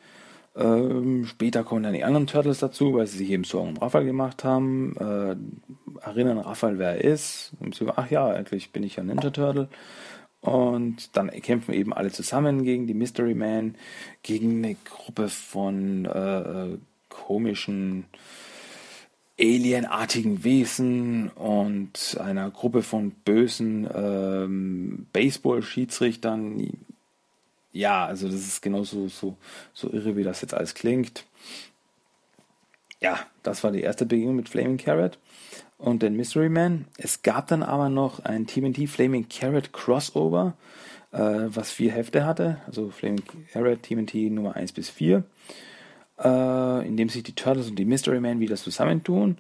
ähm, 0.58 1.26
später 1.26 1.64
kommen 1.64 1.84
dann 1.84 1.94
die 1.94 2.04
anderen 2.04 2.26
Turtles 2.26 2.58
dazu, 2.58 2.96
weil 2.96 3.06
sie 3.06 3.20
sich 3.20 3.30
eben 3.30 3.44
Sorgen 3.44 3.70
um 3.70 3.78
Raphael 3.78 4.06
gemacht 4.06 4.44
haben. 4.44 4.96
Äh, 4.98 5.36
erinnern 6.10 6.40
Raphael, 6.40 6.80
wer 6.80 6.96
er 6.96 7.04
ist. 7.04 7.52
Ach 7.96 8.10
ja, 8.10 8.28
eigentlich 8.28 8.72
bin 8.72 8.84
ich 8.84 8.96
ja 8.96 9.04
Ninja 9.04 9.30
Turtle. 9.30 9.68
Und 10.42 11.16
dann 11.18 11.30
kämpfen 11.30 11.74
eben 11.74 11.94
alle 11.94 12.12
zusammen 12.12 12.64
gegen 12.64 12.88
die 12.88 12.94
Mystery 12.94 13.34
Man, 13.34 13.76
gegen 14.24 14.64
eine 14.64 14.76
Gruppe 14.76 15.30
von 15.30 16.06
äh, 16.06 16.78
komischen 17.10 18.06
alienartigen 19.40 20.44
Wesen 20.44 21.30
und 21.30 22.18
einer 22.20 22.50
Gruppe 22.50 22.82
von 22.82 23.12
bösen 23.12 23.88
ähm, 23.94 25.08
Baseball-Schiedsrichtern 25.14 26.78
ja, 27.78 28.06
also 28.06 28.28
das 28.28 28.40
ist 28.40 28.62
genauso 28.62 29.08
so, 29.08 29.38
so 29.74 29.92
irre, 29.92 30.16
wie 30.16 30.24
das 30.24 30.42
jetzt 30.42 30.54
alles 30.56 30.74
klingt. 30.74 31.26
Ja, 33.00 33.20
das 33.44 33.64
war 33.64 33.72
die 33.72 33.82
erste 33.82 34.06
Begegnung 34.08 34.36
mit 34.36 34.50
Flaming 34.50 34.78
Carrot 34.78 35.20
und 35.78 36.02
den 36.02 36.16
Mystery 36.16 36.50
Man. 36.50 36.86
Es 36.98 37.22
gab 37.22 37.48
dann 37.48 37.64
aber 37.64 37.90
noch 37.90 38.24
ein 38.26 38.48
TMT 38.48 38.90
Flaming 38.90 39.28
Carrot 39.30 39.74
Crossover, 39.74 40.54
äh, 41.12 41.20
was 41.20 41.72
vier 41.72 41.92
Hefte 41.92 42.26
hatte, 42.26 42.62
also 42.68 42.90
Flaming 42.90 43.24
Carrot 43.52 43.84
TMT 43.84 44.32
Nummer 44.32 44.56
1 44.56 44.72
bis 44.72 44.90
4, 44.90 45.24
äh, 46.24 46.88
in 46.88 46.98
dem 46.98 47.10
sich 47.10 47.24
die 47.24 47.36
Turtles 47.36 47.70
und 47.70 47.78
die 47.78 47.86
Mystery 47.86 48.20
Man 48.20 48.40
wieder 48.40 48.56
zusammentun 48.56 49.38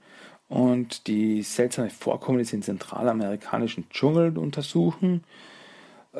und 0.50 1.08
die 1.08 1.42
seltsame 1.42 1.90
Vorkommnisse 1.90 2.56
in 2.56 2.62
zentralamerikanischen 2.62 3.90
Dschungel 3.90 4.38
untersuchen. 4.38 5.24
Äh, 6.14 6.20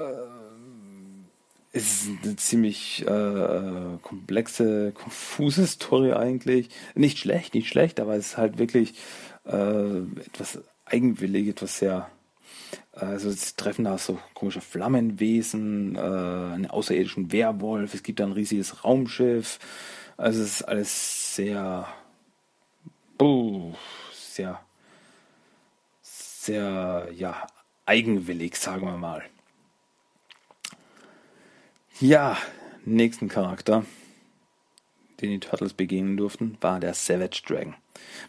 es 1.74 2.08
ist 2.08 2.10
eine 2.24 2.36
ziemlich 2.38 3.06
äh, 3.08 3.98
komplexe, 4.02 4.92
konfuse 4.96 5.68
Story 5.68 6.14
eigentlich. 6.14 6.70
Nicht 6.96 7.20
schlecht, 7.20 7.54
nicht 7.54 7.70
schlecht, 7.70 8.00
aber 8.00 8.16
es 8.16 8.28
ist 8.28 8.38
halt 8.38 8.58
wirklich 8.58 8.96
äh, 9.48 10.00
etwas 10.22 10.60
eigenwillig, 10.86 11.48
etwas 11.50 11.80
sehr. 11.80 12.10
Also 12.92 13.30
sie 13.30 13.54
treffen 13.56 13.86
da 13.86 13.98
so 13.98 14.20
komische 14.34 14.62
Flammenwesen, 14.62 15.96
äh, 15.96 16.00
einen 16.00 16.68
außerirdischen 16.68 17.32
Werwolf, 17.32 17.94
es 17.94 18.04
gibt 18.04 18.20
da 18.20 18.26
ein 18.26 18.32
riesiges 18.32 18.84
Raumschiff. 18.84 19.60
Also 20.18 20.42
es 20.42 20.48
ist 20.48 20.62
alles 20.64 21.36
sehr, 21.36 21.88
oh, 23.20 23.74
sehr, 24.14 24.60
sehr, 26.02 27.08
ja, 27.14 27.48
eigenwillig, 27.86 28.56
sagen 28.56 28.86
wir 28.86 28.98
mal. 28.98 29.24
Ja, 32.00 32.38
nächsten 32.86 33.28
Charakter, 33.28 33.86
den 35.22 35.32
die 35.32 35.40
Turtles 35.40 35.74
begegnen 35.74 36.18
durften, 36.18 36.58
war 36.62 36.80
der 36.80 36.94
Savage 36.94 37.42
Dragon. 37.46 37.76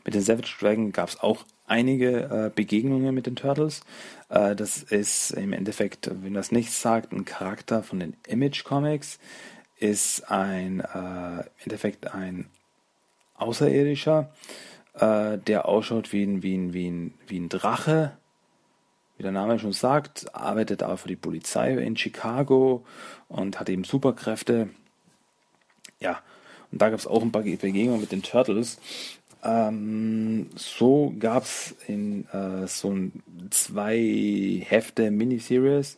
Mit 0.04 0.14
dem 0.14 0.22
Savage 0.22 0.54
Dragon 0.58 0.92
gab 0.92 1.08
es 1.08 1.20
auch 1.20 1.44
einige 1.66 2.22
äh, 2.24 2.50
Begegnungen 2.54 3.14
mit 3.14 3.26
den 3.26 3.36
Turtles. 3.36 3.82
Äh, 4.28 4.56
das 4.56 4.82
ist 4.82 5.32
im 5.32 5.52
Endeffekt, 5.52 6.10
wenn 6.22 6.34
das 6.34 6.52
nichts 6.52 6.80
sagt, 6.80 7.12
ein 7.12 7.24
Charakter 7.24 7.82
von 7.82 8.00
den 8.00 8.16
Image 8.26 8.64
Comics. 8.64 9.18
Ist 9.78 10.30
ein 10.30 10.80
äh, 10.80 11.40
im 11.40 11.44
Endeffekt 11.64 12.12
ein 12.12 12.50
Außerirdischer, 13.36 14.32
äh, 14.94 15.38
der 15.38 15.68
ausschaut 15.68 16.12
wie 16.12 16.24
ein, 16.24 16.42
wie, 16.42 16.56
ein, 16.56 16.72
wie, 16.72 16.90
ein, 16.90 17.14
wie 17.28 17.38
ein 17.38 17.48
Drache. 17.48 18.16
Wie 19.16 19.22
der 19.22 19.32
Name 19.32 19.58
schon 19.58 19.72
sagt, 19.72 20.34
arbeitet 20.34 20.82
aber 20.82 20.96
für 20.96 21.08
die 21.08 21.16
Polizei 21.16 21.74
in 21.74 21.96
Chicago 21.96 22.84
und 23.28 23.60
hat 23.60 23.68
eben 23.68 23.84
Superkräfte. 23.84 24.70
Ja, 26.00 26.20
und 26.72 26.82
da 26.82 26.90
gab 26.90 26.98
es 26.98 27.06
auch 27.06 27.22
ein 27.22 27.32
paar 27.32 27.42
Begegnungen 27.42 28.00
mit 28.00 28.12
den 28.12 28.22
Turtles. 28.22 28.78
Ähm, 29.44 30.50
so 30.56 31.14
gab 31.18 31.44
es 31.44 31.74
in 31.86 32.26
äh, 32.28 32.66
so 32.66 32.90
ein 32.90 33.22
zwei 33.50 34.62
Hefte 34.66 35.10
Miniseries, 35.10 35.96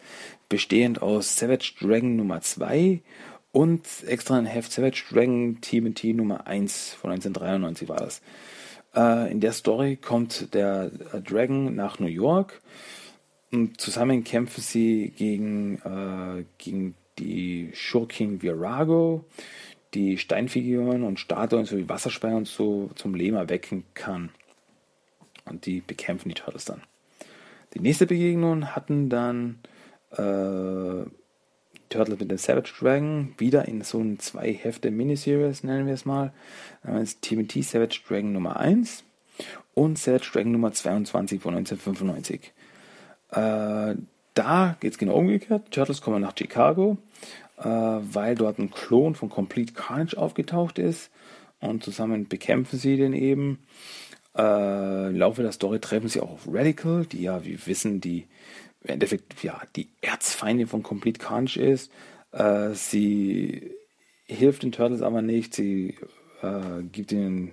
bestehend 0.48 1.00
aus 1.00 1.36
Savage 1.36 1.72
Dragon 1.80 2.16
Nummer 2.16 2.42
2 2.42 3.00
und 3.52 3.82
extra 4.06 4.36
ein 4.36 4.46
Heft 4.46 4.72
Savage 4.72 5.04
Dragon 5.10 5.58
TMT 5.60 6.04
Nummer 6.14 6.46
1 6.46 6.94
von 6.94 7.10
1993 7.10 7.88
war 7.88 7.96
das. 7.96 8.20
Äh, 8.94 9.32
in 9.32 9.40
der 9.40 9.52
Story 9.52 9.96
kommt 9.96 10.52
der 10.54 10.90
äh, 11.12 11.20
Dragon 11.20 11.74
nach 11.74 11.98
New 11.98 12.08
York 12.08 12.60
und 13.52 13.80
zusammen 13.80 14.22
kämpfen 14.24 14.60
sie 14.60 15.12
gegen, 15.16 15.76
äh, 15.78 16.44
gegen 16.58 16.94
die 17.18 17.70
Schurkin 17.74 18.42
Virago, 18.42 19.24
die 19.94 20.18
Steinfiguren 20.18 21.02
und 21.02 21.18
Statuen 21.18 21.64
sowie 21.64 21.88
Wasserspeier 21.88 22.36
und 22.36 22.46
so 22.46 22.90
zum 22.94 23.14
Leben 23.14 23.36
erwecken 23.36 23.84
kann. 23.94 24.30
Und 25.44 25.66
die 25.66 25.80
bekämpfen 25.80 26.28
die 26.28 26.34
Turtles 26.34 26.64
dann. 26.64 26.82
Die 27.74 27.80
nächste 27.80 28.06
Begegnung 28.06 28.74
hatten 28.74 29.08
dann 29.08 29.58
äh, 30.12 31.06
Turtles 31.88 32.20
mit 32.20 32.30
dem 32.30 32.38
Savage 32.38 32.72
Dragon, 32.78 33.34
wieder 33.38 33.66
in 33.66 33.82
so 33.82 33.98
einem 33.98 34.18
zwei 34.20 34.52
Hefte 34.52 34.90
Miniseries, 34.90 35.64
nennen 35.64 35.86
wir 35.86 35.94
es 35.94 36.04
mal. 36.04 36.32
Das 36.84 37.20
TMT 37.20 37.64
Savage 37.64 38.00
Dragon 38.06 38.32
Nummer 38.32 38.58
1 38.58 39.04
und 39.74 39.98
Savage 39.98 40.30
Dragon 40.32 40.52
Nummer 40.52 40.72
22 40.72 41.40
von 41.40 41.54
1995. 41.56 42.52
Äh, 43.32 43.96
da 44.34 44.76
geht 44.80 44.92
es 44.92 44.98
genau 44.98 45.14
umgekehrt. 45.14 45.70
Turtles 45.70 46.00
kommen 46.00 46.22
nach 46.22 46.36
Chicago 46.36 46.96
weil 47.62 48.34
dort 48.36 48.58
ein 48.58 48.70
Klon 48.70 49.14
von 49.14 49.28
Complete 49.28 49.74
Carnage 49.74 50.16
aufgetaucht 50.16 50.78
ist 50.78 51.10
und 51.60 51.84
zusammen 51.84 52.28
bekämpfen 52.28 52.78
sie 52.78 52.96
den 52.96 53.12
eben. 53.12 53.58
Äh, 54.36 55.08
Im 55.08 55.16
Laufe 55.16 55.42
der 55.42 55.52
Story 55.52 55.78
treffen 55.80 56.08
sie 56.08 56.20
auch 56.20 56.30
auf 56.30 56.48
Radical, 56.48 57.04
die 57.06 57.22
ja, 57.22 57.44
wie 57.44 57.50
wir 57.50 57.66
wissen, 57.66 58.00
die 58.00 58.26
im 58.82 58.90
Endeffekt 58.90 59.42
ja 59.42 59.60
die 59.76 59.88
Erzfeindin 60.00 60.66
von 60.66 60.82
Complete 60.82 61.20
Carnage 61.20 61.60
ist. 61.60 61.90
Äh, 62.32 62.70
sie 62.74 63.70
hilft 64.26 64.62
den 64.62 64.72
Turtles 64.72 65.02
aber 65.02 65.22
nicht, 65.22 65.54
sie 65.54 65.96
äh, 66.42 66.82
gibt 66.90 67.12
ihnen 67.12 67.52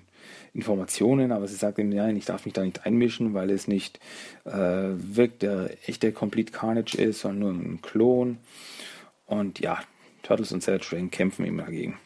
Informationen, 0.53 1.31
aber 1.31 1.47
sie 1.47 1.55
sagt 1.55 1.77
ihnen, 1.79 1.89
nein, 1.89 2.15
ich 2.15 2.25
darf 2.25 2.45
mich 2.45 2.53
da 2.53 2.63
nicht 2.63 2.85
einmischen, 2.85 3.33
weil 3.33 3.49
es 3.49 3.67
nicht 3.67 3.99
äh, 4.45 4.51
wirkt 4.51 5.41
der 5.41 5.71
echte 5.87 6.11
Complete 6.11 6.51
Carnage 6.51 6.97
ist, 6.97 7.21
sondern 7.21 7.39
nur 7.39 7.51
ein 7.51 7.81
Klon. 7.81 8.37
Und 9.25 9.59
ja, 9.59 9.79
Turtles 10.27 10.51
und 10.51 10.61
Savage 10.61 10.89
Dragon 10.89 11.09
kämpfen 11.09 11.45
immer 11.45 11.63
dagegen. 11.63 11.97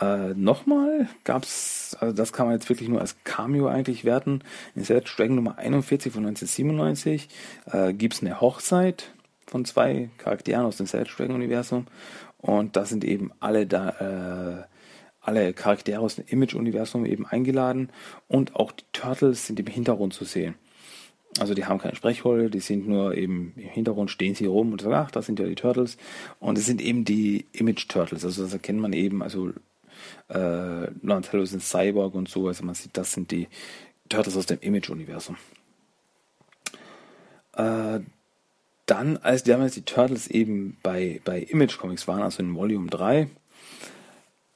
Äh, 0.00 0.32
nochmal 0.34 1.08
gab 1.24 1.42
es, 1.42 1.94
also 2.00 2.14
das 2.14 2.32
kann 2.32 2.46
man 2.46 2.54
jetzt 2.54 2.70
wirklich 2.70 2.88
nur 2.88 3.02
als 3.02 3.16
Cameo 3.24 3.66
eigentlich 3.66 4.06
werten. 4.06 4.42
In 4.74 4.82
Savage 4.82 5.12
Dragon 5.14 5.36
Nummer 5.36 5.58
41 5.58 6.10
von 6.10 6.24
1997 6.24 7.28
äh, 7.70 7.92
gibt 7.92 8.14
es 8.14 8.22
eine 8.22 8.40
Hochzeit 8.40 9.12
von 9.46 9.66
zwei 9.66 10.08
Charakteren 10.16 10.64
aus 10.64 10.78
dem 10.78 10.86
Savage 10.86 11.14
Dragon 11.14 11.34
Universum 11.34 11.86
und 12.38 12.76
da 12.76 12.86
sind 12.86 13.04
eben 13.04 13.30
alle 13.40 13.66
da, 13.66 14.62
äh, 14.62 14.64
alle 15.20 15.52
Charaktere 15.52 16.00
aus 16.00 16.14
dem 16.14 16.24
Image 16.28 16.54
Universum 16.54 17.04
eben 17.04 17.26
eingeladen 17.26 17.90
und 18.26 18.56
auch 18.56 18.72
die 18.72 18.84
Turtles 18.94 19.46
sind 19.46 19.60
im 19.60 19.66
Hintergrund 19.66 20.14
zu 20.14 20.24
sehen. 20.24 20.54
Also 21.40 21.54
die 21.54 21.64
haben 21.64 21.78
keine 21.78 21.94
Sprechrolle, 21.94 22.50
die 22.50 22.60
sind 22.60 22.88
nur 22.88 23.14
eben 23.14 23.52
im 23.56 23.68
Hintergrund 23.68 24.10
stehen 24.10 24.34
sie 24.34 24.46
rum 24.46 24.72
und 24.72 24.80
sagen, 24.80 24.94
ach, 24.94 25.10
das 25.10 25.26
sind 25.26 25.38
ja 25.38 25.46
die 25.46 25.54
Turtles. 25.54 25.96
Und 26.40 26.58
es 26.58 26.66
sind 26.66 26.80
eben 26.80 27.04
die 27.04 27.46
Image 27.52 27.88
Turtles. 27.88 28.24
Also 28.24 28.42
das 28.42 28.52
erkennt 28.52 28.80
man 28.80 28.92
eben, 28.92 29.22
also 29.22 29.50
äh, 30.28 30.84
ist 30.84 31.54
ein 31.54 31.60
Cyborg 31.60 32.14
und 32.14 32.28
so. 32.28 32.48
Also 32.48 32.64
man 32.64 32.74
sieht, 32.74 32.96
das 32.96 33.12
sind 33.12 33.30
die 33.30 33.48
Turtles 34.08 34.36
aus 34.36 34.46
dem 34.46 34.58
Image-Universum. 34.60 35.36
Äh, 37.54 38.00
dann, 38.86 39.18
als 39.18 39.42
damals 39.42 39.74
die 39.74 39.82
Turtles 39.82 40.28
eben 40.28 40.78
bei, 40.82 41.20
bei 41.24 41.40
Image 41.40 41.78
Comics 41.78 42.08
waren, 42.08 42.22
also 42.22 42.42
in 42.42 42.54
Volume 42.54 42.88
3, 42.88 43.28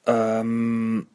ähm, 0.07 1.07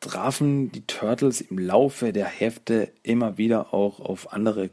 trafen 0.00 0.72
die 0.72 0.86
Turtles 0.86 1.42
im 1.42 1.58
Laufe 1.58 2.12
der 2.12 2.26
Hefte 2.26 2.90
immer 3.02 3.38
wieder 3.38 3.74
auch 3.74 4.00
auf 4.00 4.32
andere 4.32 4.70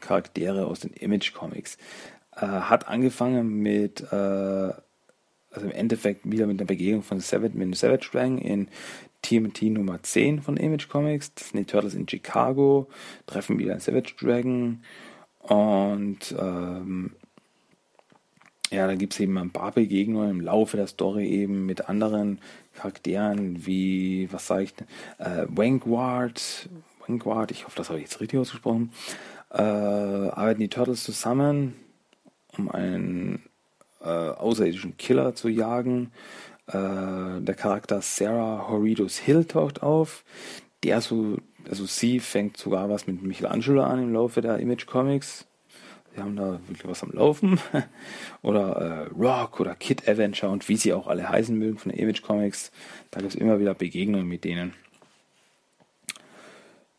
Charaktere 0.00 0.66
aus 0.66 0.80
den 0.80 0.92
Image 0.92 1.32
Comics. 1.32 1.78
Äh, 2.36 2.46
hat 2.46 2.86
angefangen 2.86 3.48
mit, 3.62 4.02
äh, 4.12 4.14
also 4.14 4.82
im 5.62 5.70
Endeffekt 5.70 6.30
wieder 6.30 6.46
mit 6.46 6.60
der 6.60 6.66
Begegnung 6.66 7.02
von 7.02 7.20
Savage, 7.20 7.56
mit 7.56 7.74
Savage 7.76 8.10
Dragon 8.12 8.38
in 8.38 8.68
TMT 9.22 9.62
Nummer 9.62 10.02
10 10.02 10.42
von 10.42 10.58
Image 10.58 10.88
Comics. 10.88 11.32
Das 11.34 11.48
sind 11.48 11.60
die 11.60 11.64
Turtles 11.64 11.94
in 11.94 12.06
Chicago, 12.06 12.88
treffen 13.26 13.58
wieder 13.58 13.80
Savage 13.80 14.14
Dragon 14.20 14.82
und 15.40 16.34
ähm, 16.38 17.12
ja, 18.70 18.86
da 18.86 18.94
gibt 18.94 19.12
es 19.12 19.20
eben 19.20 19.38
ein 19.38 19.50
paar 19.50 19.72
Begegnungen 19.72 20.30
im 20.30 20.40
Laufe 20.40 20.76
der 20.76 20.86
Story 20.86 21.28
eben 21.28 21.66
mit 21.66 21.88
anderen 21.88 22.40
Charakteren 22.74 23.64
wie, 23.64 24.28
was 24.32 24.46
sage 24.48 24.64
ich, 24.64 24.74
äh, 25.18 25.46
Vanguard, 25.48 26.68
Vanguard, 27.06 27.52
ich 27.52 27.64
hoffe, 27.64 27.76
das 27.76 27.88
habe 27.88 27.98
ich 27.98 28.06
jetzt 28.06 28.20
richtig 28.20 28.40
ausgesprochen, 28.40 28.92
äh, 29.52 29.62
arbeiten 29.62 30.60
die 30.60 30.68
Turtles 30.68 31.04
zusammen, 31.04 31.76
um 32.58 32.70
einen 32.70 33.42
äh, 34.00 34.08
außerirdischen 34.08 34.96
Killer 34.96 35.34
zu 35.34 35.48
jagen. 35.48 36.12
Äh, 36.66 36.72
der 37.40 37.54
Charakter 37.56 38.02
Sarah 38.02 38.68
Horridus 38.68 39.18
Hill 39.18 39.44
taucht 39.44 39.82
auf, 39.82 40.24
der 40.82 41.00
so, 41.00 41.38
also 41.70 41.86
sie 41.86 42.18
fängt 42.18 42.56
sogar 42.56 42.90
was 42.90 43.06
mit 43.06 43.22
Michelangelo 43.22 43.82
an 43.82 44.02
im 44.02 44.12
Laufe 44.12 44.40
der 44.40 44.58
Image 44.58 44.86
Comics 44.86 45.45
wir 46.16 46.24
haben 46.24 46.36
da 46.36 46.52
wirklich 46.66 46.86
was 46.86 47.02
am 47.02 47.12
Laufen. 47.12 47.60
oder 48.42 48.76
äh, 48.76 49.14
Rock 49.14 49.60
oder 49.60 49.74
Kid 49.74 50.08
Avenger 50.08 50.50
und 50.50 50.68
wie 50.68 50.76
sie 50.76 50.92
auch 50.92 51.06
alle 51.06 51.28
heißen 51.28 51.56
mögen 51.56 51.78
von 51.78 51.92
Image 51.92 52.22
Comics. 52.22 52.72
Da 53.10 53.20
gibt 53.20 53.34
es 53.34 53.40
immer 53.40 53.60
wieder 53.60 53.74
Begegnungen 53.74 54.26
mit 54.26 54.44
denen. 54.44 54.72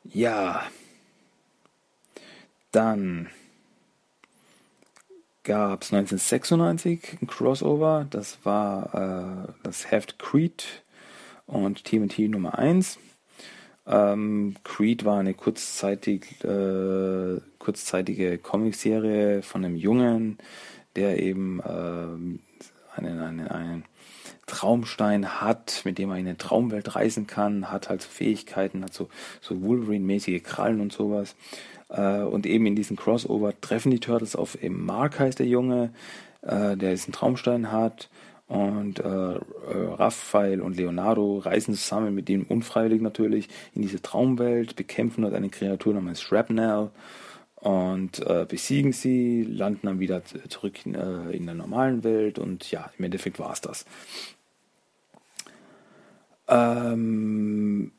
Ja. 0.04 0.64
Dann 2.72 3.30
gab 5.44 5.82
es 5.82 5.94
1996 5.94 7.18
ein 7.22 7.28
Crossover. 7.28 8.06
Das 8.10 8.38
war 8.44 9.48
äh, 9.48 9.52
das 9.64 9.90
Heft 9.90 10.20
Creed 10.20 10.84
und 11.48 11.86
TMT 11.86 12.20
Nummer 12.20 12.60
1. 12.60 13.00
Ähm, 13.88 14.56
Creed 14.64 15.06
war 15.06 15.20
eine 15.20 15.34
kurzzeitig, 15.34 16.44
äh, 16.44 17.40
kurzzeitige 17.58 18.38
Comicserie 18.38 19.42
von 19.42 19.64
einem 19.64 19.78
Jungen, 19.78 20.38
der 20.96 21.22
eben 21.22 21.60
äh, 21.62 22.98
einen, 22.98 23.20
einen, 23.20 23.48
einen 23.48 23.86
Traumstein 24.46 25.42
hat, 25.42 25.82
mit 25.86 25.98
dem 25.98 26.10
er 26.10 26.18
in 26.18 26.28
eine 26.28 26.38
Traumwelt 26.38 26.96
reisen 26.96 27.28
kann, 27.28 27.72
hat 27.72 27.90
halt 27.90 28.02
so 28.02 28.10
Fähigkeiten, 28.10 28.84
hat 28.84 28.94
so, 28.94 29.10
so 29.42 29.62
Wolverine-mäßige 29.62 30.44
Krallen 30.44 30.82
und 30.82 30.92
sowas. 30.92 31.36
Äh, 31.90 32.22
und 32.22 32.46
eben 32.46 32.66
in 32.66 32.76
diesem 32.76 32.98
Crossover 32.98 33.54
treffen 33.62 33.92
die 33.92 34.00
Turtles 34.00 34.36
auf 34.36 34.62
eben 34.62 34.86
Mark 34.86 35.20
heißt 35.20 35.40
der 35.40 35.48
Junge, 35.48 35.92
äh, 36.42 36.76
der 36.76 36.92
diesen 36.92 37.14
Traumstein 37.14 37.72
hat 37.72 38.10
und 38.48 39.00
äh, 39.00 39.04
äh, 39.04 39.40
Raphael 39.96 40.62
und 40.62 40.78
Leonardo 40.78 41.40
reisen 41.40 41.74
zusammen 41.74 42.16
mit 42.16 42.30
ihm 42.30 42.44
unfreiwillig 42.44 43.02
natürlich 43.02 43.50
in 43.74 43.82
diese 43.82 44.02
Traumwelt, 44.02 44.76
bekämpfen 44.76 45.24
dort 45.24 45.34
eine 45.34 45.50
Kreatur 45.50 45.94
namens 45.94 46.22
Shrapnel 46.22 46.92
und 47.56 48.20
äh, 48.26 48.46
besiegen 48.48 48.94
sie, 48.94 49.44
landen 49.44 49.88
dann 49.88 50.00
wieder 50.00 50.24
zurück 50.48 50.86
in, 50.86 50.96
äh, 50.96 51.32
in 51.32 51.46
der 51.46 51.56
normalen 51.56 52.04
Welt 52.06 52.40
und 52.40 52.72
ja, 52.72 52.90
im 52.98 53.06
Endeffekt 53.06 53.40
war 53.40 53.52
es 53.52 53.60
das. 53.60 53.86
Ähm, 56.48 57.92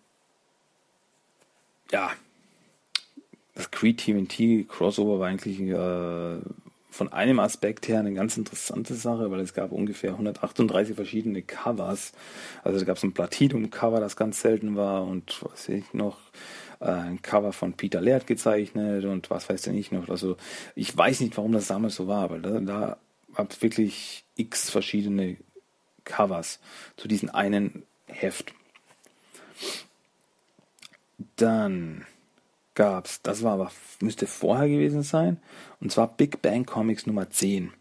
ja, 1.92 2.10
das 3.54 3.70
Creed 3.70 3.98
TNT 3.98 4.66
Crossover 4.68 5.20
war 5.20 5.28
eigentlich 5.28 5.60
äh, 5.60 6.38
von 6.90 7.12
einem 7.12 7.38
Aspekt 7.38 7.88
her 7.88 8.00
eine 8.00 8.14
ganz 8.14 8.36
interessante 8.36 8.94
Sache, 8.94 9.30
weil 9.30 9.40
es 9.40 9.54
gab 9.54 9.72
ungefähr 9.72 10.12
138 10.12 10.96
verschiedene 10.96 11.42
Covers. 11.42 12.12
Also 12.64 12.78
da 12.78 12.84
gab 12.84 12.96
es 12.96 13.02
ein 13.02 13.12
Platinum-Cover, 13.12 14.00
das 14.00 14.16
ganz 14.16 14.40
selten 14.40 14.76
war 14.76 15.06
und 15.06 15.42
was 15.42 15.68
weiß 15.68 15.68
ich 15.70 15.92
noch, 15.92 16.18
äh, 16.80 16.86
ein 16.86 17.22
Cover 17.22 17.52
von 17.52 17.74
Peter 17.74 18.00
Laird 18.00 18.26
gezeichnet 18.26 19.04
und 19.04 19.30
was 19.30 19.48
weiß 19.48 19.66
ich 19.68 19.92
noch. 19.92 20.08
Also 20.08 20.36
ich 20.74 20.96
weiß 20.96 21.20
nicht, 21.20 21.36
warum 21.36 21.52
das 21.52 21.68
damals 21.68 21.94
so 21.94 22.06
war, 22.06 22.24
aber 22.24 22.38
da, 22.38 22.60
da 22.60 22.96
gab 23.34 23.52
es 23.52 23.62
wirklich 23.62 24.24
x 24.36 24.70
verschiedene 24.70 25.36
Covers 26.04 26.58
zu 26.96 27.06
diesem 27.06 27.30
einen 27.30 27.84
Heft. 28.06 28.54
Dann 31.36 32.06
gab's, 32.78 33.20
das 33.22 33.42
war 33.42 33.54
aber, 33.54 33.72
müsste 34.00 34.28
vorher 34.28 34.68
gewesen 34.68 35.02
sein, 35.02 35.38
und 35.80 35.90
zwar 35.90 36.06
Big 36.06 36.40
Bang 36.42 36.64
Comics 36.64 37.06
Nummer 37.06 37.28
10. 37.28 37.72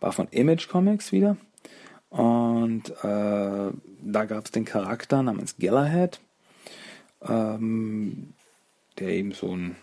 War 0.00 0.10
von 0.10 0.26
Image 0.32 0.68
Comics 0.68 1.12
wieder. 1.12 1.36
Und 2.10 2.90
äh, 3.04 3.70
da 4.02 4.24
gab 4.26 4.44
es 4.44 4.50
den 4.50 4.64
Charakter 4.64 5.22
namens 5.22 5.56
Galahad, 5.58 6.18
ähm, 7.22 8.32
der 8.98 9.10
eben 9.10 9.30
so 9.30 9.54
ein, 9.54 9.76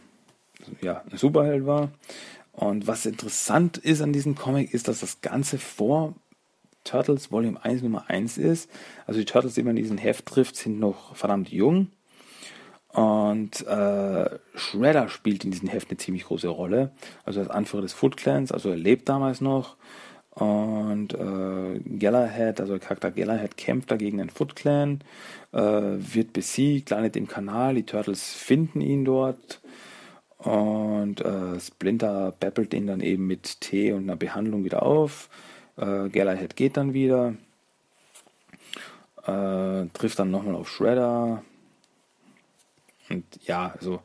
ja, 0.81 1.03
ein 1.09 1.17
Superheld 1.17 1.65
war. 1.65 1.91
Und 2.51 2.85
was 2.85 3.05
interessant 3.05 3.77
ist 3.77 4.01
an 4.01 4.11
diesem 4.11 4.35
Comic, 4.35 4.73
ist, 4.73 4.89
dass 4.89 4.99
das 4.99 5.21
Ganze 5.21 5.57
vor 5.57 6.15
Turtles 6.83 7.31
Volume 7.31 7.63
1 7.63 7.81
Nummer 7.81 8.09
1 8.09 8.37
ist. 8.37 8.69
Also 9.07 9.21
die 9.21 9.25
Turtles, 9.25 9.53
die 9.53 9.63
man 9.63 9.77
in 9.77 9.83
diesem 9.83 9.97
Heft 9.97 10.25
trifft, 10.25 10.57
sind 10.57 10.79
noch 10.79 11.15
verdammt 11.15 11.49
jung. 11.49 11.87
Und 12.93 13.65
äh, 13.65 14.29
Shredder 14.55 15.09
spielt 15.09 15.43
in 15.43 15.51
diesem 15.51 15.67
Heft 15.67 15.89
eine 15.89 15.97
ziemlich 15.97 16.25
große 16.25 16.47
Rolle. 16.47 16.91
Also 17.25 17.39
als 17.39 17.49
Anführer 17.49 17.81
des 17.81 17.93
Foot 17.93 18.17
Clans, 18.17 18.51
also 18.51 18.69
er 18.69 18.77
lebt 18.77 19.09
damals 19.09 19.41
noch. 19.41 19.77
Und 20.29 21.13
äh, 21.13 21.79
Galahad, 21.97 22.59
also 22.59 22.73
der 22.73 22.79
Charakter 22.79 23.11
Galahad, 23.11 23.57
kämpft 23.57 23.91
dagegen 23.91 24.19
den 24.19 24.29
Foot 24.29 24.55
Clan, 24.55 25.01
äh, 25.51 25.59
wird 25.59 26.33
besiegt, 26.33 26.91
landet 26.91 27.15
im 27.15 27.27
Kanal, 27.27 27.75
die 27.75 27.83
Turtles 27.83 28.33
finden 28.33 28.81
ihn 28.81 29.05
dort. 29.05 29.61
Und 30.37 31.21
äh, 31.21 31.59
Splinter 31.59 32.33
beppelt 32.39 32.73
ihn 32.73 32.87
dann 32.87 33.01
eben 33.01 33.25
mit 33.25 33.61
Tee 33.61 33.91
und 33.91 34.03
einer 34.03 34.17
Behandlung 34.17 34.65
wieder 34.65 34.83
auf. 34.83 35.29
Äh, 35.77 36.09
Galahad 36.09 36.55
geht 36.55 36.77
dann 36.77 36.93
wieder, 36.93 37.35
äh, 39.25 39.85
trifft 39.93 40.19
dann 40.19 40.31
nochmal 40.31 40.55
auf 40.55 40.69
Shredder, 40.69 41.43
und 43.09 43.25
ja, 43.45 43.73
also 43.77 44.01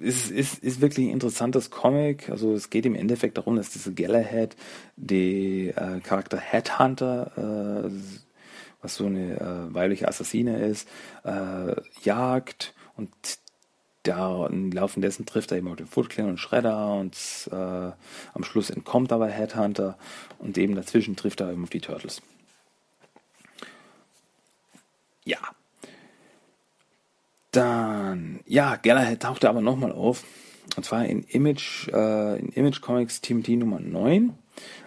ist, 0.00 0.30
ist, 0.30 0.58
ist 0.58 0.80
wirklich 0.80 1.06
ein 1.06 1.12
interessantes 1.12 1.70
Comic. 1.70 2.30
Also 2.30 2.54
es 2.54 2.70
geht 2.70 2.86
im 2.86 2.94
Endeffekt 2.94 3.36
darum, 3.36 3.56
dass 3.56 3.70
diese 3.70 3.92
Galahad, 3.92 4.56
die 4.96 5.68
äh, 5.68 6.00
Charakter 6.00 6.38
Headhunter, 6.38 7.86
äh, 7.86 7.90
was 8.80 8.96
so 8.96 9.06
eine 9.06 9.40
äh, 9.40 9.74
weibliche 9.74 10.08
Assassine 10.08 10.64
ist, 10.64 10.88
äh, 11.24 11.74
jagt 12.02 12.74
und 12.96 13.10
da 14.02 14.46
im 14.46 14.70
Laufe 14.70 15.00
dessen 15.00 15.24
trifft 15.24 15.50
er 15.50 15.58
eben 15.58 15.68
auch 15.68 15.76
den 15.76 15.86
Foot 15.86 16.10
Clan 16.10 16.28
und 16.28 16.38
Shredder 16.38 16.94
und 16.94 17.16
äh, 17.50 17.54
am 17.54 18.44
Schluss 18.44 18.68
entkommt 18.68 19.12
aber 19.12 19.28
Headhunter 19.28 19.96
und 20.38 20.58
eben 20.58 20.74
dazwischen 20.74 21.16
trifft 21.16 21.40
er 21.40 21.50
eben 21.50 21.64
auf 21.64 21.70
die 21.70 21.80
Turtles. 21.80 22.20
Ja, 25.24 25.38
dann, 27.56 28.40
ja, 28.46 28.76
Galahad 28.76 29.20
tauchte 29.20 29.48
aber 29.48 29.60
nochmal 29.60 29.92
auf. 29.92 30.24
Und 30.76 30.84
zwar 30.84 31.04
in 31.04 31.22
Image, 31.24 31.88
äh, 31.88 32.38
in 32.38 32.48
Image 32.50 32.80
Comics 32.80 33.20
Team 33.20 33.42
T 33.42 33.56
Nummer 33.56 33.80
9. 33.80 34.34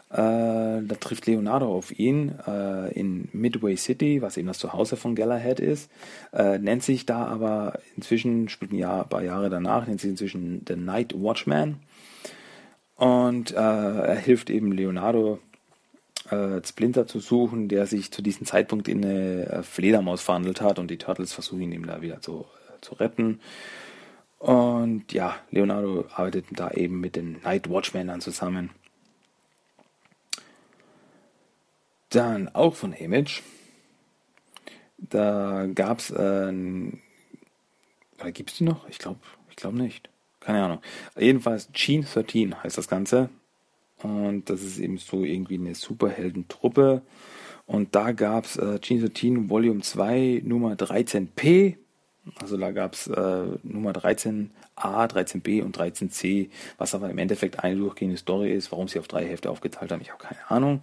Äh, 0.10 0.16
da 0.16 0.96
trifft 1.00 1.28
Leonardo 1.28 1.68
auf 1.68 1.98
ihn 1.98 2.34
äh, 2.48 2.94
in 2.94 3.28
Midway 3.34 3.76
City, 3.76 4.22
was 4.22 4.38
eben 4.38 4.48
das 4.48 4.60
Zuhause 4.60 4.96
von 4.96 5.16
Galahad 5.16 5.60
ist. 5.60 5.90
Äh, 6.34 6.60
nennt 6.60 6.84
sich 6.84 7.06
da 7.06 7.26
aber 7.26 7.80
inzwischen, 7.96 8.48
spielt 8.48 8.72
ein, 8.72 8.78
Jahr, 8.78 9.04
ein 9.04 9.10
paar 9.10 9.24
Jahre 9.24 9.50
danach, 9.50 9.86
nennt 9.86 10.00
sich 10.00 10.12
inzwischen 10.12 10.64
The 10.68 10.76
Night 10.76 11.14
Watchman. 11.14 11.80
Und 12.96 13.52
äh, 13.52 13.56
er 13.56 14.16
hilft 14.16 14.50
eben 14.50 14.72
Leonardo, 14.72 15.40
äh, 16.32 16.62
Splinter 16.66 17.06
zu 17.06 17.20
suchen, 17.20 17.68
der 17.68 17.86
sich 17.86 18.12
zu 18.12 18.22
diesem 18.22 18.46
Zeitpunkt 18.48 18.88
in 18.88 19.04
eine 19.06 19.64
Fledermaus 19.64 20.22
verhandelt 20.22 20.62
hat 20.62 20.80
und 20.80 20.90
die 20.90 20.98
Turtles 20.98 21.34
versuchen 21.34 21.72
ihn 21.72 21.84
da 21.84 22.02
wieder 22.02 22.22
zu 22.22 22.46
zu 22.82 22.96
retten. 22.96 23.40
Und 24.40 25.12
ja, 25.14 25.36
Leonardo 25.50 26.06
arbeitet 26.14 26.46
da 26.52 26.72
eben 26.72 27.00
mit 27.00 27.16
den 27.16 27.42
Night 27.44 27.70
Watchmännern 27.70 28.22
zusammen. 28.22 28.70
Dann 32.10 32.50
auch 32.50 32.76
von 32.76 32.94
Image. 32.94 33.42
Da 34.98 35.68
gab 35.74 36.00
es, 36.00 36.12
äh, 36.12 36.54
oder 38.20 38.32
gibt 38.32 38.52
es 38.52 38.58
die 38.58 38.64
noch? 38.64 38.88
Ich 38.90 39.00
glaube 39.00 39.20
ich 39.50 39.56
glaub 39.56 39.74
nicht. 39.74 40.10
Keine 40.40 40.64
Ahnung. 40.64 40.80
Jedenfalls 41.18 41.70
Gene 41.74 42.06
13 42.06 42.64
heißt 42.64 42.78
das 42.78 42.88
Ganze. 42.88 43.30
Und 44.02 44.50
das 44.50 44.62
ist 44.62 44.78
eben 44.78 44.98
so 44.98 45.24
irgendwie 45.24 45.58
eine 45.58 45.76
Superheldentruppe. 45.76 47.02
Und 47.66 47.96
da 47.96 48.12
gab 48.12 48.46
es 48.46 48.56
äh, 48.58 48.80
Gene 48.80 49.10
13 49.10 49.50
Volume 49.50 49.82
2 49.82 50.44
Nummer 50.46 50.74
13p 50.76 51.78
also 52.42 52.58
da 52.58 52.72
gab 52.72 52.94
es 52.94 53.08
äh, 53.08 53.46
Nummer 53.64 53.92
13a, 53.92 54.48
13b 54.76 55.64
und 55.64 55.78
13c, 55.78 56.50
was 56.78 56.96
aber 56.96 57.10
im 57.10 57.18
Endeffekt 57.18 57.64
eine 57.64 57.76
durchgehende 57.76 58.18
Story 58.18 58.54
ist. 58.54 58.72
Warum 58.72 58.88
sie 58.88 59.00
auf 59.00 59.08
drei 59.08 59.26
Hefte 59.26 59.50
aufgeteilt 59.50 59.92
haben, 59.92 60.02
ich 60.02 60.12
habe 60.12 60.24
keine 60.24 60.50
Ahnung. 60.50 60.82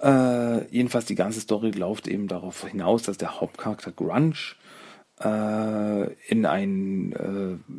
Äh, 0.00 0.66
jedenfalls 0.72 1.06
die 1.06 1.14
ganze 1.14 1.40
Story 1.40 1.70
läuft 1.70 2.06
eben 2.06 2.28
darauf 2.28 2.66
hinaus, 2.66 3.02
dass 3.02 3.18
der 3.18 3.40
Hauptcharakter 3.40 3.90
Grunge 3.90 4.34
äh, 5.20 6.12
in 6.28 6.46
ein 6.46 7.12
äh, 7.12 7.72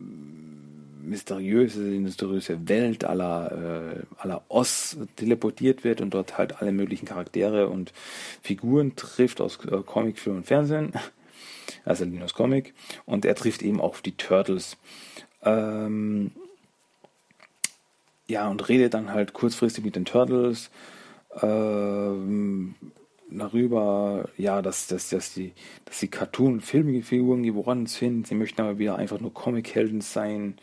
mysteriöse, 1.01 1.79
mysteriöse 1.79 2.67
Welt 2.67 3.05
aller, 3.05 3.51
äh, 3.97 4.03
aller 4.17 4.43
Oz 4.49 4.97
teleportiert 5.15 5.83
wird 5.83 6.01
und 6.01 6.13
dort 6.13 6.37
halt 6.37 6.61
alle 6.61 6.71
möglichen 6.71 7.05
Charaktere 7.05 7.69
und 7.69 7.93
Figuren 8.41 8.95
trifft 8.95 9.41
aus 9.41 9.59
äh, 9.65 9.77
Comic, 9.85 10.19
Film 10.19 10.37
und 10.37 10.45
Fernsehen 10.45 10.93
also 11.85 12.05
Linus 12.05 12.33
Comic, 12.33 12.73
und 13.05 13.25
er 13.25 13.35
trifft 13.35 13.61
eben 13.61 13.79
auch 13.81 13.89
auf 13.89 14.01
die 14.01 14.15
Turtles. 14.17 14.77
Ähm, 15.43 16.31
ja, 18.27 18.47
und 18.47 18.69
redet 18.69 18.93
dann 18.93 19.11
halt 19.11 19.33
kurzfristig 19.33 19.83
mit 19.83 19.95
den 19.95 20.05
Turtles 20.05 20.69
ähm, 21.41 22.75
darüber, 23.31 24.29
ja, 24.37 24.61
dass, 24.61 24.87
dass, 24.87 25.09
dass 25.09 25.33
die, 25.33 25.53
dass 25.85 25.99
die 25.99 26.09
Cartoon- 26.09 26.53
und 26.53 26.61
Filmfiguren 26.61 27.43
geworden 27.43 27.85
sind. 27.85 28.27
Sie 28.27 28.35
möchten 28.35 28.61
aber 28.61 28.77
wieder 28.77 28.97
einfach 28.97 29.19
nur 29.19 29.33
Comic-Helden 29.33 30.01
sein. 30.01 30.57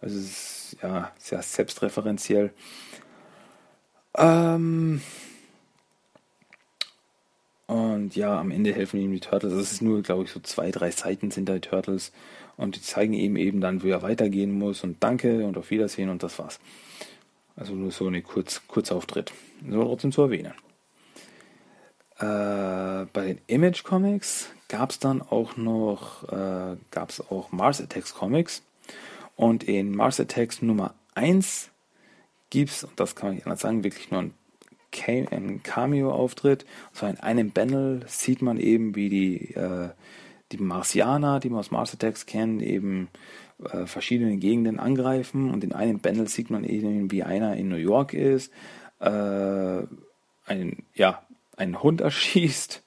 Also 0.00 0.18
es 0.18 0.72
ist 0.72 0.76
ja 0.82 1.12
sehr 1.18 1.42
selbstreferenziell. 1.42 2.52
Ähm, 4.16 5.00
und 7.66 8.14
ja, 8.14 8.38
am 8.38 8.52
Ende 8.52 8.72
helfen 8.72 9.00
ihm 9.00 9.12
die 9.12 9.20
Turtles. 9.20 9.52
Das 9.52 9.72
ist 9.72 9.82
nur, 9.82 10.02
glaube 10.02 10.24
ich, 10.24 10.30
so 10.30 10.38
zwei, 10.40 10.70
drei 10.70 10.90
Seiten 10.90 11.30
sind 11.30 11.48
da 11.48 11.54
die 11.54 11.60
Turtles. 11.60 12.12
Und 12.56 12.76
die 12.76 12.80
zeigen 12.80 13.12
ihm 13.12 13.36
eben 13.36 13.60
dann, 13.60 13.82
wo 13.82 13.88
er 13.88 14.02
weitergehen 14.02 14.56
muss. 14.56 14.84
Und 14.84 15.02
danke 15.02 15.44
und 15.44 15.58
auf 15.58 15.70
Wiedersehen 15.70 16.08
und 16.08 16.22
das 16.22 16.38
war's. 16.38 16.60
Also 17.56 17.74
nur 17.74 17.90
so 17.90 18.06
ein 18.06 18.22
Kurz, 18.22 18.62
Kurzauftritt. 18.68 19.32
So 19.68 19.82
trotzdem 19.82 20.12
zu 20.12 20.22
erwähnen. 20.22 20.54
Äh, 22.18 23.06
bei 23.12 23.26
den 23.26 23.40
Image 23.48 23.82
Comics 23.82 24.48
gab 24.68 24.90
es 24.90 25.00
dann 25.00 25.20
auch 25.20 25.56
noch, 25.56 26.22
äh, 26.28 26.76
gab 26.90 27.10
es 27.10 27.20
auch 27.20 27.50
Mars 27.50 27.80
Attacks 27.80 28.14
Comics. 28.14 28.62
Und 29.34 29.64
in 29.64 29.94
Mars 29.94 30.20
Attacks 30.20 30.62
Nummer 30.62 30.94
1 31.14 31.70
gibt 32.50 32.70
es, 32.70 32.84
und 32.84 32.98
das 32.98 33.16
kann 33.16 33.30
man 33.30 33.34
nicht 33.34 33.46
anders 33.46 33.60
sagen, 33.60 33.82
wirklich 33.82 34.10
nur 34.10 34.20
ein 34.20 34.34
ein 35.08 35.62
Cameo-Auftritt. 35.62 36.64
Und 36.90 36.96
zwar 36.96 37.10
in 37.10 37.20
einem 37.20 37.50
Panel 37.52 38.04
sieht 38.06 38.42
man 38.42 38.58
eben, 38.58 38.94
wie 38.94 39.08
die, 39.08 39.54
äh, 39.54 39.90
die 40.52 40.58
Marsianer, 40.58 41.40
die 41.40 41.50
man 41.50 41.60
aus 41.60 41.70
Mars 41.70 41.94
Attacks 41.94 42.26
kennt, 42.26 42.62
eben 42.62 43.08
äh, 43.64 43.86
verschiedene 43.86 44.36
Gegenden 44.36 44.78
angreifen. 44.78 45.50
Und 45.50 45.64
in 45.64 45.72
einem 45.72 46.00
Panel 46.00 46.28
sieht 46.28 46.50
man 46.50 46.64
eben, 46.64 47.10
wie 47.10 47.22
einer 47.22 47.56
in 47.56 47.68
New 47.68 47.76
York 47.76 48.14
ist, 48.14 48.52
äh, 49.00 49.08
einen, 49.08 50.84
ja, 50.94 51.22
einen 51.56 51.82
Hund 51.82 52.00
erschießt 52.02 52.82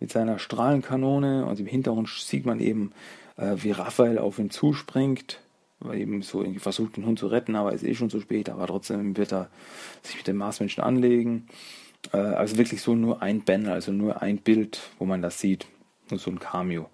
mit 0.00 0.10
seiner 0.10 0.38
Strahlenkanone. 0.38 1.46
Und 1.46 1.60
im 1.60 1.66
Hintergrund 1.66 2.08
sieht 2.08 2.46
man 2.46 2.60
eben, 2.60 2.92
äh, 3.36 3.56
wie 3.56 3.72
Raphael 3.72 4.18
auf 4.18 4.38
ihn 4.38 4.50
zuspringt 4.50 5.40
eben 5.92 6.22
so 6.22 6.42
irgendwie 6.42 6.60
versucht, 6.60 6.96
den 6.96 7.06
Hund 7.06 7.18
zu 7.18 7.26
retten, 7.26 7.56
aber 7.56 7.72
ist 7.72 7.84
eh 7.84 7.94
schon 7.94 8.10
zu 8.10 8.20
spät, 8.20 8.48
aber 8.48 8.66
trotzdem 8.66 9.16
wird 9.16 9.32
er 9.32 9.50
sich 10.02 10.16
mit 10.16 10.26
dem 10.26 10.36
Marsmenschen 10.36 10.82
anlegen. 10.82 11.46
Äh, 12.12 12.18
also 12.18 12.58
wirklich 12.58 12.82
so 12.82 12.94
nur 12.94 13.22
ein 13.22 13.42
Banner, 13.42 13.72
also 13.72 13.92
nur 13.92 14.22
ein 14.22 14.38
Bild, 14.38 14.80
wo 14.98 15.04
man 15.04 15.22
das 15.22 15.38
sieht. 15.38 15.66
Nur 16.10 16.18
so 16.18 16.30
ein 16.30 16.40
Cameo. 16.40 16.90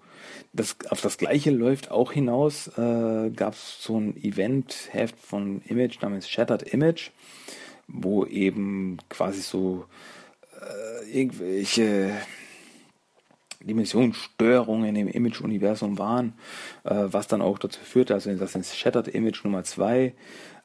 das, 0.53 0.77
auf 0.89 1.01
das 1.01 1.17
gleiche 1.17 1.51
läuft 1.51 1.91
auch 1.91 2.11
hinaus. 2.11 2.67
Äh, 2.77 3.31
Gab 3.31 3.53
es 3.53 3.81
so 3.81 3.99
ein 3.99 4.15
Event-Heft 4.17 5.17
von 5.17 5.61
Image 5.67 6.01
namens 6.01 6.29
Shattered 6.29 6.63
Image, 6.63 7.11
wo 7.87 8.25
eben 8.25 8.97
quasi 9.09 9.41
so 9.41 9.85
äh, 10.61 11.19
irgendwelche 11.19 12.11
Dimensionsstörungen 13.67 14.95
im 14.95 15.07
Image-Universum 15.07 15.97
waren, 15.97 16.33
äh, 16.83 17.05
was 17.07 17.27
dann 17.27 17.41
auch 17.41 17.59
dazu 17.59 17.79
führte, 17.81 18.13
also 18.13 18.33
das 18.33 18.55
ist 18.55 18.77
Shattered 18.77 19.07
Image 19.09 19.43
Nummer 19.43 19.63
2, 19.63 20.13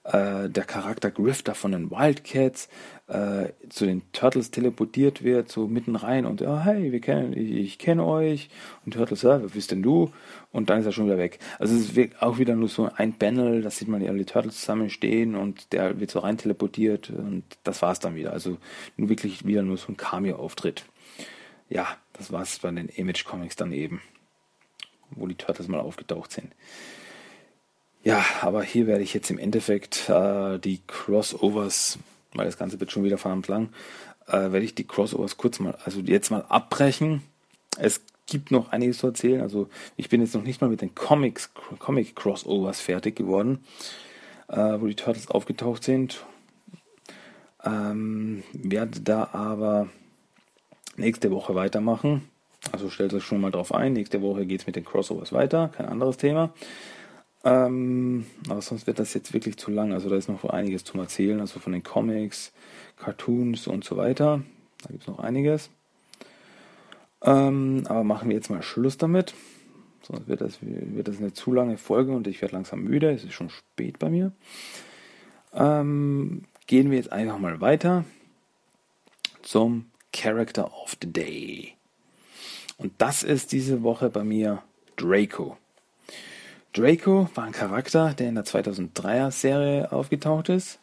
äh, 0.05 0.49
der 0.49 0.65
Charakter 0.65 1.13
Grifter 1.13 1.55
von 1.55 1.71
den 1.71 1.91
Wildcats 1.93 2.69
äh, 3.07 3.51
zu 3.69 3.87
den 3.87 4.03
Turtles 4.13 4.51
teleportiert 4.51 5.23
wird, 5.23 5.49
so 5.49 5.69
mitten 5.69 5.95
rein 5.95 6.27
und 6.27 6.43
oh, 6.43 6.59
hey, 6.59 6.91
wir 6.91 7.01
kennen, 7.01 7.33
ich, 7.37 7.53
ich 7.53 7.79
kenne 7.79 8.05
euch 8.05 8.49
und 8.85 8.95
Turtles, 8.95 9.23
ja, 9.23 9.41
wer 9.41 9.49
bist 9.49 9.71
denn 9.71 9.83
du? 9.83 10.11
Und 10.51 10.71
dann 10.71 10.81
ist 10.81 10.87
er 10.87 10.93
schon 10.93 11.07
wieder 11.07 11.19
weg. 11.19 11.39
Also 11.61 11.77
es 11.77 11.97
ist 11.97 12.21
auch 12.21 12.39
wieder 12.39 12.57
nur 12.57 12.69
so 12.69 12.91
ein 12.97 13.13
Panel, 13.13 13.63
da 13.63 13.71
sieht 13.71 13.87
man 13.87 14.05
alle 14.05 14.27
Turtles 14.27 14.59
zusammen 14.59 14.91
stehen 14.91 15.37
und 15.37 15.73
der 15.73 16.01
wird 16.01 16.11
so 16.11 16.19
rein 16.19 16.37
teleportiert 16.37 17.11
und 17.11 17.45
das 17.63 17.81
war's 17.81 18.01
dann 18.01 18.17
wieder. 18.17 18.33
Also 18.33 18.59
wirklich 18.97 19.47
wieder 19.47 19.63
nur 19.63 19.77
so 19.77 19.89
ein 19.89 19.97
Cameo-Auftritt. 19.97 20.85
Ja, 21.73 21.97
das 22.13 22.31
war's 22.31 22.59
bei 22.59 22.71
den 22.71 22.91
Image 22.91 23.25
Comics 23.25 23.57
dann 23.57 23.73
eben, 23.73 24.03
wo 25.11 25.27
die 25.27 25.37
Turtles 25.37 25.69
mal 25.69 25.81
aufgetaucht 25.81 26.31
sind. 26.31 26.53
Ja, 28.05 28.23
aber 28.43 28.63
hier 28.63 28.87
werde 28.87 29.03
ich 29.03 29.15
jetzt 29.15 29.31
im 29.31 29.39
Endeffekt 29.39 30.11
äh, 30.11 30.59
die 30.59 30.83
Crossovers, 30.87 31.99
weil 32.35 32.45
das 32.45 32.59
Ganze 32.59 32.79
wird 32.79 32.93
schon 32.93 33.05
wieder 33.05 33.17
verdammt 33.17 33.49
lang, 33.49 33.71
äh, 34.27 34.53
werde 34.53 34.61
ich 34.61 34.75
die 34.75 34.87
Crossovers 34.87 35.39
kurz 35.39 35.61
mal, 35.61 35.79
also 35.83 36.01
jetzt 36.01 36.31
mal 36.31 36.43
abbrechen. 36.43 37.23
Es 37.79 38.03
gibt 38.27 38.51
noch 38.51 38.71
einiges 38.71 38.99
zu 38.99 39.07
erzählen. 39.07 39.41
Also 39.41 39.71
ich 39.97 40.11
bin 40.11 40.21
jetzt 40.21 40.35
noch 40.35 40.43
nicht 40.43 40.61
mal 40.61 40.69
mit 40.69 40.83
den 40.83 40.95
Comics, 40.95 41.55
Comic 41.79 42.15
Crossovers 42.15 42.83
fertig 42.83 43.17
geworden, 43.17 43.65
äh, 44.49 44.79
wo 44.79 44.87
die 44.89 44.95
Turtles 44.95 45.31
aufgetaucht 45.31 45.85
sind. 45.85 46.23
Ähm, 47.65 48.43
werde 48.53 49.01
da 49.01 49.31
aber 49.33 49.89
nächste 50.97 51.31
Woche 51.31 51.55
weitermachen. 51.55 52.29
Also 52.71 52.91
stellt 52.91 53.13
euch 53.15 53.25
schon 53.25 53.41
mal 53.41 53.51
drauf 53.51 53.75
ein. 53.75 53.93
Nächste 53.93 54.23
Woche 54.23 54.47
geht 54.47 54.61
es 54.61 54.67
mit 54.67 54.77
den 54.77 54.85
Crossovers 54.85 55.33
weiter. 55.33 55.69
Kein 55.69 55.87
anderes 55.87 56.17
Thema. 56.17 56.53
Ähm, 57.45 58.27
aber 58.49 58.63
sonst 58.63 58.87
wird 58.87 59.01
das 59.01 59.15
jetzt 59.15 59.33
wirklich 59.33 59.57
zu 59.57 59.71
lang. 59.71 59.93
Also 59.93 60.09
da 60.09 60.17
ist 60.17 60.29
noch 60.29 60.45
einiges 60.45 60.85
zum 60.85 61.01
Erzählen. 61.01 61.41
Also 61.41 61.59
von 61.59 61.73
den 61.73 61.83
Comics, 61.83 62.53
Cartoons 62.97 63.67
und 63.67 63.85
so 63.85 63.97
weiter. 63.97 64.43
Da 64.83 64.89
gibt 64.91 65.03
es 65.03 65.09
noch 65.09 65.19
einiges. 65.19 65.71
Ähm, 67.23 67.85
aber 67.89 68.05
machen 68.05 68.29
wir 68.29 68.37
jetzt 68.37 68.51
mal 68.51 68.63
Schluss 68.63 68.97
damit. 68.97 69.35
Sonst 70.03 70.29
wird 70.29 70.41
das, 70.41 70.59
wird 70.61 71.09
das 71.09 71.19
eine 71.19 71.33
zu 71.33 71.53
lange 71.53 71.79
Folge 71.79 72.13
und 72.13 72.27
ich 72.27 72.43
werde 72.43 72.55
langsam 72.55 72.83
müde. 72.83 73.11
Es 73.11 73.25
ist 73.25 73.35
schon 73.35 73.51
spät 73.51 73.99
bei 73.99 74.09
mir. 74.09 74.33
Ähm, 75.55 76.45
gehen 76.67 76.91
wir 76.91 76.99
jetzt 76.99 77.13
einfach 77.13 77.39
mal 77.39 77.61
weiter 77.61 78.05
zum 79.43 79.87
Character 80.13 80.67
of 80.67 80.97
the 81.01 81.13
Day. 81.13 81.75
Und 82.79 82.93
das 82.99 83.23
ist 83.23 83.53
diese 83.53 83.83
Woche 83.83 84.11
bei 84.11 84.25
mir 84.25 84.63
Draco. 84.97 85.57
Draco 86.73 87.29
war 87.35 87.45
ein 87.45 87.53
Charakter, 87.53 88.15
der 88.15 88.29
in 88.29 88.35
der 88.35 88.45
2003er 88.45 89.31
Serie 89.31 89.93
aufgetaucht 89.93 90.49
ist. 90.49 90.79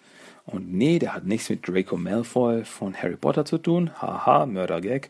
Und 0.46 0.74
nee, 0.74 1.00
der 1.00 1.14
hat 1.14 1.26
nichts 1.26 1.50
mit 1.50 1.68
Draco 1.68 1.98
Malfoy 1.98 2.64
von 2.64 2.96
Harry 2.96 3.18
Potter 3.18 3.46
zu 3.46 3.58
tun. 3.58 3.92
Haha, 4.02 4.46
Mördergag. 4.46 5.10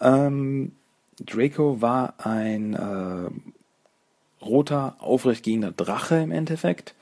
Ähm, 0.00 0.72
Draco 1.20 1.80
war 1.82 2.14
ein 2.18 2.74
äh, 2.74 4.44
roter, 4.44 4.96
aufrechtgehender 4.98 5.72
Drache 5.72 6.16
im 6.16 6.30
Endeffekt. 6.30 6.94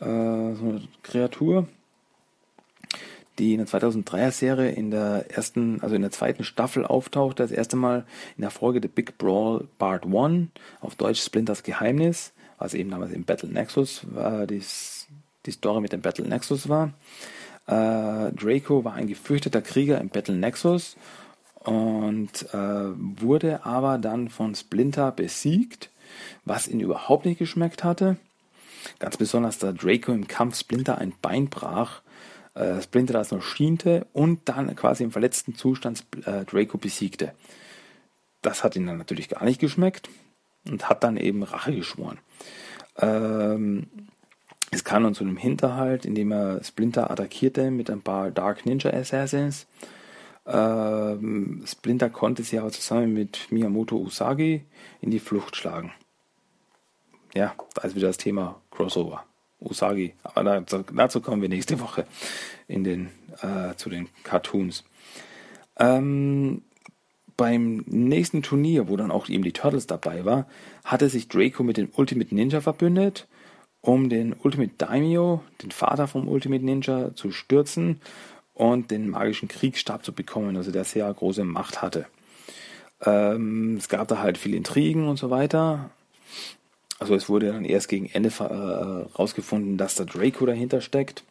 Äh, 0.00 0.04
so 0.04 0.10
eine 0.10 0.82
Kreatur, 1.02 1.68
die 3.38 3.54
in 3.54 3.58
der 3.58 3.66
2003er 3.66 4.30
Serie 4.30 4.70
in 4.70 4.90
der 4.90 5.26
ersten, 5.30 5.80
also 5.82 5.94
in 5.94 6.02
der 6.02 6.10
zweiten 6.10 6.44
Staffel 6.44 6.86
auftauchte. 6.86 7.42
Das 7.42 7.50
erste 7.50 7.76
Mal 7.76 8.04
in 8.36 8.42
der 8.42 8.50
Folge 8.50 8.80
The 8.82 8.88
Big 8.88 9.18
Brawl 9.18 9.66
Part 9.78 10.04
1, 10.06 10.48
auf 10.80 10.94
Deutsch 10.94 11.20
Splinters 11.20 11.62
Geheimnis 11.62 12.32
was 12.58 12.74
eben 12.74 12.90
damals 12.90 13.12
im 13.12 13.24
Battle 13.24 13.48
Nexus 13.48 14.02
war, 14.10 14.46
die, 14.46 14.62
die 15.46 15.50
Story 15.50 15.80
mit 15.80 15.92
dem 15.92 16.00
Battle 16.00 16.26
Nexus 16.26 16.68
war. 16.68 16.94
Äh, 17.66 18.32
Draco 18.32 18.84
war 18.84 18.94
ein 18.94 19.06
gefürchteter 19.06 19.62
Krieger 19.62 20.00
im 20.00 20.08
Battle 20.08 20.34
Nexus 20.34 20.96
und 21.60 22.46
äh, 22.52 22.56
wurde 22.56 23.64
aber 23.64 23.98
dann 23.98 24.28
von 24.28 24.54
Splinter 24.54 25.12
besiegt, 25.12 25.90
was 26.44 26.68
ihn 26.68 26.80
überhaupt 26.80 27.24
nicht 27.24 27.38
geschmeckt 27.38 27.84
hatte. 27.84 28.16
Ganz 28.98 29.16
besonders, 29.16 29.58
da 29.58 29.72
Draco 29.72 30.12
im 30.12 30.28
Kampf 30.28 30.58
Splinter 30.58 30.98
ein 30.98 31.14
Bein 31.22 31.48
brach, 31.48 32.02
äh, 32.54 32.80
Splinter 32.80 33.12
das 33.12 33.30
noch 33.30 33.42
schiente 33.42 34.06
und 34.12 34.48
dann 34.48 34.74
quasi 34.76 35.04
im 35.04 35.10
verletzten 35.10 35.54
Zustand 35.54 36.04
äh, 36.24 36.44
Draco 36.44 36.78
besiegte. 36.78 37.32
Das 38.42 38.62
hat 38.62 38.76
ihn 38.76 38.86
dann 38.86 38.98
natürlich 38.98 39.28
gar 39.28 39.44
nicht 39.44 39.60
geschmeckt 39.60 40.08
und 40.68 40.88
hat 40.88 41.04
dann 41.04 41.16
eben 41.16 41.42
Rache 41.42 41.74
geschworen. 41.74 42.18
Ähm, 42.98 43.86
es 44.70 44.84
kam 44.84 45.04
dann 45.04 45.14
zu 45.14 45.24
einem 45.24 45.36
Hinterhalt, 45.36 46.04
in 46.04 46.14
dem 46.14 46.32
er 46.32 46.62
Splinter 46.64 47.10
attackierte 47.10 47.70
mit 47.70 47.90
ein 47.90 48.02
paar 48.02 48.30
Dark 48.30 48.66
Ninja 48.66 48.92
Assassins. 48.92 49.66
Ähm, 50.46 51.62
Splinter 51.66 52.10
konnte 52.10 52.42
sie 52.42 52.58
aber 52.58 52.70
zusammen 52.70 53.14
mit 53.14 53.50
Miyamoto 53.50 53.96
Usagi 53.96 54.64
in 55.00 55.10
die 55.10 55.20
Flucht 55.20 55.56
schlagen. 55.56 55.92
Ja, 57.34 57.54
da 57.74 57.82
ist 57.82 57.96
wieder 57.96 58.08
das 58.08 58.18
Thema 58.18 58.60
Crossover. 58.70 59.24
Usagi. 59.64 60.14
Aber 60.22 60.44
dazu, 60.44 60.84
dazu 60.94 61.20
kommen 61.20 61.42
wir 61.42 61.48
nächste 61.48 61.80
Woche 61.80 62.06
in 62.68 62.84
den, 62.84 63.10
äh, 63.42 63.74
zu 63.76 63.90
den 63.90 64.08
Cartoons. 64.22 64.84
Ähm, 65.78 66.62
beim 67.36 67.84
nächsten 67.86 68.42
Turnier, 68.42 68.88
wo 68.88 68.96
dann 68.96 69.10
auch 69.10 69.28
eben 69.28 69.42
die 69.42 69.52
Turtles 69.52 69.86
dabei 69.86 70.24
war, 70.24 70.46
hatte 70.84 71.08
sich 71.08 71.28
Draco 71.28 71.62
mit 71.62 71.76
dem 71.76 71.88
Ultimate 71.96 72.34
Ninja 72.34 72.60
verbündet, 72.60 73.26
um 73.80 74.08
den 74.08 74.34
Ultimate 74.34 74.72
Daimyo, 74.78 75.42
den 75.62 75.72
Vater 75.72 76.06
vom 76.06 76.28
Ultimate 76.28 76.64
Ninja, 76.64 77.14
zu 77.14 77.32
stürzen 77.32 78.00
und 78.54 78.90
den 78.90 79.10
magischen 79.10 79.48
Kriegsstab 79.48 80.04
zu 80.04 80.12
bekommen, 80.12 80.56
also 80.56 80.70
der 80.70 80.84
sehr 80.84 81.12
große 81.12 81.44
Macht 81.44 81.82
hatte. 81.82 82.06
Ähm, 83.04 83.76
es 83.76 83.88
gab 83.88 84.08
da 84.08 84.18
halt 84.18 84.38
viele 84.38 84.56
Intrigen 84.56 85.08
und 85.08 85.18
so 85.18 85.30
weiter. 85.30 85.90
Also 87.04 87.14
es 87.16 87.28
wurde 87.28 87.52
dann 87.52 87.66
erst 87.66 87.88
gegen 87.88 88.06
Ende 88.06 88.30
äh, 88.30 89.14
rausgefunden, 89.18 89.76
dass 89.76 89.94
da 89.94 90.04
Draco 90.04 90.46
dahinter 90.46 90.80
steckt. 90.80 91.22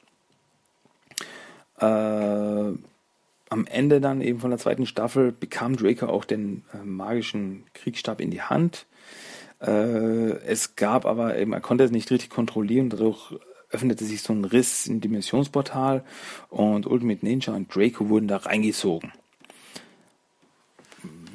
Äh, 1.80 1.86
am 1.86 3.66
Ende 3.66 4.00
dann 4.00 4.22
eben 4.22 4.40
von 4.40 4.52
der 4.52 4.60
zweiten 4.60 4.86
Staffel 4.86 5.32
bekam 5.32 5.76
Draco 5.76 6.06
auch 6.06 6.26
den 6.26 6.64
äh, 6.74 6.78
magischen 6.84 7.64
Kriegsstab 7.74 8.22
in 8.22 8.30
die 8.30 8.44
Hand. 8.44 8.86
Äh, 9.62 10.38
es 10.46 10.76
gab 10.76 11.08
aber 11.08 11.40
eben, 11.40 11.54
er 11.54 11.62
konnte 11.62 11.84
es 11.84 11.92
nicht 11.92 12.12
richtig 12.12 12.30
kontrollieren, 12.30 12.90
dadurch 12.90 13.34
öffnete 13.72 14.06
sich 14.06 14.22
so 14.22 14.32
ein 14.32 14.46
Riss 14.46 14.86
im 14.86 15.02
Dimensionsportal 15.02 16.04
und 16.50 16.86
Ultimate 16.86 17.26
Ninja 17.26 17.54
und 17.54 17.76
Draco 17.76 18.10
wurden 18.10 18.28
da 18.28 18.38
reingesogen. 18.38 19.12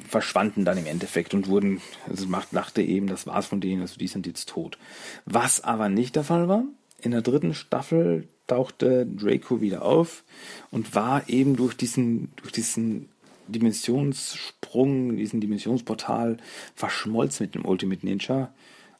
Verschwanden 0.09 0.65
dann 0.65 0.77
im 0.77 0.85
Endeffekt 0.85 1.33
und 1.33 1.47
wurden, 1.47 1.81
also 2.09 2.27
Macht 2.27 2.49
dachte 2.51 2.81
eben, 2.81 3.07
das 3.07 3.27
war's 3.27 3.45
von 3.45 3.61
denen, 3.61 3.81
also 3.81 3.97
die 3.97 4.07
sind 4.07 4.27
jetzt 4.27 4.49
tot. 4.49 4.77
Was 5.25 5.63
aber 5.63 5.89
nicht 5.89 6.15
der 6.15 6.23
Fall 6.23 6.47
war, 6.47 6.63
in 7.01 7.11
der 7.11 7.21
dritten 7.21 7.53
Staffel 7.53 8.27
tauchte 8.47 9.05
Draco 9.05 9.61
wieder 9.61 9.83
auf 9.83 10.23
und 10.71 10.95
war 10.95 11.29
eben 11.29 11.55
durch 11.55 11.75
diesen, 11.75 12.31
durch 12.37 12.51
diesen 12.51 13.09
Dimensionssprung, 13.47 15.15
diesen 15.15 15.41
Dimensionsportal 15.41 16.37
verschmolzen 16.75 17.45
mit 17.45 17.55
dem 17.55 17.65
Ultimate 17.65 18.05
Ninja, 18.05 18.53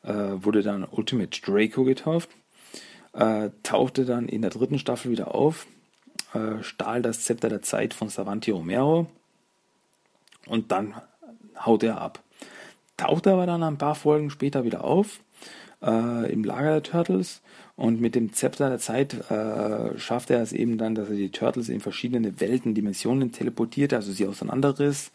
äh, 0.04 0.14
wurde 0.14 0.62
dann 0.62 0.86
Ultimate 0.90 1.42
Draco 1.42 1.84
getauft, 1.84 2.30
äh, 3.14 3.50
tauchte 3.64 4.06
dann 4.06 4.30
in 4.30 4.42
der 4.42 4.52
dritten 4.52 4.80
Staffel 4.80 5.12
wieder 5.12 5.34
auf, 5.34 5.68
äh, 6.34 6.64
stahl 6.64 7.02
das 7.02 7.24
Zepter 7.24 7.50
der 7.50 7.62
Zeit 7.62 7.94
von 7.94 8.10
Savanti 8.10 8.52
Romero 8.52 9.08
und 10.48 10.72
dann 10.72 10.96
haut 11.66 11.84
er 11.84 12.02
ab. 12.02 12.24
Tauchte 12.98 13.32
aber 13.32 13.46
dann 13.46 13.64
ein 13.64 13.78
paar 13.78 13.96
Folgen 13.96 14.30
später 14.30 14.64
wieder 14.64 14.84
auf 14.84 15.20
äh, 15.82 16.32
im 16.32 16.44
Lager 16.44 16.72
der 16.72 16.84
Turtles 16.84 17.42
und 17.76 18.02
mit 18.02 18.16
dem 18.16 18.34
Zepter 18.34 18.70
der 18.70 18.80
Zeit 18.80 19.14
äh, 19.32 19.98
schafft 19.98 20.30
er 20.30 20.42
es 20.42 20.52
eben 20.52 20.78
dann, 20.78 20.96
dass 20.96 21.10
er 21.10 21.16
die 21.16 21.32
Turtles 21.32 21.70
in 21.70 21.80
verschiedene 21.80 22.42
Welten, 22.42 22.74
Dimensionen 22.74 23.32
teleportiert, 23.32 23.94
also 23.94 24.12
sie 24.12 24.28
auseinanderriss, 24.28 25.12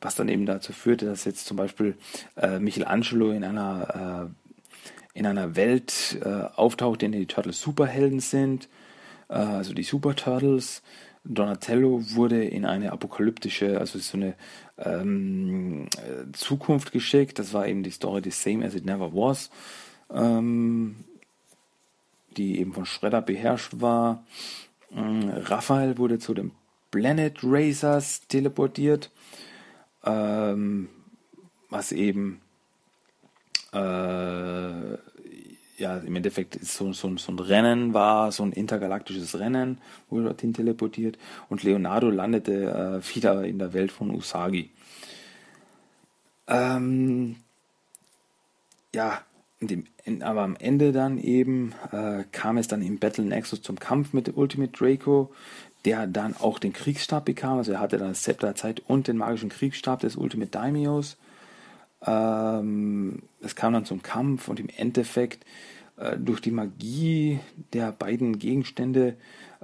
was 0.00 0.14
dann 0.14 0.28
eben 0.28 0.46
dazu 0.46 0.72
führte, 0.72 1.06
dass 1.06 1.24
jetzt 1.24 1.46
zum 1.46 1.56
Beispiel 1.56 1.96
äh, 2.36 2.58
Michelangelo 2.58 3.30
in 3.32 3.44
einer, 3.44 4.30
äh, 5.14 5.18
in 5.18 5.26
einer 5.26 5.56
Welt 5.56 6.18
äh, 6.24 6.44
auftaucht, 6.56 7.02
in 7.02 7.12
der 7.12 7.20
die 7.20 7.26
Turtles 7.26 7.60
Superhelden 7.60 8.20
sind, 8.20 8.68
äh, 9.28 9.34
also 9.34 9.74
die 9.74 9.82
Super 9.82 10.16
Turtles. 10.16 10.82
Donatello 11.28 12.02
wurde 12.14 12.42
in 12.42 12.64
eine 12.64 12.90
apokalyptische, 12.90 13.78
also 13.78 13.98
so 13.98 14.16
eine 14.16 14.34
ähm, 14.78 15.88
Zukunft 16.32 16.90
geschickt. 16.90 17.38
Das 17.38 17.52
war 17.52 17.68
eben 17.68 17.82
die 17.82 17.90
Story 17.90 18.22
The 18.24 18.30
Same 18.30 18.64
as 18.64 18.74
It 18.74 18.86
Never 18.86 19.12
Was, 19.14 19.50
ähm, 20.10 21.04
die 22.36 22.58
eben 22.58 22.72
von 22.72 22.86
Shredder 22.86 23.20
beherrscht 23.20 23.74
war. 23.80 24.24
Ähm, 24.90 25.28
Raphael 25.28 25.98
wurde 25.98 26.18
zu 26.18 26.32
den 26.32 26.52
Planet 26.90 27.38
Racers 27.42 28.26
teleportiert, 28.28 29.10
ähm, 30.04 30.88
was 31.68 31.92
eben 31.92 32.40
äh, 33.72 34.96
ja, 35.78 35.96
im 35.98 36.16
Endeffekt 36.16 36.58
so, 36.64 36.92
so, 36.92 37.16
so 37.16 37.32
ein 37.32 37.38
Rennen 37.38 37.94
war, 37.94 38.32
so 38.32 38.42
ein 38.42 38.52
intergalaktisches 38.52 39.38
Rennen, 39.38 39.78
wurde 40.10 40.24
dorthin 40.24 40.52
teleportiert 40.52 41.18
und 41.48 41.62
Leonardo 41.62 42.10
landete 42.10 43.02
äh, 43.02 43.14
wieder 43.14 43.44
in 43.44 43.58
der 43.58 43.72
Welt 43.72 43.92
von 43.92 44.10
Usagi. 44.10 44.70
Ähm, 46.48 47.36
ja, 48.94 49.22
dem, 49.60 49.84
aber 50.22 50.42
am 50.42 50.56
Ende 50.56 50.92
dann 50.92 51.18
eben 51.18 51.74
äh, 51.92 52.24
kam 52.32 52.58
es 52.58 52.68
dann 52.68 52.82
im 52.82 52.98
Battle 52.98 53.24
Nexus 53.24 53.62
zum 53.62 53.78
Kampf 53.78 54.12
mit 54.12 54.36
Ultimate 54.36 54.72
Draco, 54.72 55.32
der 55.84 56.06
dann 56.06 56.36
auch 56.36 56.58
den 56.58 56.72
Kriegsstab 56.72 57.24
bekam, 57.24 57.58
also 57.58 57.72
er 57.72 57.80
hatte 57.80 57.98
dann 57.98 58.08
das 58.08 58.22
Zepter 58.22 58.48
der 58.48 58.56
Zeit 58.56 58.82
und 58.86 59.06
den 59.06 59.16
magischen 59.16 59.48
Kriegsstab 59.48 60.00
des 60.00 60.16
Ultimate 60.16 60.50
Daimios. 60.50 61.16
Ähm, 62.06 63.22
es 63.40 63.56
kam 63.56 63.72
dann 63.72 63.84
zum 63.84 64.02
Kampf 64.02 64.48
und 64.48 64.60
im 64.60 64.68
Endeffekt 64.68 65.44
äh, 65.96 66.16
durch 66.16 66.40
die 66.40 66.50
Magie 66.50 67.40
der 67.72 67.92
beiden 67.92 68.38
Gegenstände 68.38 69.16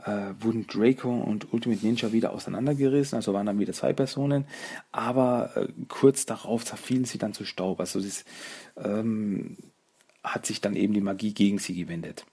äh, 0.05 0.33
wurden 0.41 0.67
Draco 0.67 1.11
und 1.11 1.53
Ultimate 1.53 1.85
Ninja 1.87 2.13
wieder 2.13 2.33
auseinandergerissen, 2.33 3.17
also 3.17 3.33
waren 3.33 3.47
dann 3.47 3.61
wieder 3.61 3.73
zwei 3.73 3.93
Personen, 3.93 4.47
aber 4.91 5.57
äh, 5.57 5.69
kurz 5.89 6.27
darauf 6.27 6.65
zerfielen 6.65 7.05
sie 7.05 7.19
dann 7.19 7.35
zu 7.35 7.45
Staub. 7.45 7.79
Also 7.79 8.01
das 8.01 8.25
ähm, 8.77 9.57
hat 10.25 10.47
sich 10.47 10.61
dann 10.61 10.75
eben 10.75 10.95
die 10.95 11.01
Magie 11.01 11.35
gegen 11.35 11.59
sie 11.59 11.75
gewendet. 11.75 12.27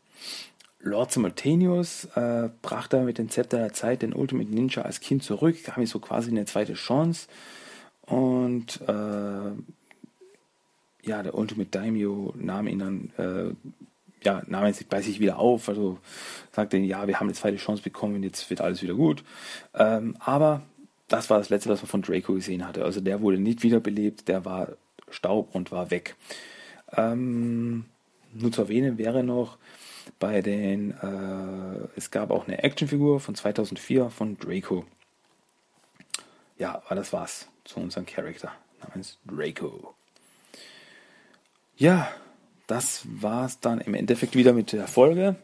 Lord 0.79 1.11
Simultaneous 1.11 2.05
äh, 2.15 2.49
brachte 2.63 3.01
mit 3.01 3.19
dem 3.19 3.29
Zepter 3.29 3.57
der 3.57 3.73
Zeit 3.73 4.01
den 4.01 4.13
Ultimate 4.13 4.49
Ninja 4.49 4.81
als 4.81 4.99
Kind 4.99 5.23
zurück, 5.23 5.63
gab 5.63 5.77
ihm 5.77 5.85
so 5.85 5.99
quasi 5.99 6.31
eine 6.31 6.45
zweite 6.45 6.73
Chance 6.73 7.27
und 8.01 8.81
äh, 8.87 9.51
ja, 11.03 11.23
der 11.23 11.35
Ultimate 11.35 11.69
Daimyo 11.69 12.33
nahm 12.37 12.67
ihn 12.67 12.79
dann, 12.79 13.11
äh, 13.17 13.53
ja, 14.23 14.43
nahm 14.47 14.65
ihn 14.65 14.75
bei 14.89 15.01
sich 15.01 15.19
wieder 15.19 15.39
auf, 15.39 15.67
also 15.69 15.99
sagte, 16.51 16.77
ja, 16.77 17.07
wir 17.07 17.19
haben 17.19 17.27
eine 17.27 17.35
zweite 17.35 17.57
Chance 17.57 17.83
bekommen 17.83 18.15
und 18.15 18.23
jetzt 18.23 18.49
wird 18.49 18.61
alles 18.61 18.81
wieder 18.81 18.93
gut. 18.93 19.23
Ähm, 19.73 20.15
aber 20.19 20.61
das 21.07 21.29
war 21.29 21.39
das 21.39 21.49
letzte, 21.49 21.69
was 21.69 21.81
man 21.81 21.89
von 21.89 22.01
Draco 22.01 22.33
gesehen 22.33 22.67
hatte. 22.67 22.85
Also 22.85 23.01
der 23.01 23.21
wurde 23.21 23.39
nicht 23.39 23.63
wiederbelebt, 23.63 24.27
der 24.27 24.45
war 24.45 24.69
Staub 25.09 25.53
und 25.53 25.71
war 25.71 25.91
weg. 25.91 26.15
Ähm, 26.93 27.85
nur 28.33 28.51
zu 28.51 28.61
erwähnen 28.61 28.97
wäre 28.97 29.23
noch, 29.23 29.57
bei 30.19 30.41
den, 30.41 30.91
äh, 30.91 31.87
es 31.95 32.11
gab 32.11 32.31
auch 32.31 32.47
eine 32.47 32.63
Actionfigur 32.63 33.19
von 33.19 33.35
2004 33.35 34.09
von 34.09 34.37
Draco. 34.37 34.85
Ja, 36.57 36.81
aber 36.85 36.95
das 36.95 37.13
war's 37.13 37.47
zu 37.63 37.79
unserem 37.79 38.05
Charakter 38.05 38.51
namens 38.81 39.19
Draco. 39.25 39.95
Ja, 41.81 42.13
das 42.67 43.07
war's 43.09 43.59
dann 43.59 43.81
im 43.81 43.95
Endeffekt 43.95 44.35
wieder 44.35 44.53
mit 44.53 44.71
der 44.71 44.87
Folge. 44.87 45.35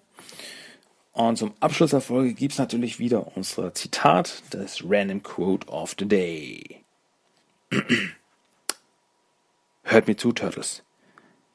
Und 1.12 1.40
zum 1.40 1.56
Abschluss 1.62 1.90
der 1.90 2.02
Folge 2.02 2.36
gibt 2.36 2.52
es 2.52 2.60
natürlich 2.60 3.00
wieder 3.00 3.36
unser 3.36 3.74
Zitat, 3.74 4.44
das 4.52 4.84
Random 4.88 5.24
Quote 5.24 5.68
of 5.68 5.96
the 5.98 6.08
Day. 6.08 6.84
Hört 9.82 10.08
mir 10.08 10.16
zu, 10.16 10.32
Turtles. 10.32 10.84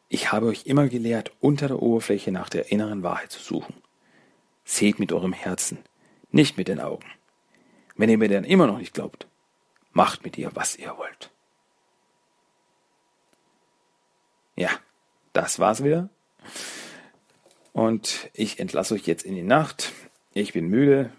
Ich 0.08 0.32
habe 0.32 0.46
euch 0.46 0.66
immer 0.66 0.88
gelehrt, 0.88 1.30
unter 1.38 1.68
der 1.68 1.80
Oberfläche 1.80 2.32
nach 2.32 2.48
der 2.48 2.72
inneren 2.72 3.04
Wahrheit 3.04 3.30
zu 3.30 3.40
suchen. 3.40 3.74
Seht 4.64 4.98
mit 4.98 5.12
eurem 5.12 5.32
Herzen, 5.32 5.78
nicht 6.32 6.56
mit 6.56 6.66
den 6.66 6.80
Augen. 6.80 7.06
Wenn 7.94 8.10
ihr 8.10 8.18
mir 8.18 8.28
dann 8.28 8.42
immer 8.42 8.66
noch 8.66 8.78
nicht 8.78 8.94
glaubt, 8.94 9.28
macht 9.92 10.24
mit 10.24 10.36
ihr, 10.38 10.50
was 10.54 10.74
ihr 10.74 10.96
wollt. 10.98 11.30
Ja, 14.56 14.70
das 15.32 15.58
war's 15.58 15.82
wieder. 15.82 16.08
Und 17.72 18.30
ich 18.34 18.58
entlasse 18.58 18.94
euch 18.94 19.06
jetzt 19.06 19.24
in 19.24 19.34
die 19.34 19.42
Nacht. 19.42 19.92
Ich 20.34 20.52
bin 20.52 20.68
müde. 20.68 21.10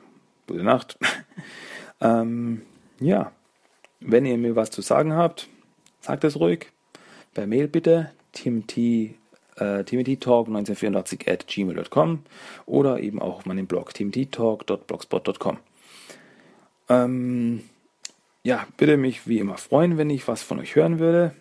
Gute 0.47 0.63
Nacht. 0.63 0.97
ähm, 2.01 2.61
ja, 2.99 3.31
wenn 3.99 4.25
ihr 4.25 4.37
mir 4.37 4.55
was 4.55 4.69
zu 4.69 4.81
sagen 4.81 5.13
habt, 5.13 5.49
sagt 6.01 6.23
es 6.23 6.39
ruhig. 6.39 6.67
Per 7.33 7.47
Mail 7.47 7.67
bitte. 7.67 8.11
Timothy, 8.33 9.15
äh, 9.57 9.79
timothytalk1984 9.83 11.31
at 11.31 11.47
gmail.com 11.47 12.23
oder 12.65 12.99
eben 12.99 13.21
auch 13.21 13.37
auf 13.37 13.45
meinem 13.45 13.67
Blog 13.67 13.93
timothytalk.blogspot.com. 13.93 15.57
Ähm, 16.89 17.63
ja, 18.43 18.67
würde 18.77 18.97
mich 18.97 19.27
wie 19.27 19.39
immer 19.39 19.57
freuen, 19.57 19.97
wenn 19.97 20.09
ich 20.09 20.27
was 20.27 20.43
von 20.43 20.59
euch 20.59 20.75
hören 20.75 20.99
würde 20.99 21.33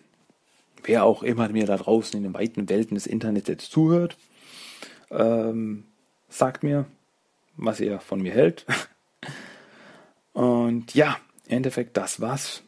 wer 0.83 1.03
auch 1.03 1.23
immer 1.23 1.49
mir 1.49 1.65
da 1.65 1.77
draußen 1.77 2.17
in 2.17 2.23
den 2.23 2.33
weiten 2.33 2.69
Welten 2.69 2.95
des 2.95 3.07
Internets 3.07 3.47
jetzt 3.47 3.71
zuhört, 3.71 4.17
ähm, 5.11 5.85
sagt 6.29 6.63
mir, 6.63 6.85
was 7.57 7.79
ihr 7.79 7.99
von 7.99 8.21
mir 8.21 8.33
hält. 8.33 8.65
Und 10.33 10.93
ja, 10.95 11.17
im 11.47 11.57
Endeffekt, 11.57 11.97
das 11.97 12.19
war's 12.19 12.63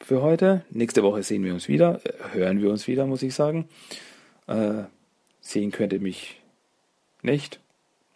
für 0.00 0.22
heute. 0.22 0.64
Nächste 0.70 1.02
Woche 1.02 1.22
sehen 1.22 1.44
wir 1.44 1.54
uns 1.54 1.68
wieder, 1.68 2.00
äh, 2.04 2.34
hören 2.34 2.60
wir 2.60 2.70
uns 2.70 2.86
wieder, 2.86 3.06
muss 3.06 3.22
ich 3.22 3.34
sagen. 3.34 3.68
Äh, 4.46 4.84
sehen 5.40 5.70
könnt 5.70 5.92
ihr 5.92 6.00
mich 6.00 6.40
nicht. 7.22 7.60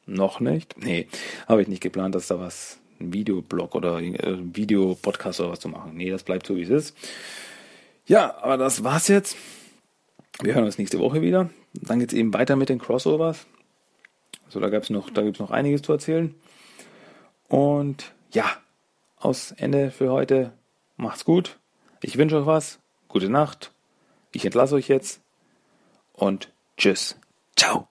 Noch 0.08 0.38
nicht. 0.38 0.76
Nee, 0.78 1.08
habe 1.48 1.62
ich 1.62 1.68
nicht 1.68 1.82
geplant, 1.82 2.14
dass 2.14 2.28
da 2.28 2.38
was, 2.38 2.78
ein 3.00 3.12
Videoblog 3.12 3.74
oder 3.74 3.98
äh, 4.00 4.38
Videopodcast 4.54 5.40
oder 5.40 5.50
was 5.50 5.60
zu 5.60 5.68
machen. 5.68 5.96
Nee, 5.96 6.10
das 6.10 6.22
bleibt 6.22 6.46
so, 6.46 6.56
wie 6.56 6.62
es 6.62 6.70
ist. 6.70 6.96
Ja, 8.06 8.36
aber 8.38 8.56
das 8.56 8.84
war's 8.84 9.08
jetzt. 9.08 9.36
Wir 10.40 10.54
hören 10.54 10.64
uns 10.64 10.78
nächste 10.78 10.98
Woche 10.98 11.22
wieder. 11.22 11.50
Dann 11.74 11.98
geht's 11.98 12.12
eben 12.12 12.32
weiter 12.32 12.56
mit 12.56 12.68
den 12.68 12.78
Crossovers. 12.78 13.46
Also 14.46 14.60
da 14.60 14.68
gab's 14.68 14.90
noch, 14.90 15.10
da 15.10 15.22
gibt's 15.22 15.40
noch 15.40 15.50
einiges 15.50 15.82
zu 15.82 15.92
erzählen. 15.92 16.34
Und 17.48 18.12
ja, 18.32 18.44
aus 19.16 19.52
Ende 19.52 19.90
für 19.90 20.10
heute. 20.10 20.52
Macht's 20.96 21.24
gut. 21.24 21.58
Ich 22.02 22.16
wünsche 22.16 22.38
euch 22.38 22.46
was. 22.46 22.78
Gute 23.08 23.28
Nacht. 23.28 23.72
Ich 24.32 24.44
entlasse 24.44 24.76
euch 24.76 24.88
jetzt. 24.88 25.20
Und 26.12 26.52
tschüss. 26.76 27.18
Ciao. 27.56 27.88